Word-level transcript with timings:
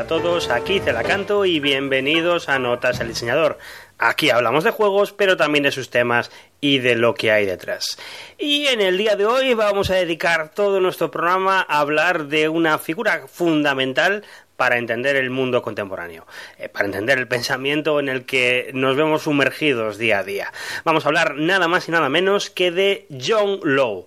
Hola 0.00 0.06
a 0.06 0.18
todos, 0.18 0.48
aquí 0.48 0.80
Celacanto 0.80 1.44
y 1.44 1.60
bienvenidos 1.60 2.48
a 2.48 2.58
Notas 2.58 3.00
el 3.00 3.08
Diseñador. 3.08 3.58
Aquí 3.98 4.30
hablamos 4.30 4.64
de 4.64 4.70
juegos, 4.70 5.12
pero 5.12 5.36
también 5.36 5.62
de 5.62 5.72
sus 5.72 5.90
temas 5.90 6.30
y 6.58 6.78
de 6.78 6.94
lo 6.94 7.12
que 7.12 7.30
hay 7.30 7.44
detrás. 7.44 7.98
Y 8.38 8.66
en 8.68 8.80
el 8.80 8.96
día 8.96 9.14
de 9.14 9.26
hoy 9.26 9.52
vamos 9.52 9.90
a 9.90 9.96
dedicar 9.96 10.52
todo 10.54 10.80
nuestro 10.80 11.10
programa 11.10 11.66
a 11.68 11.80
hablar 11.80 12.28
de 12.28 12.48
una 12.48 12.78
figura 12.78 13.26
fundamental 13.28 14.24
para 14.56 14.78
entender 14.78 15.16
el 15.16 15.28
mundo 15.28 15.60
contemporáneo, 15.60 16.26
eh, 16.56 16.70
para 16.70 16.86
entender 16.86 17.18
el 17.18 17.28
pensamiento 17.28 18.00
en 18.00 18.08
el 18.08 18.24
que 18.24 18.70
nos 18.72 18.96
vemos 18.96 19.24
sumergidos 19.24 19.98
día 19.98 20.20
a 20.20 20.24
día. 20.24 20.50
Vamos 20.82 21.04
a 21.04 21.08
hablar 21.08 21.34
nada 21.34 21.68
más 21.68 21.86
y 21.90 21.92
nada 21.92 22.08
menos 22.08 22.48
que 22.48 22.70
de 22.70 23.06
John 23.10 23.60
Lowe 23.64 24.06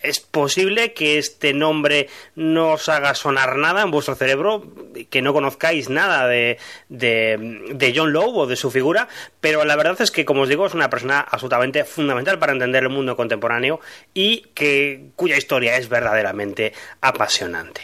es 0.00 0.20
posible 0.20 0.92
que 0.92 1.18
este 1.18 1.52
nombre 1.52 2.08
no 2.34 2.72
os 2.72 2.88
haga 2.88 3.14
sonar 3.14 3.56
nada 3.56 3.82
en 3.82 3.90
vuestro 3.90 4.14
cerebro, 4.14 4.64
que 5.10 5.22
no 5.22 5.32
conozcáis 5.32 5.88
nada 5.88 6.26
de, 6.26 6.58
de, 6.88 7.92
John 7.94 8.12
Lowe 8.12 8.42
o 8.42 8.46
de 8.46 8.56
su 8.56 8.70
figura, 8.70 9.08
pero 9.40 9.64
la 9.64 9.76
verdad 9.76 10.00
es 10.00 10.10
que, 10.10 10.24
como 10.24 10.42
os 10.42 10.48
digo, 10.48 10.66
es 10.66 10.74
una 10.74 10.90
persona 10.90 11.20
absolutamente 11.20 11.84
fundamental 11.84 12.38
para 12.38 12.52
entender 12.52 12.82
el 12.82 12.90
mundo 12.90 13.16
contemporáneo 13.16 13.80
y 14.14 14.46
que, 14.54 15.10
cuya 15.16 15.36
historia 15.36 15.76
es 15.76 15.88
verdaderamente 15.88 16.72
apasionante. 17.00 17.82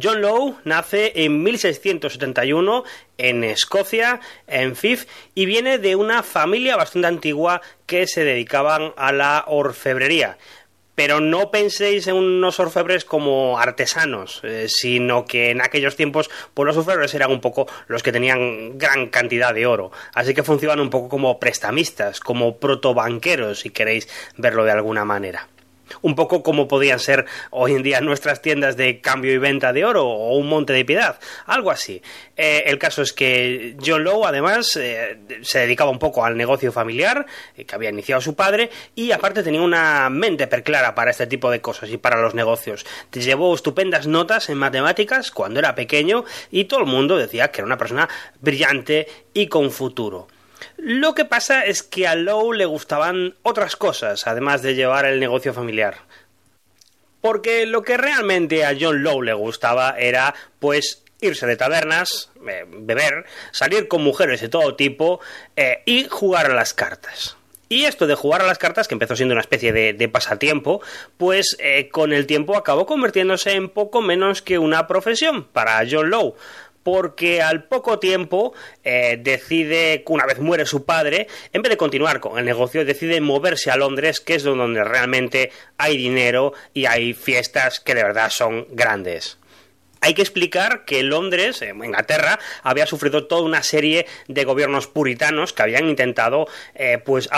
John 0.00 0.22
Lowe 0.22 0.56
nace 0.64 1.12
en 1.16 1.42
1671 1.42 2.84
en 3.18 3.44
Escocia, 3.44 4.20
en 4.46 4.74
Fife, 4.74 5.06
y 5.34 5.44
viene 5.44 5.76
de 5.78 5.96
una 5.96 6.22
familia 6.22 6.76
bastante 6.76 7.08
antigua 7.08 7.60
que 7.84 8.06
se 8.06 8.24
dedicaban 8.24 8.94
a 8.96 9.12
la 9.12 9.44
orfebrería 9.46 10.38
pero 11.02 11.18
no 11.18 11.50
penséis 11.50 12.06
en 12.06 12.14
unos 12.14 12.60
orfebres 12.60 13.04
como 13.04 13.58
artesanos, 13.58 14.40
eh, 14.44 14.66
sino 14.68 15.24
que 15.24 15.50
en 15.50 15.60
aquellos 15.60 15.96
tiempos 15.96 16.30
pues 16.54 16.64
los 16.64 16.76
orfebres 16.76 17.12
eran 17.14 17.32
un 17.32 17.40
poco 17.40 17.66
los 17.88 18.04
que 18.04 18.12
tenían 18.12 18.78
gran 18.78 19.08
cantidad 19.08 19.52
de 19.52 19.66
oro, 19.66 19.90
así 20.14 20.32
que 20.32 20.44
funcionan 20.44 20.78
un 20.78 20.90
poco 20.90 21.08
como 21.08 21.40
prestamistas, 21.40 22.20
como 22.20 22.58
protobanqueros, 22.58 23.58
si 23.58 23.70
queréis 23.70 24.08
verlo 24.36 24.64
de 24.64 24.70
alguna 24.70 25.04
manera 25.04 25.48
un 26.00 26.14
poco 26.14 26.42
como 26.42 26.68
podían 26.68 26.98
ser 26.98 27.26
hoy 27.50 27.72
en 27.72 27.82
día 27.82 28.00
nuestras 28.00 28.40
tiendas 28.40 28.76
de 28.76 29.00
cambio 29.00 29.32
y 29.32 29.38
venta 29.38 29.72
de 29.72 29.84
oro 29.84 30.06
o 30.06 30.36
un 30.36 30.48
monte 30.48 30.72
de 30.72 30.84
piedad, 30.84 31.18
algo 31.46 31.70
así. 31.70 32.02
Eh, 32.36 32.64
el 32.66 32.78
caso 32.78 33.02
es 33.02 33.12
que 33.12 33.76
John 33.84 34.04
Lowe 34.04 34.26
además 34.26 34.76
eh, 34.76 35.18
se 35.42 35.60
dedicaba 35.60 35.90
un 35.90 35.98
poco 35.98 36.24
al 36.24 36.36
negocio 36.36 36.72
familiar 36.72 37.26
eh, 37.56 37.64
que 37.64 37.74
había 37.74 37.90
iniciado 37.90 38.20
su 38.20 38.34
padre 38.34 38.70
y 38.94 39.12
aparte 39.12 39.42
tenía 39.42 39.60
una 39.60 40.08
mente 40.10 40.46
perclara 40.46 40.94
para 40.94 41.10
este 41.10 41.26
tipo 41.26 41.50
de 41.50 41.60
cosas 41.60 41.90
y 41.90 41.98
para 41.98 42.20
los 42.20 42.34
negocios. 42.34 42.86
Llevó 43.12 43.54
estupendas 43.54 44.06
notas 44.06 44.48
en 44.48 44.58
matemáticas 44.58 45.30
cuando 45.30 45.58
era 45.58 45.74
pequeño 45.74 46.24
y 46.50 46.64
todo 46.64 46.80
el 46.80 46.86
mundo 46.86 47.16
decía 47.16 47.50
que 47.50 47.60
era 47.60 47.66
una 47.66 47.78
persona 47.78 48.08
brillante 48.40 49.06
y 49.34 49.46
con 49.46 49.70
futuro. 49.70 50.28
Lo 50.76 51.14
que 51.14 51.24
pasa 51.24 51.64
es 51.64 51.82
que 51.82 52.06
a 52.06 52.14
Lowe 52.14 52.54
le 52.54 52.64
gustaban 52.64 53.34
otras 53.42 53.76
cosas, 53.76 54.26
además 54.26 54.62
de 54.62 54.74
llevar 54.74 55.06
el 55.06 55.20
negocio 55.20 55.54
familiar. 55.54 55.96
Porque 57.20 57.66
lo 57.66 57.82
que 57.82 57.96
realmente 57.96 58.64
a 58.64 58.76
John 58.78 59.02
Lowe 59.02 59.22
le 59.22 59.32
gustaba 59.32 59.94
era, 59.98 60.34
pues, 60.58 61.02
irse 61.20 61.46
de 61.46 61.56
tabernas, 61.56 62.30
eh, 62.48 62.64
beber, 62.68 63.24
salir 63.52 63.88
con 63.88 64.02
mujeres 64.02 64.40
de 64.40 64.48
todo 64.48 64.74
tipo 64.74 65.20
eh, 65.56 65.82
y 65.86 66.04
jugar 66.08 66.50
a 66.50 66.54
las 66.54 66.74
cartas. 66.74 67.36
Y 67.72 67.86
esto 67.86 68.06
de 68.06 68.14
jugar 68.14 68.42
a 68.42 68.46
las 68.46 68.58
cartas, 68.58 68.86
que 68.86 68.94
empezó 68.94 69.16
siendo 69.16 69.32
una 69.32 69.40
especie 69.40 69.72
de, 69.72 70.08
pasatiempo, 70.10 70.82
pues 71.16 71.56
eh, 71.58 71.88
con 71.88 72.12
el 72.12 72.26
tiempo 72.26 72.54
acabó 72.54 72.84
convirtiéndose 72.84 73.52
en 73.52 73.70
poco 73.70 74.02
menos 74.02 74.42
que 74.42 74.58
una 74.58 74.86
profesión 74.86 75.44
para 75.44 75.82
John 75.90 76.10
Lowe 76.10 76.34
porque 76.82 77.42
al 77.42 77.64
poco 77.64 77.98
tiempo 77.98 78.52
eh, 78.84 79.18
decide, 79.20 80.02
una 80.08 80.26
vez 80.26 80.38
muere 80.38 80.66
su 80.66 80.84
padre, 80.84 81.28
en 81.52 81.62
vez 81.62 81.70
de 81.70 81.76
continuar 81.76 82.20
con 82.20 82.38
el 82.38 82.44
negocio, 82.44 82.84
decide 82.84 83.20
moverse 83.20 83.70
a 83.70 83.76
Londres, 83.76 84.20
que 84.20 84.34
es 84.34 84.42
donde 84.42 84.84
realmente 84.84 85.50
hay 85.78 85.96
dinero 85.96 86.52
y 86.74 86.86
hay 86.86 87.14
fiestas 87.14 87.80
que 87.80 87.94
de 87.94 88.02
verdad 88.02 88.30
son 88.30 88.66
grandes. 88.70 89.38
Hay 90.04 90.14
que 90.14 90.22
explicar 90.22 90.84
que 90.84 91.04
Londres, 91.04 91.62
Inglaterra, 91.62 92.40
había 92.64 92.86
sufrido 92.86 93.28
toda 93.28 93.42
una 93.42 93.62
serie 93.62 94.04
de 94.26 94.44
gobiernos 94.44 94.88
puritanos 94.88 95.52
que 95.52 95.62
habían 95.62 95.88
intentado 95.88 96.48
eh, 96.74 96.98
pues, 96.98 97.28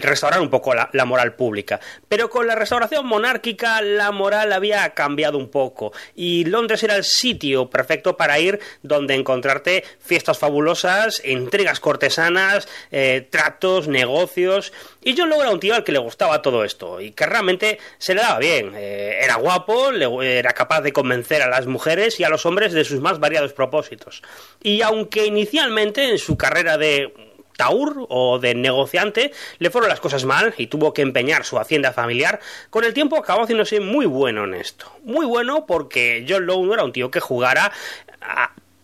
restaurar 0.00 0.40
un 0.40 0.48
poco 0.48 0.74
la, 0.74 1.04
moral 1.04 1.34
pública. 1.34 1.80
Pero 2.08 2.30
con 2.30 2.46
la 2.46 2.54
restauración 2.54 3.04
monárquica 3.04 3.82
la 3.82 4.12
moral 4.12 4.52
había 4.52 4.88
cambiado 4.90 5.38
un 5.38 5.48
poco 5.50 5.92
y 6.14 6.44
Londres 6.44 6.84
era 6.84 6.94
el 6.94 7.02
sitio 7.02 7.68
perfecto 7.68 8.16
para 8.16 8.38
ir 8.38 8.60
donde 8.82 9.14
encontrarte 9.14 9.82
fiestas 9.98 10.38
fabulosas, 10.38 11.20
intrigas 11.24 11.80
cortesanas, 11.80 12.68
eh, 12.92 13.26
tratos, 13.28 13.88
negocios. 13.88 14.72
Y 15.02 15.16
John 15.18 15.30
Lowe 15.30 15.42
era 15.42 15.50
un 15.50 15.60
tío 15.60 15.74
al 15.74 15.82
que 15.82 15.92
le 15.92 15.98
gustaba 15.98 16.42
todo 16.42 16.64
esto 16.64 17.00
y 17.00 17.10
que 17.10 17.26
realmente 17.26 17.78
se 17.98 18.14
le 18.14 18.20
daba 18.22 18.38
bien. 18.38 18.72
Eh, 18.76 19.18
era 19.20 19.34
guapo, 19.34 19.90
era 19.90 20.52
capaz 20.52 20.80
de 20.82 20.92
convencer 20.92 21.42
a 21.42 21.48
las 21.48 21.66
mujeres 21.66 22.03
y 22.18 22.24
a 22.24 22.28
los 22.28 22.46
hombres 22.46 22.72
de 22.72 22.84
sus 22.84 23.00
más 23.00 23.18
variados 23.20 23.52
propósitos. 23.52 24.22
Y 24.62 24.82
aunque 24.82 25.26
inicialmente 25.26 26.10
en 26.10 26.18
su 26.18 26.36
carrera 26.36 26.76
de 26.78 27.12
taur 27.56 28.06
o 28.08 28.38
de 28.38 28.54
negociante 28.54 29.32
le 29.58 29.70
fueron 29.70 29.88
las 29.88 30.00
cosas 30.00 30.24
mal 30.24 30.54
y 30.58 30.66
tuvo 30.66 30.92
que 30.92 31.02
empeñar 31.02 31.44
su 31.44 31.58
hacienda 31.58 31.92
familiar, 31.92 32.40
con 32.70 32.84
el 32.84 32.94
tiempo 32.94 33.16
acabó 33.16 33.42
haciéndose 33.42 33.80
muy 33.80 34.06
bueno 34.06 34.44
en 34.44 34.54
esto. 34.54 34.92
Muy 35.02 35.26
bueno 35.26 35.66
porque 35.66 36.24
John 36.28 36.46
Lowe 36.46 36.66
no 36.66 36.74
era 36.74 36.84
un 36.84 36.92
tío 36.92 37.10
que 37.10 37.20
jugara 37.20 37.72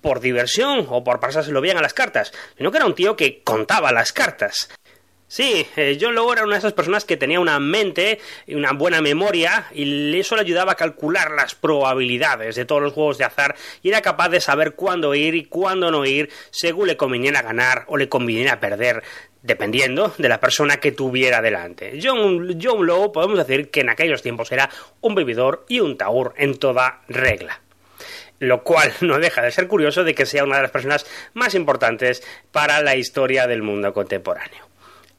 por 0.01 0.21
diversión 0.21 0.87
o 0.89 1.05
por 1.05 1.21
pasárselo 1.21 1.61
bien 1.61 1.77
a 1.77 1.83
las 1.83 1.95
cartas, 1.95 2.33
sino 2.57 2.71
que 2.71 2.79
era 2.79 2.87
un 2.87 2.95
tío 2.95 3.17
que 3.17 3.43
contaba 3.43 3.93
las 3.93 4.13
cartas. 4.13 4.71
Sí, 5.31 5.65
eh, 5.77 5.97
John 6.01 6.17
Lowe 6.17 6.33
era 6.33 6.43
una 6.43 6.55
de 6.55 6.59
esas 6.59 6.73
personas 6.73 7.05
que 7.05 7.17
tenía 7.17 7.39
una 7.39 7.61
mente 7.61 8.19
y 8.49 8.57
una 8.57 8.73
buena 8.73 9.01
memoria 9.01 9.67
y 9.73 10.19
eso 10.19 10.35
le 10.35 10.43
ayudaba 10.43 10.73
a 10.73 10.75
calcular 10.75 11.31
las 11.31 11.55
probabilidades 11.55 12.57
de 12.57 12.65
todos 12.65 12.83
los 12.83 12.93
juegos 12.93 13.17
de 13.17 13.27
azar 13.27 13.55
y 13.81 13.91
era 13.91 14.03
capaz 14.03 14.31
de 14.31 14.41
saber 14.41 14.75
cuándo 14.75 15.15
ir 15.15 15.37
y 15.37 15.45
cuándo 15.45 15.93
no 15.93 16.05
ir 16.05 16.31
según 16.51 16.89
le 16.89 16.97
conviniera 16.97 17.43
ganar 17.43 17.85
o 17.87 17.97
le 17.97 18.09
conviniera 18.09 18.59
perder 18.59 19.05
dependiendo 19.41 20.13
de 20.19 20.29
la 20.29 20.41
persona 20.41 20.79
que 20.79 20.91
tuviera 20.91 21.41
delante. 21.41 22.01
John, 22.03 22.59
John 22.61 22.85
Lowe 22.85 23.13
podemos 23.13 23.39
decir 23.39 23.71
que 23.71 23.83
en 23.83 23.91
aquellos 23.91 24.23
tiempos 24.23 24.51
era 24.51 24.69
un 25.01 25.15
vividor 25.15 25.65
y 25.69 25.79
un 25.79 25.97
taur 25.97 26.35
en 26.39 26.59
toda 26.59 27.03
regla 27.07 27.61
lo 28.41 28.65
cual 28.65 28.93
no 29.03 29.21
deja 29.21 29.43
de 29.43 29.53
ser 29.53 29.69
curioso 29.69 30.03
de 30.03 30.17
que 30.17 30.27
sea 30.27 30.43
una 30.43 30.57
de 30.57 30.63
las 30.63 30.73
personas 30.73 31.07
más 31.35 31.55
importantes 31.55 32.21
para 32.51 32.83
la 32.83 32.97
historia 32.97 33.47
del 33.47 33.63
mundo 33.63 33.93
contemporáneo. 33.93 34.70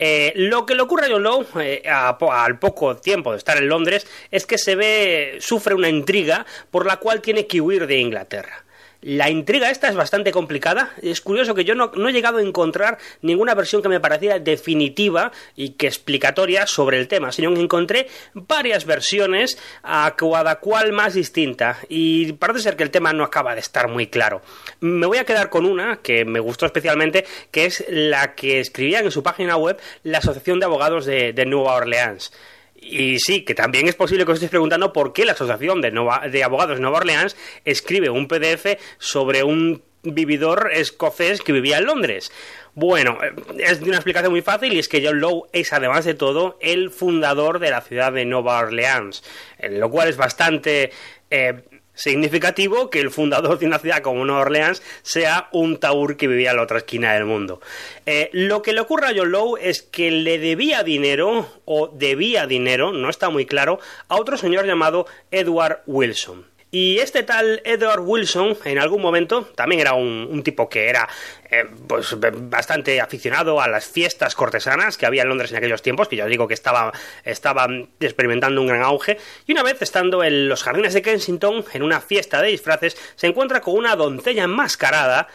Eh, 0.04 0.34
lo 0.36 0.66
que 0.66 0.74
le 0.74 0.82
ocurre 0.82 1.06
a 1.06 1.10
John 1.12 1.22
Lowe 1.22 1.46
eh, 1.60 1.84
al 1.88 2.58
poco 2.58 2.98
tiempo 2.98 3.32
de 3.34 3.38
estar 3.38 3.56
en 3.58 3.70
Londres 3.70 4.08
es 4.32 4.48
que 4.48 4.58
se 4.58 4.76
ve, 4.76 5.38
sufre 5.40 5.76
una 5.76 5.90
intriga 5.90 6.44
por 6.72 6.88
la 6.88 6.98
cual 6.98 7.22
tiene 7.22 7.46
que 7.46 7.62
huir 7.62 7.86
de 7.86 8.00
Inglaterra. 8.00 8.66
La 9.02 9.32
intriga 9.32 9.72
esta 9.72 9.90
es 9.90 9.96
bastante 9.96 10.32
complicada. 10.32 10.94
Es 11.02 11.22
curioso 11.22 11.56
que 11.56 11.66
yo 11.66 11.74
no, 11.74 11.92
he 12.08 12.14
llegado 12.14 12.38
a 12.38 12.44
encontrar 12.44 13.00
ninguna 13.24 13.56
versión 13.56 13.82
que 13.82 13.90
me 13.90 14.00
pareciera 14.00 14.38
definitiva 14.38 15.32
y 15.56 15.72
que 15.72 15.88
explicatoria 15.88 16.68
sobre 16.68 17.00
el 17.00 17.08
tema, 17.08 17.32
sino 17.32 17.52
que 17.52 17.62
encontré 17.62 18.08
varias 18.36 18.86
versiones 18.86 19.58
a 19.82 20.16
cada 20.16 20.60
cual 20.60 20.92
más 20.92 21.16
distinta 21.16 21.80
y 21.90 22.34
parece 22.34 22.60
ser 22.60 22.76
que 22.76 22.84
el 22.84 22.92
tema 22.92 23.12
no 23.12 23.24
acaba 23.24 23.56
de 23.56 23.62
estar 23.62 23.88
muy 23.88 24.06
claro. 24.06 24.44
Me 24.82 25.08
voy 25.08 25.18
a 25.18 25.26
quedar 25.26 25.50
con 25.50 25.66
una 25.66 25.98
que 25.98 26.24
me 26.24 26.40
gustó 26.40 26.68
especialmente, 26.68 27.26
que 27.50 27.66
es 27.66 27.84
la 27.90 28.36
que 28.36 28.60
escribían 28.60 29.06
en 29.06 29.12
su 29.12 29.24
página 29.24 29.58
web 29.58 29.80
la 30.04 30.20
Asociación 30.20 30.60
de 30.60 30.66
Abogados 30.66 31.06
de, 31.06 31.34
de 31.34 31.46
Nueva 31.48 31.74
Orleans. 31.74 32.32
Y 32.82 33.20
sí, 33.20 33.44
que 33.46 33.54
también 33.54 33.88
es 33.88 33.96
posible 33.96 34.26
que 34.26 34.32
os 34.32 34.38
estéis 34.38 34.50
preguntando 34.50 34.92
por 34.92 35.14
qué 35.14 35.24
la 35.24 35.34
Asociación 35.34 35.82
de, 35.82 35.92
de 36.32 36.44
Abogados 36.44 36.78
de 36.78 36.82
Nueva 36.82 36.98
Orleans 36.98 37.38
escribe 37.64 38.10
un 38.10 38.28
PDF 38.28 38.78
sobre 38.98 39.44
un 39.44 39.84
vividor 40.04 40.72
escocés 40.74 41.42
que 41.42 41.52
vivía 41.52 41.78
en 41.78 41.86
Londres. 41.86 42.32
Bueno, 42.74 43.20
eh, 43.24 43.34
es 43.60 43.82
una 43.82 43.98
explicación 43.98 44.32
muy 44.32 44.42
fácil 44.42 44.74
y 44.74 44.80
es 44.80 44.88
que 44.88 45.06
John 45.06 45.20
Lowe 45.20 45.48
es 45.54 45.74
además 45.74 46.06
de 46.06 46.16
todo 46.16 46.58
el 46.60 46.90
fundador 46.90 47.60
de 47.60 47.70
la 47.70 47.82
ciudad 47.82 48.14
de 48.14 48.26
Nueva 48.26 48.60
Orleans, 48.60 49.24
lo 49.62 49.92
cual 49.92 50.10
es 50.10 50.18
bastante 50.18 50.92
eh, 51.30 51.62
significativo 51.94 52.90
que 52.90 53.00
el 53.00 53.12
fundador 53.12 53.60
de 53.60 53.66
una 53.66 53.80
ciudad 53.80 54.02
como 54.02 54.26
Nueva 54.26 54.42
Orleans 54.42 54.82
sea 55.02 55.50
un 55.52 55.78
taur 55.78 56.18
que 56.18 56.28
vivía 56.28 56.52
en 56.52 56.58
la 56.58 56.64
otra 56.64 56.80
esquina 56.80 57.14
del 57.14 57.26
mundo. 57.26 57.62
Eh, 58.06 58.30
lo 58.34 58.62
que 58.62 58.74
le 58.74 58.82
ocurre 58.82 59.08
a 59.08 59.14
John 59.16 59.32
Lowe 59.32 59.58
es 59.62 59.82
que 59.82 60.12
le 60.12 60.40
debía 60.40 60.84
dinero, 60.84 61.48
o 61.66 61.88
debía 61.88 62.48
dinero, 62.48 62.92
no 62.92 63.10
está 63.10 63.30
muy 63.30 63.46
claro, 63.46 63.80
a 64.08 64.16
otro 64.16 64.38
señor 64.38 64.66
llamado 64.66 65.06
Edward 65.32 65.82
Wilson. 65.86 66.51
Y 66.74 67.00
este 67.00 67.24
tal 67.24 67.62
Edward 67.66 68.00
Wilson, 68.00 68.58
en 68.64 68.80
algún 68.80 69.02
momento, 69.02 69.44
también 69.56 69.82
era 69.82 69.94
un, 69.94 70.42
tipo 70.42 70.70
que 70.70 70.88
era 70.88 71.08
eh, 71.50 71.66
pues 71.86 72.16
bastante 72.18 73.02
aficionado 73.02 73.60
a 73.60 73.68
las 73.68 73.86
fiestas 73.86 74.36
cortesanas 74.36 74.98
que 74.98 75.06
había 75.06 75.24
en 75.24 75.28
Londres 75.28 75.52
en 75.52 75.58
aquellos 75.58 75.82
tiempos, 75.82 76.08
que 76.08 76.16
yo 76.16 76.26
digo 76.28 76.48
que 76.48 76.54
estaba, 76.54 76.94
estaba 77.26 77.68
experimentando 78.00 78.62
un 78.62 78.68
gran 78.68 78.84
auge. 78.84 79.18
Y 79.46 79.52
una 79.52 79.64
vez 79.64 79.82
estando 79.82 80.24
en 80.24 80.48
los 80.48 80.64
jardines 80.64 80.94
de 80.94 81.02
Kensington, 81.02 81.66
en 81.74 81.84
una 81.84 82.00
fiesta 82.00 82.42
de 82.42 82.48
disfraces, 82.48 82.98
se 83.16 83.28
encuentra 83.28 83.60
con 83.60 83.76
una 83.76 83.98
doncella 83.98 84.44
enmascarada 84.44 85.28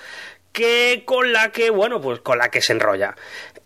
que 0.56 1.02
con 1.04 1.34
la 1.34 1.52
que, 1.52 1.68
bueno, 1.68 2.00
pues 2.00 2.20
con 2.20 2.38
la 2.38 2.50
que 2.50 2.62
se 2.62 2.72
enrolla. 2.72 3.14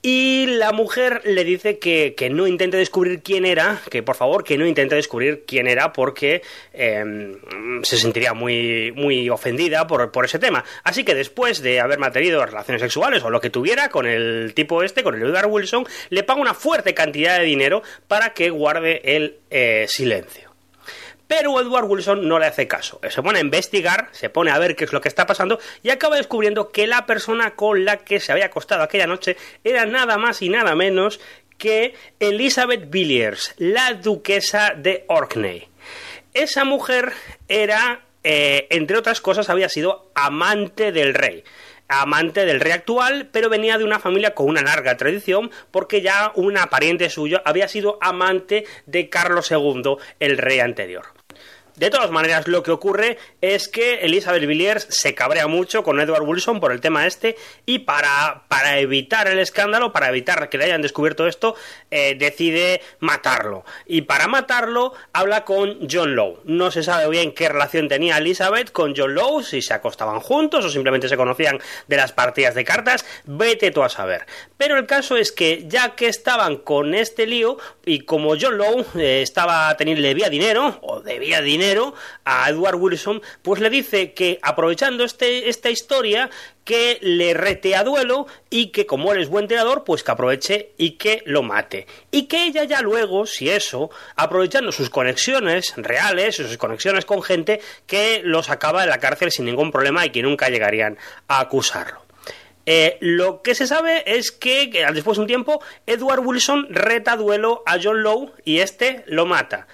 Y 0.02 0.46
la 0.46 0.72
mujer 0.72 1.22
le 1.25 1.44
dice 1.44 1.78
que, 1.78 2.16
no 2.32 2.48
intente 2.48 2.76
descubrir 2.76 3.22
quién 3.22 3.46
era, 3.46 3.81
que 3.90 4.02
por 4.02 4.16
favor 4.16 4.42
que 4.42 4.58
no 4.58 4.66
intente 4.66 4.96
descubrir 4.96 5.44
quién 5.46 5.69
era 5.69 5.92
porque 5.92 6.42
em, 6.72 7.38
se 7.84 7.96
sentiría 7.96 8.34
muy, 8.34 8.90
muy 8.96 9.31
ofendida 9.31 9.87
por, 9.87 10.10
por, 10.10 10.25
ese 10.25 10.40
tema. 10.40 10.64
Así 10.82 11.04
que 11.04 11.14
después 11.14 11.62
de 11.62 11.78
haber 11.78 12.00
mantenido 12.00 12.44
relaciones 12.44 12.82
sexuales 12.82 13.22
o 13.22 13.31
lo 13.31 13.40
que 13.40 13.50
tuviera 13.50 13.88
con 13.88 14.06
el 14.06 14.52
tipo 14.54 14.82
este, 14.82 15.04
con 15.04 15.14
el 15.14 15.22
Edward 15.22 15.46
Wilson, 15.46 15.86
le 16.08 16.25
paga 16.25 16.40
una 16.40 16.54
fuerte 16.54 16.93
cantidad 16.93 17.38
de 17.38 17.44
dinero 17.44 17.82
para 18.08 18.34
que 18.34 18.50
guarde 18.50 19.00
el 19.04 19.36
eh, 19.50 19.84
silencio. 19.86 20.50
Pero 21.31 21.61
Edward 21.61 21.85
Wilson 21.85 22.27
no 22.27 22.41
le 22.41 22.47
hace 22.47 22.67
caso. 22.67 23.00
Se 23.09 23.23
pone 23.23 23.38
a 23.38 23.43
investigar, 23.43 24.09
se 24.11 24.31
pone 24.31 24.50
a 24.50 24.59
ver 24.59 24.75
qué 24.75 24.82
es 24.82 24.93
lo 24.93 25.00
que 25.00 25.06
está 25.06 25.27
pasando 25.27 25.61
y 25.81 25.91
acaba 25.91 26.17
descubriendo 26.17 26.73
que 26.73 26.88
la 26.88 27.06
persona 27.06 27.55
con 27.55 27.85
la 27.85 27.99
que 27.99 28.19
se 28.19 28.32
había 28.32 28.47
acostado 28.47 28.82
aquella 28.82 29.06
noche 29.06 29.37
era 29.62 29.87
nada 29.87 30.19
más 30.19 30.43
y 30.43 30.49
nada 30.49 30.75
menos 30.75 31.21
que 31.56 31.94
Elizabeth 32.19 32.91
Villiers, 32.91 33.55
la 33.59 33.94
duquesa 33.94 34.75
de 34.77 35.05
Orkney. 35.06 35.69
Esa 36.35 36.65
mujer 36.65 37.12
era, 37.47 38.00
eh, 38.25 38.67
entre 38.71 38.99
otras 38.99 39.21
cosas, 39.21 39.49
había 39.50 39.69
sido 39.69 40.11
amante 40.17 40.91
del 40.91 41.15
rey 41.15 41.44
amante 41.93 42.44
del 42.44 42.61
rey 42.61 42.71
actual, 42.71 43.29
pero 43.32 43.49
venía 43.49 43.77
de 43.77 43.82
una 43.82 43.99
familia 43.99 44.32
con 44.32 44.49
una 44.49 44.62
larga 44.62 44.97
tradición, 44.97 45.50
porque 45.73 46.03
ya 46.03 46.31
una 46.37 46.71
pariente 46.71 47.11
suyo 47.11 47.43
había 47.44 47.67
sido 47.67 47.99
amante 48.00 48.65
de 48.87 49.09
Carlos 49.09 49.50
II, 49.50 49.97
el 50.21 50.38
rey 50.38 50.61
anterior. 50.61 51.19
De 51.81 51.88
todas 51.88 52.11
maneras, 52.11 52.47
lo 52.47 52.62
que 52.62 52.73
ocurre 52.73 53.17
es 53.41 53.67
que 53.67 54.00
Elizabeth 54.00 54.44
Villiers 54.44 54.87
se 54.91 55.15
cabrea 55.15 55.47
mucho 55.47 55.82
con 55.82 55.99
Edward 55.99 56.25
Wilson 56.25 56.61
por 56.61 56.73
el 56.73 56.82
tema 56.82 57.06
este 57.06 57.37
y 57.65 57.79
para, 57.79 58.43
para 58.49 58.81
evitar 58.81 59.29
el 59.29 59.38
escándalo, 59.38 59.91
para 59.91 60.11
evitar 60.11 60.50
que 60.50 60.59
le 60.59 60.67
hayan 60.67 60.82
descubierto 60.82 61.27
esto, 61.27 61.55
eh, 61.91 62.17
decide 62.19 62.82
matarlo. 62.99 63.65
Y 63.87 64.03
para 64.03 64.29
matarlo 64.29 64.93
habla 65.15 65.47
con 65.47 65.88
John 65.91 66.15
Lowe. 66.17 66.43
No 66.44 66.71
se 66.71 66.82
sabe 66.82 67.09
bien 67.09 67.32
qué 67.32 67.49
relación 67.49 67.88
tenía 67.88 68.19
Elizabeth 68.19 68.73
con 68.73 68.93
John 68.94 69.15
Lowe, 69.15 69.43
si 69.43 69.62
se 69.62 69.73
acostaban 69.73 70.21
juntos 70.21 70.67
o 70.67 70.69
simplemente 70.69 71.09
se 71.09 71.17
conocían 71.17 71.61
de 71.88 71.97
las 71.97 72.12
partidas 72.12 72.55
de 72.55 72.65
cartas, 72.67 73.06
vete 73.25 73.71
tú 73.71 73.82
a 73.82 73.88
saber. 73.88 74.27
Pero 74.59 74.77
el 74.77 74.85
caso 74.85 75.17
es 75.17 75.32
que 75.32 75.65
ya 75.67 75.94
que 75.94 76.09
estaban 76.09 76.59
con 76.59 76.94
este 76.94 77.27
lío 77.27 77.56
y 77.87 78.00
como 78.00 78.35
John 78.38 78.59
Lowe 78.59 78.85
eh, 78.97 79.23
estaba 79.23 79.75
teniendo, 79.79 80.03
debía 80.03 80.29
dinero 80.29 80.79
o 80.82 81.00
debía 81.00 81.41
dinero, 81.41 81.69
a 82.25 82.49
Edward 82.50 82.76
Wilson, 82.76 83.22
pues 83.43 83.61
le 83.61 83.70
dice 83.70 84.12
que 84.12 84.38
aprovechando 84.43 85.05
este, 85.05 85.49
esta 85.49 85.70
historia, 85.70 86.31
que 86.64 86.99
le 87.00 87.34
rete 87.34 87.75
a 87.75 87.84
duelo 87.84 88.26
y 88.49 88.69
que 88.69 88.87
como 88.87 89.12
él 89.12 89.20
es 89.20 89.28
buen 89.28 89.49
tirador, 89.49 89.82
pues 89.84 90.05
que 90.05 90.11
aproveche 90.12 90.72
y 90.76 90.93
que 90.93 91.22
lo 91.26 91.43
mate. 91.43 91.87
Y 92.11 92.26
que 92.26 92.44
ella 92.44 92.64
ya 92.64 92.81
luego, 92.81 93.26
si 93.26 93.50
eso, 93.50 93.90
aprovechando 94.14 94.70
sus 94.70 94.90
conexiones 94.90 95.75
reales, 95.76 96.37
sus 96.37 96.56
conexiones 96.58 97.05
con 97.05 97.22
gente, 97.22 97.61
que 97.87 98.20
los 98.25 98.50
acaba 98.50 98.84
en 98.84 98.90
la 98.90 99.00
cárcel 99.00 99.32
sin 99.32 99.46
ningún 99.46 99.72
problema 99.72 100.06
y 100.06 100.11
que 100.11 100.22
nunca 100.22 100.49
llegarían 100.49 100.99
a 101.28 101.40
acusarlo. 101.40 102.02
Eh, 102.67 102.99
lo 103.00 103.43
que 103.43 103.55
se 103.55 103.67
sabe 103.67 104.05
es 104.06 104.31
que, 104.31 104.70
que, 104.70 104.87
después 104.93 105.17
de 105.17 105.22
un 105.22 105.26
tiempo 105.26 105.61
Edward 105.87 106.20
Wilson 106.20 106.69
reta 106.70 107.17
duelo 107.17 107.62
a 107.67 107.78
John 107.82 108.02
Lowe 108.02 108.32
y 108.44 108.58
este 108.58 109.02
lo 109.06 109.26
mata 109.26 109.67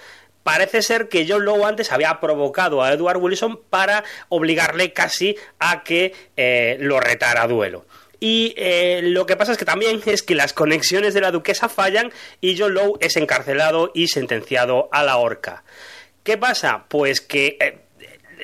parece 0.47 0.81
ser 0.81 1.09
que 1.09 1.25
John 1.27 1.43
Lowe 1.43 1.65
antes 1.65 1.91
había 1.91 2.21
provocado 2.21 2.81
a 2.81 2.93
Edward 2.93 3.17
Wilson 3.17 3.59
para 3.69 4.05
obligarle 4.29 4.93
casi 4.93 5.35
a 5.59 5.83
que 5.83 6.13
eh, 6.37 6.77
lo 6.79 7.01
retara 7.01 7.41
a 7.41 7.47
duelo. 7.49 7.85
Y 8.21 8.53
eh, 8.55 9.01
lo 9.03 9.25
que 9.25 9.35
pasa 9.35 9.51
es 9.51 9.57
que 9.57 9.65
también 9.65 10.01
es 10.05 10.23
que 10.23 10.35
las 10.35 10.53
conexiones 10.53 11.13
de 11.13 11.19
la 11.19 11.31
duquesa 11.31 11.67
fallan 11.67 12.13
y 12.39 12.57
John 12.57 12.75
Lowe 12.75 12.97
es 13.01 13.17
encarcelado 13.17 13.91
y 13.93 14.07
sentenciado 14.07 14.87
a 14.93 15.03
la 15.03 15.17
horca. 15.17 15.65
¿Qué 16.23 16.37
pasa? 16.37 16.85
Pues 16.87 17.19
que 17.19 17.57
eh, 17.59 17.79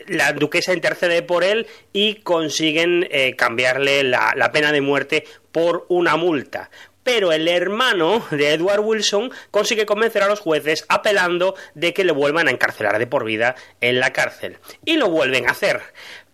la 0.07 0.33
duquesa 0.33 0.73
intercede 0.73 1.21
por 1.21 1.45
él 1.45 1.67
y 1.94 2.15
consiguen 2.15 3.07
cambiarle 3.38 4.03
la, 4.03 4.51
pena 4.51 4.73
de 4.73 4.81
muerte 4.81 5.23
por 5.53 5.85
una 5.88 6.17
multa 6.17 6.69
pero 7.03 7.31
el 7.31 7.47
hermano 7.47 8.25
de 8.31 8.53
Edward 8.53 8.81
Wilson 8.81 9.31
consigue 9.51 9.85
convencer 9.85 10.23
a 10.23 10.27
los 10.27 10.39
jueces 10.39 10.85
apelando 10.89 11.55
de 11.73 11.94
que 11.94 12.03
le 12.03 12.11
vuelvan 12.11 12.47
a 12.47 12.51
encarcelar 12.51 13.00
de 13.00 13.07
por 13.07 13.25
vida 13.25 13.55
en 13.81 14.00
la 14.00 14.13
cárcel. 14.13 14.57
Y 14.85 14.97
lo 14.97 15.09
vuelven 15.09 15.47
a 15.47 15.51
hacer 15.51 15.81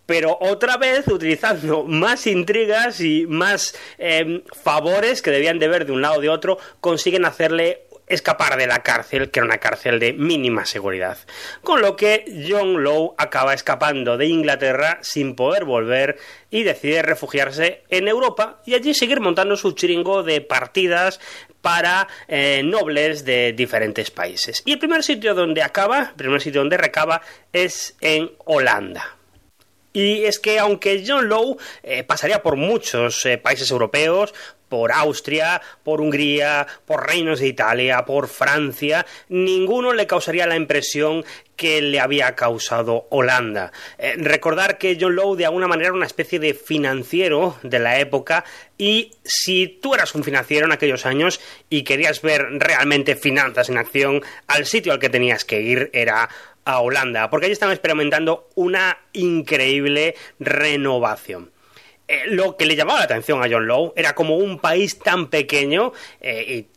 pero 0.09 0.39
otra 0.41 0.77
vez 0.77 1.07
utilizando 1.07 1.83
más 1.87 2.25
intrigas 2.25 2.99
y 2.99 3.27
más 3.27 3.75
eh, 3.99 4.43
favores 4.63 5.21
que 5.21 5.29
debían 5.29 5.59
de 5.59 5.67
ver 5.67 5.85
de 5.85 5.91
un 5.91 6.01
lado 6.01 6.15
o 6.15 6.21
de 6.21 6.29
otro, 6.29 6.57
consiguen 6.81 7.25
hacerle 7.25 7.83
escapar 8.09 8.57
de 8.57 8.67
la 8.67 8.83
cárcel, 8.83 9.31
que 9.31 9.39
era 9.39 9.45
una 9.45 9.59
cárcel 9.59 9.99
de 9.99 10.13
mínima 10.13 10.65
seguridad. 10.65 11.17
Con 11.63 11.81
lo 11.81 11.95
que 11.95 12.25
John 12.47 12.83
Lowe 12.83 13.13
acaba 13.17 13.53
escapando 13.53 14.17
de 14.17 14.25
Inglaterra 14.25 14.99
sin 15.01 15.35
poder 15.35 15.63
volver 15.63 16.17
y 16.49 16.63
decide 16.63 17.03
refugiarse 17.03 17.83
en 17.89 18.07
Europa 18.07 18.61
y 18.65 18.73
allí 18.73 18.93
seguir 18.93 19.21
montando 19.21 19.55
su 19.55 19.73
chiringo 19.73 20.23
de 20.23 20.41
partidas 20.41 21.19
para 21.61 22.07
eh, 22.27 22.61
nobles 22.63 23.25
de 23.25 23.53
diferentes 23.53 24.11
países. 24.11 24.63
Y 24.65 24.73
el 24.73 24.79
primer 24.79 25.03
sitio 25.03 25.35
donde 25.35 25.61
acaba, 25.61 26.09
el 26.09 26.15
primer 26.15 26.41
sitio 26.41 26.61
donde 26.61 26.77
recaba 26.77 27.21
es 27.53 27.95
en 28.01 28.31
Holanda. 28.45 29.15
Y 29.91 30.25
es 30.25 30.39
que 30.39 30.59
aunque 30.59 31.03
John 31.05 31.27
Lowe 31.29 31.57
eh, 31.83 32.03
pasaría 32.03 32.43
por 32.43 32.55
muchos 32.55 33.25
eh, 33.25 33.37
países 33.37 33.69
europeos, 33.71 34.33
por 34.69 34.91
Austria, 34.91 35.61
por 35.83 35.99
Hungría, 35.99 36.65
por 36.85 37.07
reinos 37.07 37.39
de 37.39 37.47
Italia, 37.47 38.05
por 38.05 38.27
Francia, 38.27 39.05
ninguno 39.27 39.93
le 39.93 40.07
causaría 40.07 40.47
la 40.47 40.55
impresión 40.55 41.25
que 41.55 41.81
le 41.81 41.99
había 41.99 42.35
causado 42.35 43.07
Holanda. 43.09 43.73
Eh, 43.97 44.15
recordar 44.17 44.77
que 44.77 44.97
John 44.99 45.15
Lowe 45.15 45.35
de 45.35 45.45
alguna 45.45 45.67
manera 45.67 45.89
era 45.89 45.97
una 45.97 46.05
especie 46.05 46.39
de 46.39 46.53
financiero 46.53 47.57
de 47.63 47.79
la 47.79 47.99
época 47.99 48.45
y 48.77 49.11
si 49.23 49.67
tú 49.67 49.93
eras 49.93 50.15
un 50.15 50.23
financiero 50.23 50.65
en 50.65 50.71
aquellos 50.71 51.05
años 51.05 51.41
y 51.69 51.83
querías 51.83 52.21
ver 52.21 52.47
realmente 52.59 53.17
finanzas 53.17 53.67
en 53.67 53.77
acción, 53.77 54.21
al 54.47 54.65
sitio 54.65 54.93
al 54.93 54.99
que 54.99 55.09
tenías 55.09 55.43
que 55.43 55.61
ir 55.61 55.89
era 55.91 56.29
a 56.63 56.79
Holanda, 56.79 57.29
porque 57.29 57.47
allí 57.47 57.53
estaban 57.53 57.73
experimentando 57.73 58.47
una 58.55 58.97
increíble 59.11 60.15
renovación. 60.39 61.51
Eh, 62.09 62.23
lo 62.25 62.57
que 62.57 62.65
le 62.65 62.75
llamaba 62.75 62.99
la 62.99 63.05
atención 63.05 63.43
a 63.43 63.47
John 63.47 63.67
Lowe 63.67 63.93
era 63.95 64.15
como 64.15 64.35
un 64.35 64.57
país 64.57 64.97
tan 64.97 65.29
pequeño 65.29 65.93
eh, 66.21 66.43
y 66.47 66.67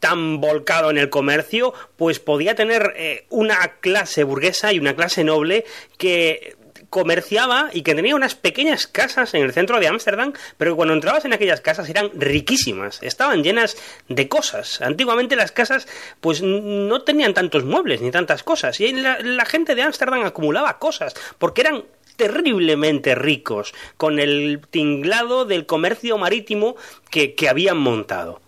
tan 0.00 0.40
volcado 0.40 0.90
en 0.90 0.98
el 0.98 1.08
comercio, 1.08 1.72
pues 1.96 2.18
podía 2.18 2.56
tener 2.56 2.94
eh, 2.96 3.24
una 3.28 3.76
clase 3.78 4.24
burguesa 4.24 4.72
y 4.72 4.80
una 4.80 4.96
clase 4.96 5.22
noble 5.22 5.64
que 5.96 6.56
comerciaba 6.88 7.70
y 7.72 7.82
que 7.82 7.94
tenía 7.94 8.16
unas 8.16 8.34
pequeñas 8.34 8.88
casas 8.88 9.32
en 9.34 9.42
el 9.42 9.52
centro 9.52 9.78
de 9.78 9.86
Ámsterdam, 9.86 10.32
pero 10.58 10.72
que 10.72 10.76
cuando 10.76 10.94
entrabas 10.94 11.24
en 11.24 11.32
aquellas 11.32 11.60
casas 11.60 11.88
eran 11.88 12.10
riquísimas, 12.14 13.00
estaban 13.00 13.44
llenas 13.44 13.76
de 14.08 14.28
cosas. 14.28 14.80
Antiguamente 14.80 15.36
las 15.36 15.52
casas 15.52 15.86
pues 16.20 16.42
no 16.42 17.02
tenían 17.02 17.32
tantos 17.32 17.64
muebles 17.64 18.00
ni 18.00 18.10
tantas 18.10 18.42
cosas 18.42 18.80
y 18.80 18.92
la, 18.92 19.20
la 19.20 19.44
gente 19.44 19.76
de 19.76 19.82
Ámsterdam 19.82 20.24
acumulaba 20.24 20.80
cosas 20.80 21.14
porque 21.38 21.60
eran 21.60 21.84
terriblemente 22.20 23.14
ricos 23.14 23.72
con 23.96 24.20
el 24.20 24.60
tinglado 24.68 25.46
del 25.46 25.64
comercio 25.64 26.18
marítimo 26.18 26.76
que, 27.08 27.34
habían 27.48 27.78
montado. 27.78 28.42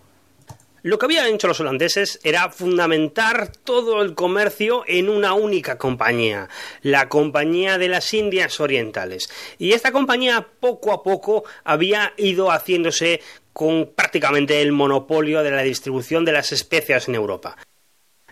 Lo 0.82 0.98
que 0.98 1.06
habían 1.06 1.28
hecho 1.28 1.48
los 1.48 1.60
holandeses 1.60 2.20
era 2.22 2.50
fundamentar 2.50 3.50
todo 3.50 4.02
el 4.02 4.14
comercio 4.14 4.84
en 4.86 5.08
una 5.08 5.32
única 5.32 5.78
compañía, 5.78 6.50
la 6.82 7.08
Compañía 7.08 7.78
de 7.78 7.88
las 7.88 8.12
Indias 8.12 8.60
Orientales. 8.60 9.30
Y 9.56 9.72
esta 9.72 9.90
compañía 9.90 10.46
poco 10.60 10.92
a 10.92 11.02
poco 11.02 11.44
había 11.64 12.12
ido 12.18 12.50
haciéndose 12.50 13.22
con 13.54 13.90
prácticamente 13.96 14.60
el 14.60 14.72
monopolio 14.72 15.42
de 15.42 15.50
la 15.50 15.62
distribución 15.62 16.26
de 16.26 16.32
las 16.32 16.52
especias 16.52 17.08
en 17.08 17.14
Europa 17.14 17.56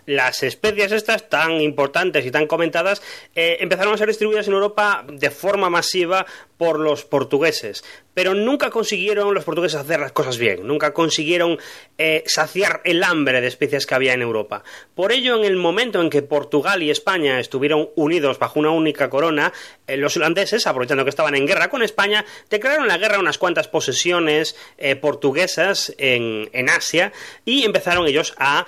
las 0.05 0.43
especias 0.43 0.91
estas 0.91 1.29
tan 1.29 1.61
importantes 1.61 2.25
y 2.25 2.31
tan 2.31 2.47
comentadas 2.47 3.01
eh, 3.35 3.57
empezaron 3.59 3.93
a 3.93 3.97
ser 3.97 4.07
distribuidas 4.07 4.47
en 4.47 4.53
Europa 4.53 5.05
de 5.07 5.31
forma 5.31 5.69
masiva 5.69 6.25
por 6.57 6.79
los 6.79 7.05
portugueses. 7.05 7.83
Pero 8.13 8.33
nunca 8.33 8.69
consiguieron 8.69 9.33
los 9.33 9.43
portugueses 9.43 9.79
hacer 9.79 9.99
las 9.99 10.11
cosas 10.11 10.37
bien, 10.37 10.65
nunca 10.65 10.93
consiguieron 10.93 11.57
eh, 11.97 12.23
saciar 12.25 12.81
el 12.83 13.03
hambre 13.03 13.41
de 13.41 13.47
especias 13.47 13.85
que 13.85 13.95
había 13.95 14.13
en 14.13 14.21
Europa. 14.21 14.63
Por 14.95 15.11
ello, 15.11 15.37
en 15.37 15.45
el 15.45 15.55
momento 15.55 16.01
en 16.01 16.09
que 16.09 16.21
Portugal 16.21 16.83
y 16.83 16.89
España 16.89 17.39
estuvieron 17.39 17.89
unidos 17.95 18.39
bajo 18.39 18.59
una 18.59 18.71
única 18.71 19.09
corona, 19.09 19.53
eh, 19.87 19.97
los 19.97 20.17
holandeses, 20.17 20.67
aprovechando 20.67 21.03
que 21.03 21.09
estaban 21.09 21.35
en 21.35 21.47
guerra 21.47 21.69
con 21.69 21.83
España, 21.83 22.25
declararon 22.49 22.87
la 22.87 22.97
guerra 22.97 23.17
a 23.17 23.19
unas 23.19 23.37
cuantas 23.37 23.67
posesiones 23.67 24.55
eh, 24.77 24.95
portuguesas 24.95 25.93
en, 25.97 26.49
en, 26.53 26.69
Asia 26.69 27.11
y 27.45 27.63
empezaron 27.63 28.07
ellos 28.07 28.33
a 28.37 28.65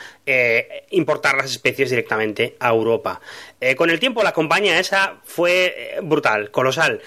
importar 0.89 1.35
las 1.37 1.51
especies 1.51 1.89
directamente 1.89 2.55
a 2.59 2.69
Europa. 2.69 3.21
con 3.77 3.89
el 3.89 3.99
tiempo, 3.99 4.23
la 4.23 4.33
compañía 4.33 4.79
esa 4.79 5.21
fue 5.23 5.97
brutal, 6.01 6.49
colosal 6.51 7.01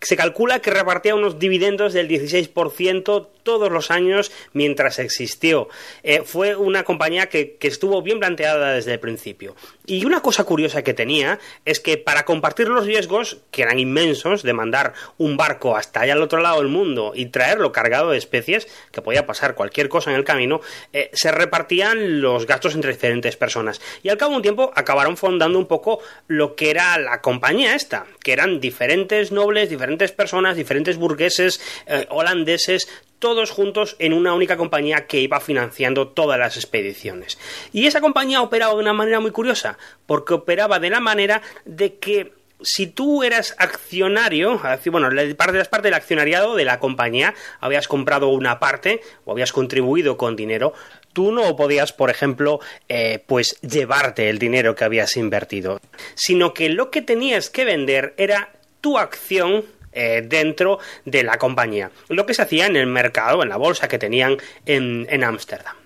se 0.00 0.16
calcula 0.16 0.60
que 0.60 0.70
repartía 0.70 1.14
unos 1.14 1.38
dividendos 1.38 1.92
del 1.92 2.08
16% 2.08 3.28
todos 3.42 3.70
los 3.70 3.90
años 3.90 4.32
mientras 4.52 4.98
existió. 4.98 5.68
Eh, 6.02 6.22
fue 6.24 6.56
una 6.56 6.84
compañía 6.84 7.28
que, 7.28 7.58
estuvo 7.60 8.02
bien 8.02 8.18
planteada 8.18 8.74
desde 8.74 8.92
el 8.92 9.00
principio. 9.00 9.56
Y 9.86 10.04
una 10.04 10.20
cosa 10.20 10.44
curiosa 10.44 10.82
que 10.82 10.94
tenía 10.94 11.38
es 11.64 11.80
que 11.80 11.96
para 11.96 12.24
compartir 12.24 12.68
los 12.68 12.86
riesgos, 12.86 13.38
que 13.50 13.62
eran 13.62 13.78
inmensos, 13.78 14.42
de 14.42 14.52
mandar 14.52 14.92
un 15.16 15.36
barco 15.36 15.76
hasta 15.76 16.00
allá 16.00 16.12
al 16.12 16.22
otro 16.22 16.40
lado 16.40 16.58
del 16.58 16.68
mundo 16.68 17.12
y 17.14 17.26
traerlo 17.26 17.72
cargado 17.72 18.10
de 18.10 18.18
especies, 18.18 18.68
que 18.90 19.00
podía 19.00 19.26
pasar 19.26 19.54
cualquier 19.54 19.88
cosa 19.88 20.10
en 20.10 20.16
el 20.16 20.24
camino, 20.24 20.60
eh, 20.92 21.10
se 21.12 21.32
repartían 21.32 22.20
los 22.20 22.46
gastos 22.46 22.74
entre 22.74 22.92
diferentes 22.92 23.36
personas. 23.36 23.80
Y 24.02 24.08
al 24.08 24.18
cabo 24.18 24.32
de 24.32 24.36
un 24.36 24.42
tiempo 24.42 24.72
acabaron 24.74 25.16
fondando 25.16 25.58
un 25.58 25.66
poco 25.66 26.00
lo 26.26 26.54
que 26.54 26.70
era 26.70 26.98
la 26.98 27.20
compañía 27.20 27.74
esta, 27.74 28.06
que 28.22 28.32
eran 28.32 28.60
diferentes 28.60 29.32
nobles, 29.32 29.70
diferentes 29.70 30.12
personas, 30.12 30.56
diferentes 30.56 30.96
burgueses, 30.96 31.60
eh, 31.86 32.06
holandeses, 32.10 32.88
todos 33.22 33.52
juntos 33.52 33.94
en 34.00 34.12
una 34.12 34.34
única 34.34 34.56
compañía 34.56 35.06
que 35.06 35.20
iba 35.20 35.38
financiando 35.38 36.08
todas 36.08 36.40
las 36.40 36.56
expediciones. 36.56 37.38
Y 37.72 37.86
esa 37.86 38.00
compañía 38.00 38.42
operaba 38.42 38.74
de 38.74 38.80
una 38.80 38.92
manera 38.92 39.20
muy 39.20 39.30
curiosa, 39.30 39.78
porque 40.06 40.34
operaba 40.34 40.80
de 40.80 40.90
la 40.90 40.98
manera 40.98 41.40
de 41.64 41.98
que 41.98 42.32
si 42.62 42.88
tú 42.88 43.22
eras 43.22 43.54
accionario, 43.58 44.60
bueno, 44.90 45.08
parte 45.36 45.58
las 45.58 45.68
partes 45.68 45.84
del 45.84 45.94
accionariado 45.94 46.56
de 46.56 46.64
la 46.64 46.80
compañía, 46.80 47.34
habías 47.60 47.86
comprado 47.86 48.28
una 48.28 48.58
parte 48.58 49.00
o 49.24 49.30
habías 49.30 49.52
contribuido 49.52 50.16
con 50.16 50.34
dinero, 50.34 50.74
tú 51.12 51.30
no 51.30 51.54
podías, 51.54 51.92
por 51.92 52.10
ejemplo, 52.10 52.58
eh, 52.88 53.22
pues 53.24 53.56
llevarte 53.60 54.30
el 54.30 54.40
dinero 54.40 54.74
que 54.74 54.82
habías 54.84 55.16
invertido, 55.16 55.80
sino 56.16 56.54
que 56.54 56.68
lo 56.68 56.90
que 56.90 57.02
tenías 57.02 57.50
que 57.50 57.64
vender 57.64 58.14
era 58.16 58.50
tu 58.80 58.98
acción 58.98 59.64
eh, 59.92 60.22
dentro 60.24 60.78
de 61.04 61.22
la 61.22 61.38
compañía. 61.38 61.90
Lo 62.08 62.26
que 62.26 62.34
se 62.34 62.42
hacía 62.42 62.66
en 62.66 62.76
el 62.76 62.86
mercado, 62.86 63.42
en 63.42 63.48
la 63.48 63.56
bolsa 63.56 63.88
que 63.88 63.98
tenían 63.98 64.38
en 64.66 65.24
Ámsterdam. 65.24 65.82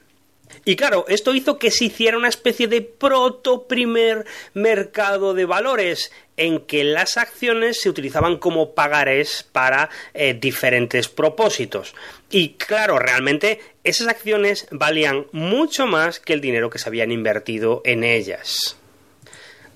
Y 0.68 0.74
claro, 0.74 1.04
esto 1.06 1.32
hizo 1.32 1.60
que 1.60 1.70
se 1.70 1.84
hiciera 1.84 2.16
una 2.16 2.28
especie 2.28 2.66
de 2.66 2.82
proto 2.82 3.68
primer 3.68 4.26
mercado 4.52 5.32
de 5.32 5.44
valores 5.44 6.10
en 6.36 6.58
que 6.66 6.82
las 6.82 7.16
acciones 7.16 7.80
se 7.80 7.88
utilizaban 7.88 8.38
como 8.38 8.74
pagares 8.74 9.48
para 9.52 9.90
eh, 10.12 10.34
diferentes 10.34 11.08
propósitos. 11.08 11.94
Y 12.30 12.54
claro, 12.54 12.98
realmente 12.98 13.60
esas 13.84 14.08
acciones 14.08 14.66
valían 14.72 15.26
mucho 15.30 15.86
más 15.86 16.18
que 16.18 16.32
el 16.32 16.40
dinero 16.40 16.68
que 16.68 16.80
se 16.80 16.88
habían 16.88 17.12
invertido 17.12 17.80
en 17.84 18.02
ellas. 18.02 18.76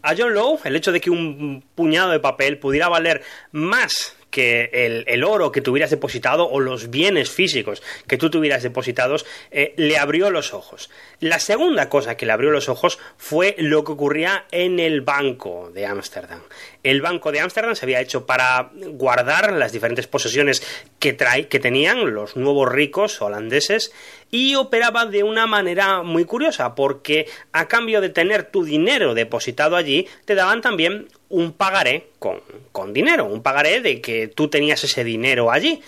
A 0.03 0.17
John 0.17 0.35
Lowe, 0.35 0.59
el 0.65 0.75
hecho 0.75 0.91
de 0.91 1.01
que 1.01 1.11
un 1.11 1.63
puñado 1.77 2.11
de 2.11 2.19
papel 2.19 2.59
pudiera 2.59 2.89
valer 2.89 3.23
más 3.53 4.17
que 4.31 4.71
el, 5.07 5.25
oro 5.25 5.53
que 5.53 5.61
tuvieras 5.61 5.91
depositado 5.91 6.49
o 6.49 6.61
los 6.61 6.91
bienes 6.91 7.31
físicos 7.31 7.83
que 8.07 8.17
tú 8.17 8.31
tuvieras 8.31 8.63
depositados 8.63 9.27
eh, 9.51 9.75
le 9.77 9.99
abrió 9.99 10.31
los 10.31 10.55
ojos. 10.55 10.91
La 11.21 11.39
segunda 11.39 11.89
cosa 11.89 12.17
que 12.17 12.27
le 12.27 12.33
abrió 12.33 12.51
los 12.51 12.69
ojos 12.69 12.99
fue 13.19 13.55
lo 13.59 13.85
que 13.85 13.93
ocurría 13.93 14.47
en 14.51 14.79
el 14.79 15.03
banco 15.03 15.71
de 15.75 15.87
Ámsterdam. 15.87 16.41
El 16.83 17.03
banco 17.03 17.33
de 17.33 17.41
Ámsterdam 17.41 17.75
se 17.75 17.85
había 17.85 18.01
hecho 18.01 18.25
para 18.25 18.71
guardar 18.73 19.53
las 19.53 19.73
diferentes 19.73 20.07
posesiones 20.07 20.63
que, 20.99 21.13
trae, 21.13 21.49
que 21.49 21.59
tenían 21.59 22.15
los 22.15 22.37
nuevos 22.37 22.71
ricos 22.71 23.21
holandeses 23.21 23.93
y 24.31 24.55
operaba 24.55 25.07
de 25.07 25.23
una 25.23 25.47
manera 25.47 26.03
muy 26.03 26.25
curiosa 26.25 26.75
porque 26.75 27.27
a 27.53 27.69
cambio 27.69 28.01
de 28.01 28.09
tener 28.09 28.45
tu 28.45 28.65
dinero 28.65 29.15
depositado 29.15 29.77
allí 29.77 30.07
te 30.25 30.35
daban 30.35 30.61
también 30.61 31.09
un 31.31 31.53
pagaré 31.53 32.11
con, 32.19 32.41
con 32.73 32.93
dinero, 32.93 33.25
un 33.25 33.43
pagaré 33.43 33.81
de 33.81 34.01
que 34.01 34.29
tú 34.29 34.49
tenías 34.49 34.85
ese 34.85 35.03
dinero 35.03 35.51
allí. 35.51 35.81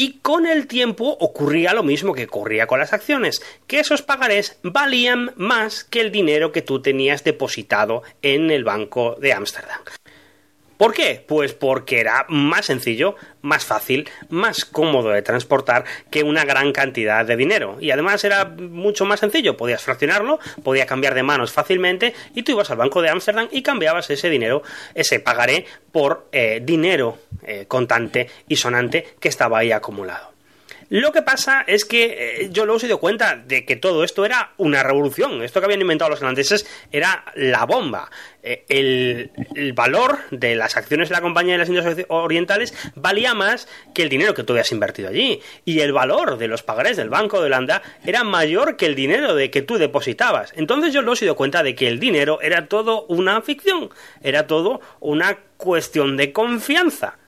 Y 0.00 0.18
con 0.20 0.46
el 0.46 0.68
tiempo 0.68 1.16
ocurría 1.18 1.74
lo 1.74 1.82
mismo 1.82 2.14
que 2.14 2.24
ocurría 2.24 2.68
con 2.68 2.78
las 2.78 2.92
acciones, 2.92 3.42
que 3.66 3.80
esos 3.80 4.02
pagarés 4.02 4.58
valían 4.62 5.32
más 5.36 5.82
que 5.82 6.00
el 6.00 6.12
dinero 6.12 6.52
que 6.52 6.62
tú 6.62 6.80
tenías 6.80 7.24
depositado 7.24 8.02
en 8.22 8.50
el 8.52 8.62
banco 8.62 9.16
de 9.20 9.32
Ámsterdam. 9.32 9.80
¿Por 10.78 10.94
qué? 10.94 11.22
Pues 11.26 11.54
porque 11.54 11.98
era 11.98 12.24
más 12.28 12.66
sencillo, 12.66 13.16
más 13.42 13.64
fácil, 13.64 14.08
más 14.28 14.64
cómodo 14.64 15.10
de 15.10 15.22
transportar 15.22 15.84
que 16.08 16.22
una 16.22 16.44
gran 16.44 16.72
cantidad 16.72 17.26
de 17.26 17.36
dinero. 17.36 17.78
Y 17.80 17.90
además 17.90 18.22
era 18.22 18.44
mucho 18.44 19.04
más 19.04 19.18
sencillo, 19.18 19.56
podías 19.56 19.82
fraccionarlo, 19.82 20.38
podía 20.62 20.86
cambiar 20.86 21.14
de 21.14 21.24
manos 21.24 21.52
fácilmente 21.52 22.14
y 22.32 22.44
tú 22.44 22.52
ibas 22.52 22.70
al 22.70 22.76
banco 22.76 23.02
de 23.02 23.10
Ámsterdam 23.10 23.48
y 23.50 23.62
cambiabas 23.62 24.08
ese 24.10 24.30
dinero, 24.30 24.62
ese 24.94 25.18
pagaré, 25.18 25.66
por 25.90 26.28
eh, 26.30 26.60
dinero 26.62 27.18
eh, 27.42 27.64
contante 27.66 28.30
y 28.46 28.54
sonante 28.54 29.16
que 29.18 29.28
estaba 29.28 29.58
ahí 29.58 29.72
acumulado. 29.72 30.37
Lo 30.90 31.12
que 31.12 31.20
pasa 31.20 31.64
es 31.66 31.84
que 31.84 32.04
eh, 32.44 32.48
yo 32.50 32.64
luego 32.64 32.78
se 32.78 32.86
dio 32.86 32.98
cuenta 32.98 33.36
de 33.36 33.66
que 33.66 33.76
todo 33.76 34.04
esto 34.04 34.24
era 34.24 34.52
una 34.56 34.82
revolución. 34.82 35.42
Esto 35.42 35.60
que 35.60 35.66
habían 35.66 35.82
inventado 35.82 36.10
los 36.10 36.22
holandeses 36.22 36.66
era 36.90 37.24
la 37.34 37.66
bomba. 37.66 38.10
Eh, 38.42 38.64
el, 38.70 39.72
valor 39.74 40.18
de 40.30 40.54
las 40.54 40.78
acciones 40.78 41.10
de 41.10 41.14
la 41.14 41.20
compañía 41.20 41.52
de 41.54 41.58
las 41.58 41.68
Indias 41.68 42.06
Orientales 42.08 42.74
valía 42.94 43.34
más 43.34 43.68
que 43.94 44.02
el 44.02 44.08
dinero 44.08 44.32
que 44.32 44.44
tú 44.44 44.54
habías 44.54 44.72
invertido 44.72 45.10
allí. 45.10 45.42
Y 45.66 45.80
el 45.80 45.92
valor 45.92 46.38
de 46.38 46.48
los 46.48 46.62
pagarés 46.62 46.96
del 46.96 47.10
Banco 47.10 47.38
de 47.40 47.46
Holanda 47.46 47.82
era 48.06 48.24
mayor 48.24 48.76
que 48.76 48.86
el 48.86 48.94
dinero 48.94 49.34
de 49.34 49.50
que 49.50 49.60
tú 49.60 49.76
depositabas. 49.76 50.54
Entonces 50.56 50.94
yo 50.94 51.02
luego 51.02 51.16
se 51.16 51.26
dio 51.26 51.36
cuenta 51.36 51.62
de 51.62 51.74
que 51.74 51.86
el 51.86 52.00
dinero 52.00 52.40
era 52.40 52.66
todo 52.66 53.04
una 53.08 53.42
ficción. 53.42 53.90
Era 54.22 54.46
todo 54.46 54.80
una 55.00 55.36
cuestión 55.58 56.16
de 56.16 56.32
confianza 56.32 57.18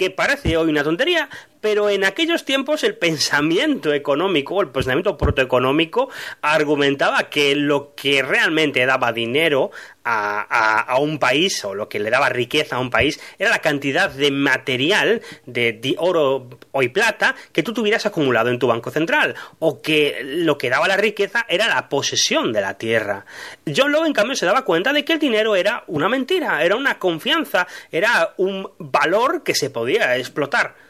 que 0.00 0.10
parece 0.10 0.56
hoy 0.56 0.70
una 0.70 0.82
tontería, 0.82 1.28
pero 1.60 1.90
en 1.90 2.04
aquellos 2.04 2.44
tiempos 2.44 2.84
el 2.84 2.96
pensamiento 2.96 3.92
económico, 3.92 4.60
el 4.60 4.68
pensamiento 4.68 5.16
protoeconómico, 5.16 6.10
argumentaba 6.42 7.28
que 7.28 7.54
lo 7.54 7.94
que 7.94 8.22
realmente 8.22 8.86
daba 8.86 9.12
dinero 9.12 9.70
a, 10.02 10.96
un 10.98 11.18
país, 11.18 11.64
o 11.64 11.74
lo 11.74 11.88
que 11.88 12.00
le 12.00 12.10
daba 12.10 12.28
riqueza 12.28 12.76
a 12.76 12.80
un 12.80 12.90
país, 12.90 13.20
era 13.38 13.50
la 13.50 13.60
cantidad 13.60 14.10
de 14.10 14.30
material, 14.30 15.22
de, 15.46 15.94
oro 15.98 16.48
o 16.72 16.82
y 16.82 16.88
plata, 16.88 17.36
que 17.52 17.62
tú 17.62 17.72
tuvieras 17.72 18.06
acumulado 18.06 18.50
en 18.50 18.58
tu 18.58 18.66
banco 18.66 18.90
central, 18.90 19.34
o 19.58 19.80
que 19.80 20.20
lo 20.24 20.58
que 20.58 20.70
daba 20.70 20.88
la 20.88 20.96
riqueza 20.96 21.46
era 21.48 21.68
la 21.68 21.88
posesión 21.88 22.52
de 22.52 22.60
la 22.60 22.74
tierra. 22.74 23.24
John 23.66 23.92
Lowe, 23.92 24.06
en 24.06 24.12
cambio, 24.12 24.34
se 24.34 24.46
daba 24.46 24.64
cuenta 24.64 24.92
de 24.92 25.04
que 25.04 25.12
el 25.12 25.18
dinero 25.18 25.54
era 25.54 25.84
una 25.86 26.08
mentira, 26.08 26.64
era 26.64 26.76
una 26.76 26.98
confianza, 26.98 27.66
era 27.92 28.34
un 28.38 28.68
valor 28.78 29.42
que 29.42 29.54
se 29.54 29.70
podía 29.70 30.16
explotar 30.16 30.89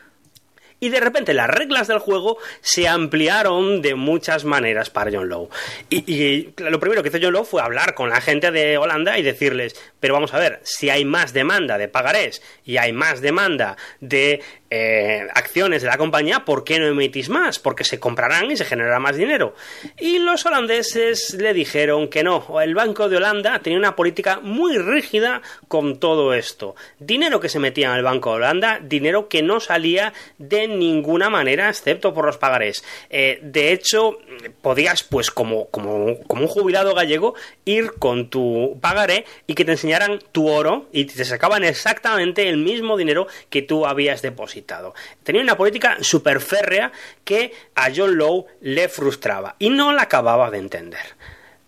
y 0.81 0.89
de 0.89 1.01
repente 1.01 1.35
las 1.35 1.49
reglas 1.49 1.87
del 1.87 1.99
juego 1.99 2.39
se 2.63 2.89
ampliaron 2.89 3.83
de 3.83 3.95
muchas 3.95 4.45
maneras 4.45 4.91
para 4.91 5.11
John 5.13 5.29
Lowe. 5.29 5.51
Y, 5.91 6.49
lo 6.57 6.81
primero 6.81 7.03
que 7.03 7.11
hizo 7.11 7.19
John 7.21 7.35
Lowe 7.35 7.45
fue 7.45 7.63
hablar 7.63 7.95
con 7.95 8.09
la 8.09 8.21
gente 8.21 8.51
de 8.51 8.79
Holanda 8.79 9.19
y 9.19 9.23
decirles, 9.23 9.77
pero 10.01 10.15
vamos 10.15 10.35
a 10.35 10.39
ver, 10.39 10.61
si 10.63 10.91
hay 10.91 11.05
más 11.05 11.33
demanda 11.33 11.79
de 11.79 11.89
pagarés 11.89 12.43
y 12.65 12.79
hay 12.79 12.93
más 12.93 13.21
demanda 13.21 13.77
de 14.01 14.41
eh, 14.71 15.27
acciones 15.35 15.83
de 15.83 15.89
la 15.89 15.99
compañía, 15.99 16.45
¿por 16.45 16.65
qué 16.65 16.79
no 16.79 16.87
emitís 16.87 17.29
más? 17.29 17.59
Porque 17.59 17.85
se 17.85 17.99
comprarán 17.99 18.51
y 18.51 18.57
se 18.57 18.65
generará 18.65 19.01
más 19.01 19.17
dinero. 19.17 19.55
Y 19.99 20.19
los 20.21 20.47
holandeses 20.47 21.35
le 21.35 21.53
dijeron 21.53 22.09
que 22.09 22.23
no. 22.23 22.61
El 22.61 22.75
Banco 22.75 23.09
de 23.09 23.17
Holanda 23.17 23.59
tenía 23.59 23.79
una 23.79 23.97
política 23.97 24.41
muy 24.41 24.79
rígida 24.79 25.43
con 25.69 25.99
todo 25.99 26.35
esto. 26.35 26.77
Dinero 26.99 27.41
que 27.41 27.49
se 27.49 27.59
metía 27.59 27.91
en 27.91 27.97
el 27.97 28.05
Banco 28.05 28.31
de 28.31 28.37
Holanda, 28.37 28.79
dinero 28.81 29.29
que 29.29 29.43
no 29.43 29.61
salía 29.61 30.13
de 30.39 30.69
ninguna 30.79 31.31
manera, 31.31 31.69
excepto 31.69 32.15
por 32.15 32.27
los 32.27 32.39
pagarés. 32.39 32.85
Eh, 33.11 33.39
de 33.43 33.73
hecho, 33.73 34.19
podías, 34.63 35.03
pues, 35.03 35.31
como, 35.31 35.69
como, 35.69 36.19
como 36.27 36.43
un 36.43 36.49
jubilado 36.49 36.95
gallego, 36.95 37.35
ir 37.65 37.93
con 37.99 38.31
tu 38.31 38.79
pagaré 38.81 39.25
y 39.47 39.55
que 39.55 39.65
te 39.65 39.73
enseñaran 39.73 40.21
tu 40.33 40.49
oro 40.49 40.87
y 40.93 41.05
te 41.05 41.25
sacaban 41.25 41.65
exactamente 41.65 42.49
el 42.49 42.57
mismo 42.57 42.97
dinero 42.97 43.27
que 43.49 43.63
tú 43.63 43.87
habías 43.87 44.23
depositado. 44.23 44.95
Tenía 45.23 45.43
una 45.43 45.57
política 45.57 45.99
súper 46.01 46.41
férrea 46.41 46.93
que 47.25 47.53
a 47.75 47.91
John 47.95 48.17
Lowe 48.17 48.47
le 48.61 48.89
frustraba 48.89 49.57
y 49.59 49.71
no 49.71 49.93
la 49.93 50.03
acababa 50.03 50.51
de 50.51 50.59
entender. 50.59 51.17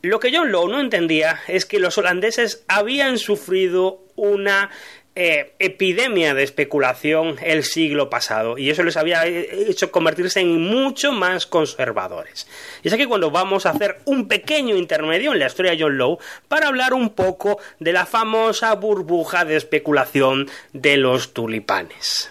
Lo 0.03 0.19
que 0.19 0.37
John 0.37 0.51
Lowe 0.51 0.69
no 0.69 0.81
entendía 0.81 1.41
es 1.47 1.65
que 1.65 1.79
los 1.79 1.97
holandeses 1.97 2.65
habían 2.67 3.19
sufrido 3.19 4.01
una 4.17 4.71
eh, 5.15 5.53
epidemia 5.59 6.33
de 6.33 6.43
especulación 6.43 7.37
el 7.43 7.65
siglo 7.65 8.09
pasado 8.09 8.57
y 8.57 8.71
eso 8.71 8.83
les 8.83 8.97
había 8.97 9.27
hecho 9.27 9.91
convertirse 9.91 10.41
en 10.41 10.61
mucho 10.63 11.13
más 11.13 11.47
conservadores. 11.47 12.49
Y 12.83 12.89
es 12.89 12.95
aquí 12.95 13.05
cuando 13.05 13.31
vamos 13.31 13.67
a 13.67 13.71
hacer 13.71 13.99
un 14.07 14.27
pequeño 14.27 14.75
intermedio 14.75 15.33
en 15.33 15.39
la 15.39 15.47
historia 15.47 15.73
de 15.73 15.83
John 15.83 15.99
Lowe 15.99 16.19
para 16.49 16.69
hablar 16.69 16.95
un 16.95 17.11
poco 17.11 17.59
de 17.79 17.93
la 17.93 18.07
famosa 18.07 18.75
burbuja 18.75 19.45
de 19.45 19.57
especulación 19.57 20.49
de 20.73 20.97
los 20.97 21.35
tulipanes. 21.35 22.31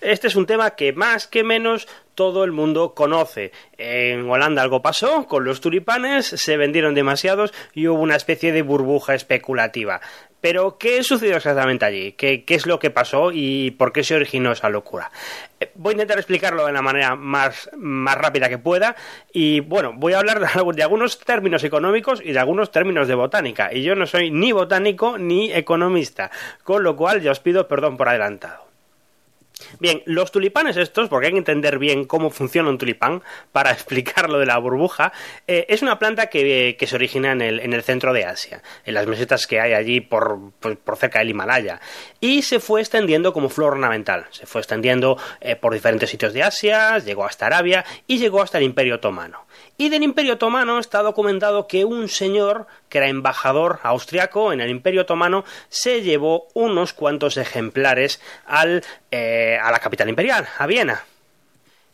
Este 0.00 0.28
es 0.28 0.36
un 0.36 0.46
tema 0.46 0.70
que 0.76 0.92
más 0.92 1.26
que 1.26 1.42
menos 1.44 1.88
todo 2.14 2.42
el 2.42 2.50
mundo 2.50 2.94
conoce. 2.94 3.52
En 3.76 4.28
Holanda 4.28 4.62
algo 4.62 4.82
pasó 4.82 5.26
con 5.26 5.44
los 5.44 5.60
tulipanes, 5.60 6.26
se 6.26 6.56
vendieron 6.56 6.94
demasiados 6.94 7.52
y 7.74 7.86
hubo 7.86 8.00
una 8.00 8.16
especie 8.16 8.50
de 8.50 8.62
burbuja 8.62 9.14
especulativa. 9.14 10.00
Pero, 10.40 10.78
¿qué 10.78 11.02
sucedió 11.02 11.36
exactamente 11.36 11.84
allí? 11.84 12.12
¿Qué, 12.12 12.44
es 12.46 12.66
lo 12.66 12.78
que 12.78 12.90
pasó 12.90 13.30
y 13.32 13.72
por 13.72 13.92
qué 13.92 14.04
se 14.04 14.14
originó 14.14 14.52
esa 14.52 14.68
locura? 14.68 15.10
Eh, 15.58 15.72
voy 15.74 15.90
a 15.90 15.94
intentar 15.94 16.18
explicarlo 16.18 16.66
de 16.66 16.72
la 16.72 16.82
manera 16.82 17.16
más, 17.16 17.68
más 17.76 18.16
rápida 18.16 18.48
que 18.48 18.58
pueda 18.58 18.94
y, 19.32 19.60
bueno, 19.60 19.92
voy 19.94 20.12
a 20.12 20.18
hablar 20.18 20.38
de, 20.38 20.46
de 20.74 20.82
algunos 20.82 21.18
términos 21.18 21.64
económicos 21.64 22.20
y 22.24 22.32
de 22.32 22.38
algunos 22.38 22.70
términos 22.70 23.08
de 23.08 23.16
botánica. 23.16 23.72
Y 23.72 23.82
yo 23.82 23.96
no 23.96 24.06
soy 24.06 24.30
ni 24.30 24.52
botánico 24.52 25.18
ni 25.18 25.52
economista, 25.52 26.30
con 26.62 26.84
lo 26.84 26.94
cual 26.94 27.20
ya 27.20 27.32
os 27.32 27.40
pido 27.40 27.66
perdón 27.66 27.96
por 27.96 28.08
adelantado. 28.08 28.67
Bien, 29.80 30.02
los 30.06 30.32
tulipanes 30.32 30.76
estos, 30.76 31.08
porque 31.08 31.26
hay 31.26 31.32
que 31.32 31.38
entender 31.38 31.78
bien 31.78 32.04
cómo 32.04 32.30
funciona 32.30 32.68
un 32.68 32.78
tulipán 32.78 33.22
para 33.52 33.70
explicar 33.72 34.28
lo 34.30 34.38
de 34.38 34.46
la 34.46 34.58
burbuja, 34.58 35.12
eh, 35.46 35.66
es 35.68 35.82
una 35.82 35.98
planta 35.98 36.28
que, 36.28 36.76
se 36.78 36.94
origina 36.94 37.32
en 37.32 37.42
el, 37.42 37.82
centro 37.82 38.12
de 38.12 38.24
Asia, 38.24 38.62
en 38.84 38.94
las 38.94 39.06
mesetas 39.06 39.46
que 39.46 39.60
hay 39.60 39.72
allí 39.74 40.00
por, 40.00 40.52
cerca 40.96 41.18
del 41.20 41.30
Himalaya, 41.30 41.80
y 42.20 42.42
se 42.42 42.60
fue 42.60 42.80
extendiendo 42.80 43.32
como 43.32 43.48
flor 43.48 43.72
ornamental, 43.72 44.26
se 44.30 44.46
fue 44.46 44.60
extendiendo 44.60 45.18
eh, 45.40 45.56
por 45.56 45.74
diferentes 45.74 46.10
sitios 46.10 46.32
de 46.32 46.42
Asia, 46.42 46.98
llegó 46.98 47.24
hasta 47.24 47.46
Arabia 47.46 47.84
y 48.06 48.18
llegó 48.18 48.42
hasta 48.42 48.58
el 48.58 48.64
Imperio 48.64 48.96
Otomano. 48.96 49.47
Y 49.80 49.90
del 49.90 50.02
Imperio 50.02 50.34
Otomano 50.34 50.80
está 50.80 51.04
documentado 51.04 51.68
que 51.68 51.84
un 51.84 52.08
señor, 52.08 52.66
que 52.88 52.98
era 52.98 53.06
embajador 53.06 53.78
austriaco 53.84 54.52
en 54.52 54.60
el 54.60 54.70
Imperio 54.70 55.02
Otomano, 55.02 55.44
se 55.68 56.02
llevó 56.02 56.48
unos 56.52 56.92
cuantos 56.92 57.36
ejemplares 57.36 58.20
al, 58.44 58.82
eh, 59.12 59.56
a 59.62 59.70
la 59.70 59.78
capital 59.78 60.08
imperial, 60.08 60.48
a 60.58 60.66
Viena. 60.66 61.04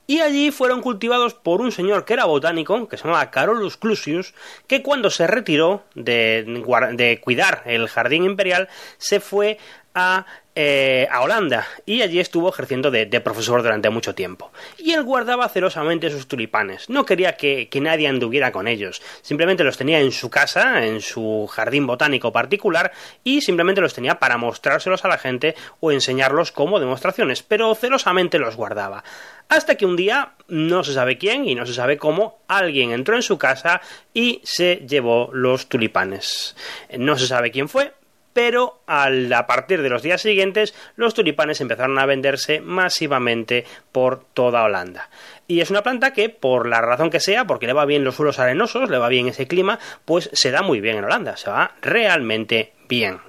Y 0.07 0.21
allí 0.21 0.51
fueron 0.51 0.81
cultivados 0.81 1.35
por 1.35 1.61
un 1.61 1.73
señor 1.73 2.07
que 2.07 2.15
era 2.15 2.25
botánico, 2.25 2.89
que 2.89 2.97
se 2.97 3.05
llamaba 3.05 3.31
Carolus 3.31 3.77
Clusius, 3.77 4.33
que 4.67 4.83
cuando 4.83 5.11
se 5.11 5.27
retiró 5.27 5.83
de, 5.95 6.65
de 6.93 7.21
cuidar 7.21 7.63
el 7.67 7.89
jardín 7.89 8.25
imperial, 8.25 8.69
se 8.97 9.21
fue 9.21 9.59
a 9.95 10.27
eh, 10.57 11.09
a 11.11 11.21
Holanda 11.21 11.67
y 11.85 12.03
allí 12.03 12.21
estuvo 12.21 12.49
ejerciendo 12.49 12.93
de, 12.93 13.07
profesor 13.21 13.61
durante 13.61 13.91
mucho 13.91 14.15
tiempo. 14.15 14.53
Y 14.79 14.93
él 14.93 15.03
guardaba 15.03 15.49
celosamente 15.49 16.11
sus 16.11 16.29
tulipanes, 16.29 16.89
no 16.89 17.05
quería 17.05 17.37
que, 17.37 17.69
nadie 17.83 18.07
anduviera 18.07 18.53
con 18.53 18.69
ellos, 18.69 19.03
simplemente 19.21 19.65
los 19.65 19.77
tenía 19.77 19.99
en 19.99 20.13
su 20.13 20.31
casa, 20.31 20.87
en 20.87 21.01
su 21.01 21.49
jardín 21.51 21.89
botánico 21.89 22.33
particular 22.33 22.93
y 23.25 23.41
simplemente 23.41 23.81
los 23.81 23.95
tenía 23.95 24.21
para 24.21 24.39
mostrárselos 24.39 25.05
a 25.05 25.09
la 25.09 25.19
gente 25.19 25.57
o 25.81 25.91
enseñarlos 25.91 26.53
como 26.53 26.79
demostraciones, 26.79 27.43
pero 27.43 27.75
celosamente 27.75 28.39
los 28.39 28.55
guardaba. 28.55 29.03
Hasta 29.49 29.75
que 29.75 29.87
un 29.87 29.97
día, 29.97 30.35
no 30.47 30.85
se 30.85 30.95
sabe 30.95 31.19
quién 31.19 31.49
y 31.49 31.57
no 31.57 31.67
se 31.67 31.75
sabe 31.75 31.97
cómo, 31.97 32.39
alguien 32.47 32.93
entró 32.93 33.17
en 33.17 33.23
su 33.23 33.39
casa 33.39 33.81
y 34.13 34.41
se 34.45 34.85
llevó 34.89 35.31
los 35.33 35.69
tulipanes. 35.69 36.55
No 36.97 37.19
se 37.19 37.27
sabe 37.27 37.51
quién 37.51 37.69
fue, 37.69 37.93
pero 38.35 38.81
a 38.87 39.47
partir 39.47 39.81
de 39.81 39.89
los 39.89 40.03
días 40.03 40.21
siguientes 40.21 40.75
los 40.97 41.15
tulipanes 41.15 41.63
empezaron 41.63 41.99
a 41.99 42.05
venderse 42.05 42.61
masivamente 42.61 43.65
por 43.93 44.23
toda 44.35 44.65
Holanda. 44.65 45.09
Y 45.49 45.61
es 45.61 45.71
una 45.71 45.83
planta 45.83 46.13
que, 46.13 46.29
por 46.29 46.69
la 46.69 46.83
razón 46.83 47.11
que 47.11 47.21
sea, 47.21 47.47
porque 47.47 47.67
le 47.67 47.73
va 47.73 47.87
bien 47.87 48.05
los 48.05 48.17
suelos 48.17 48.39
arenosos, 48.39 48.91
le 48.91 48.99
va 48.99 49.09
bien 49.09 49.29
ese 49.29 49.47
clima, 49.47 49.79
pues 50.05 50.29
se 50.33 50.51
da 50.51 50.61
muy 50.61 50.81
bien 50.81 50.99
en 50.99 51.05
Holanda, 51.05 51.37
se 51.37 51.49
va 51.49 51.73
realmente 51.81 52.73
bien. 52.89 53.21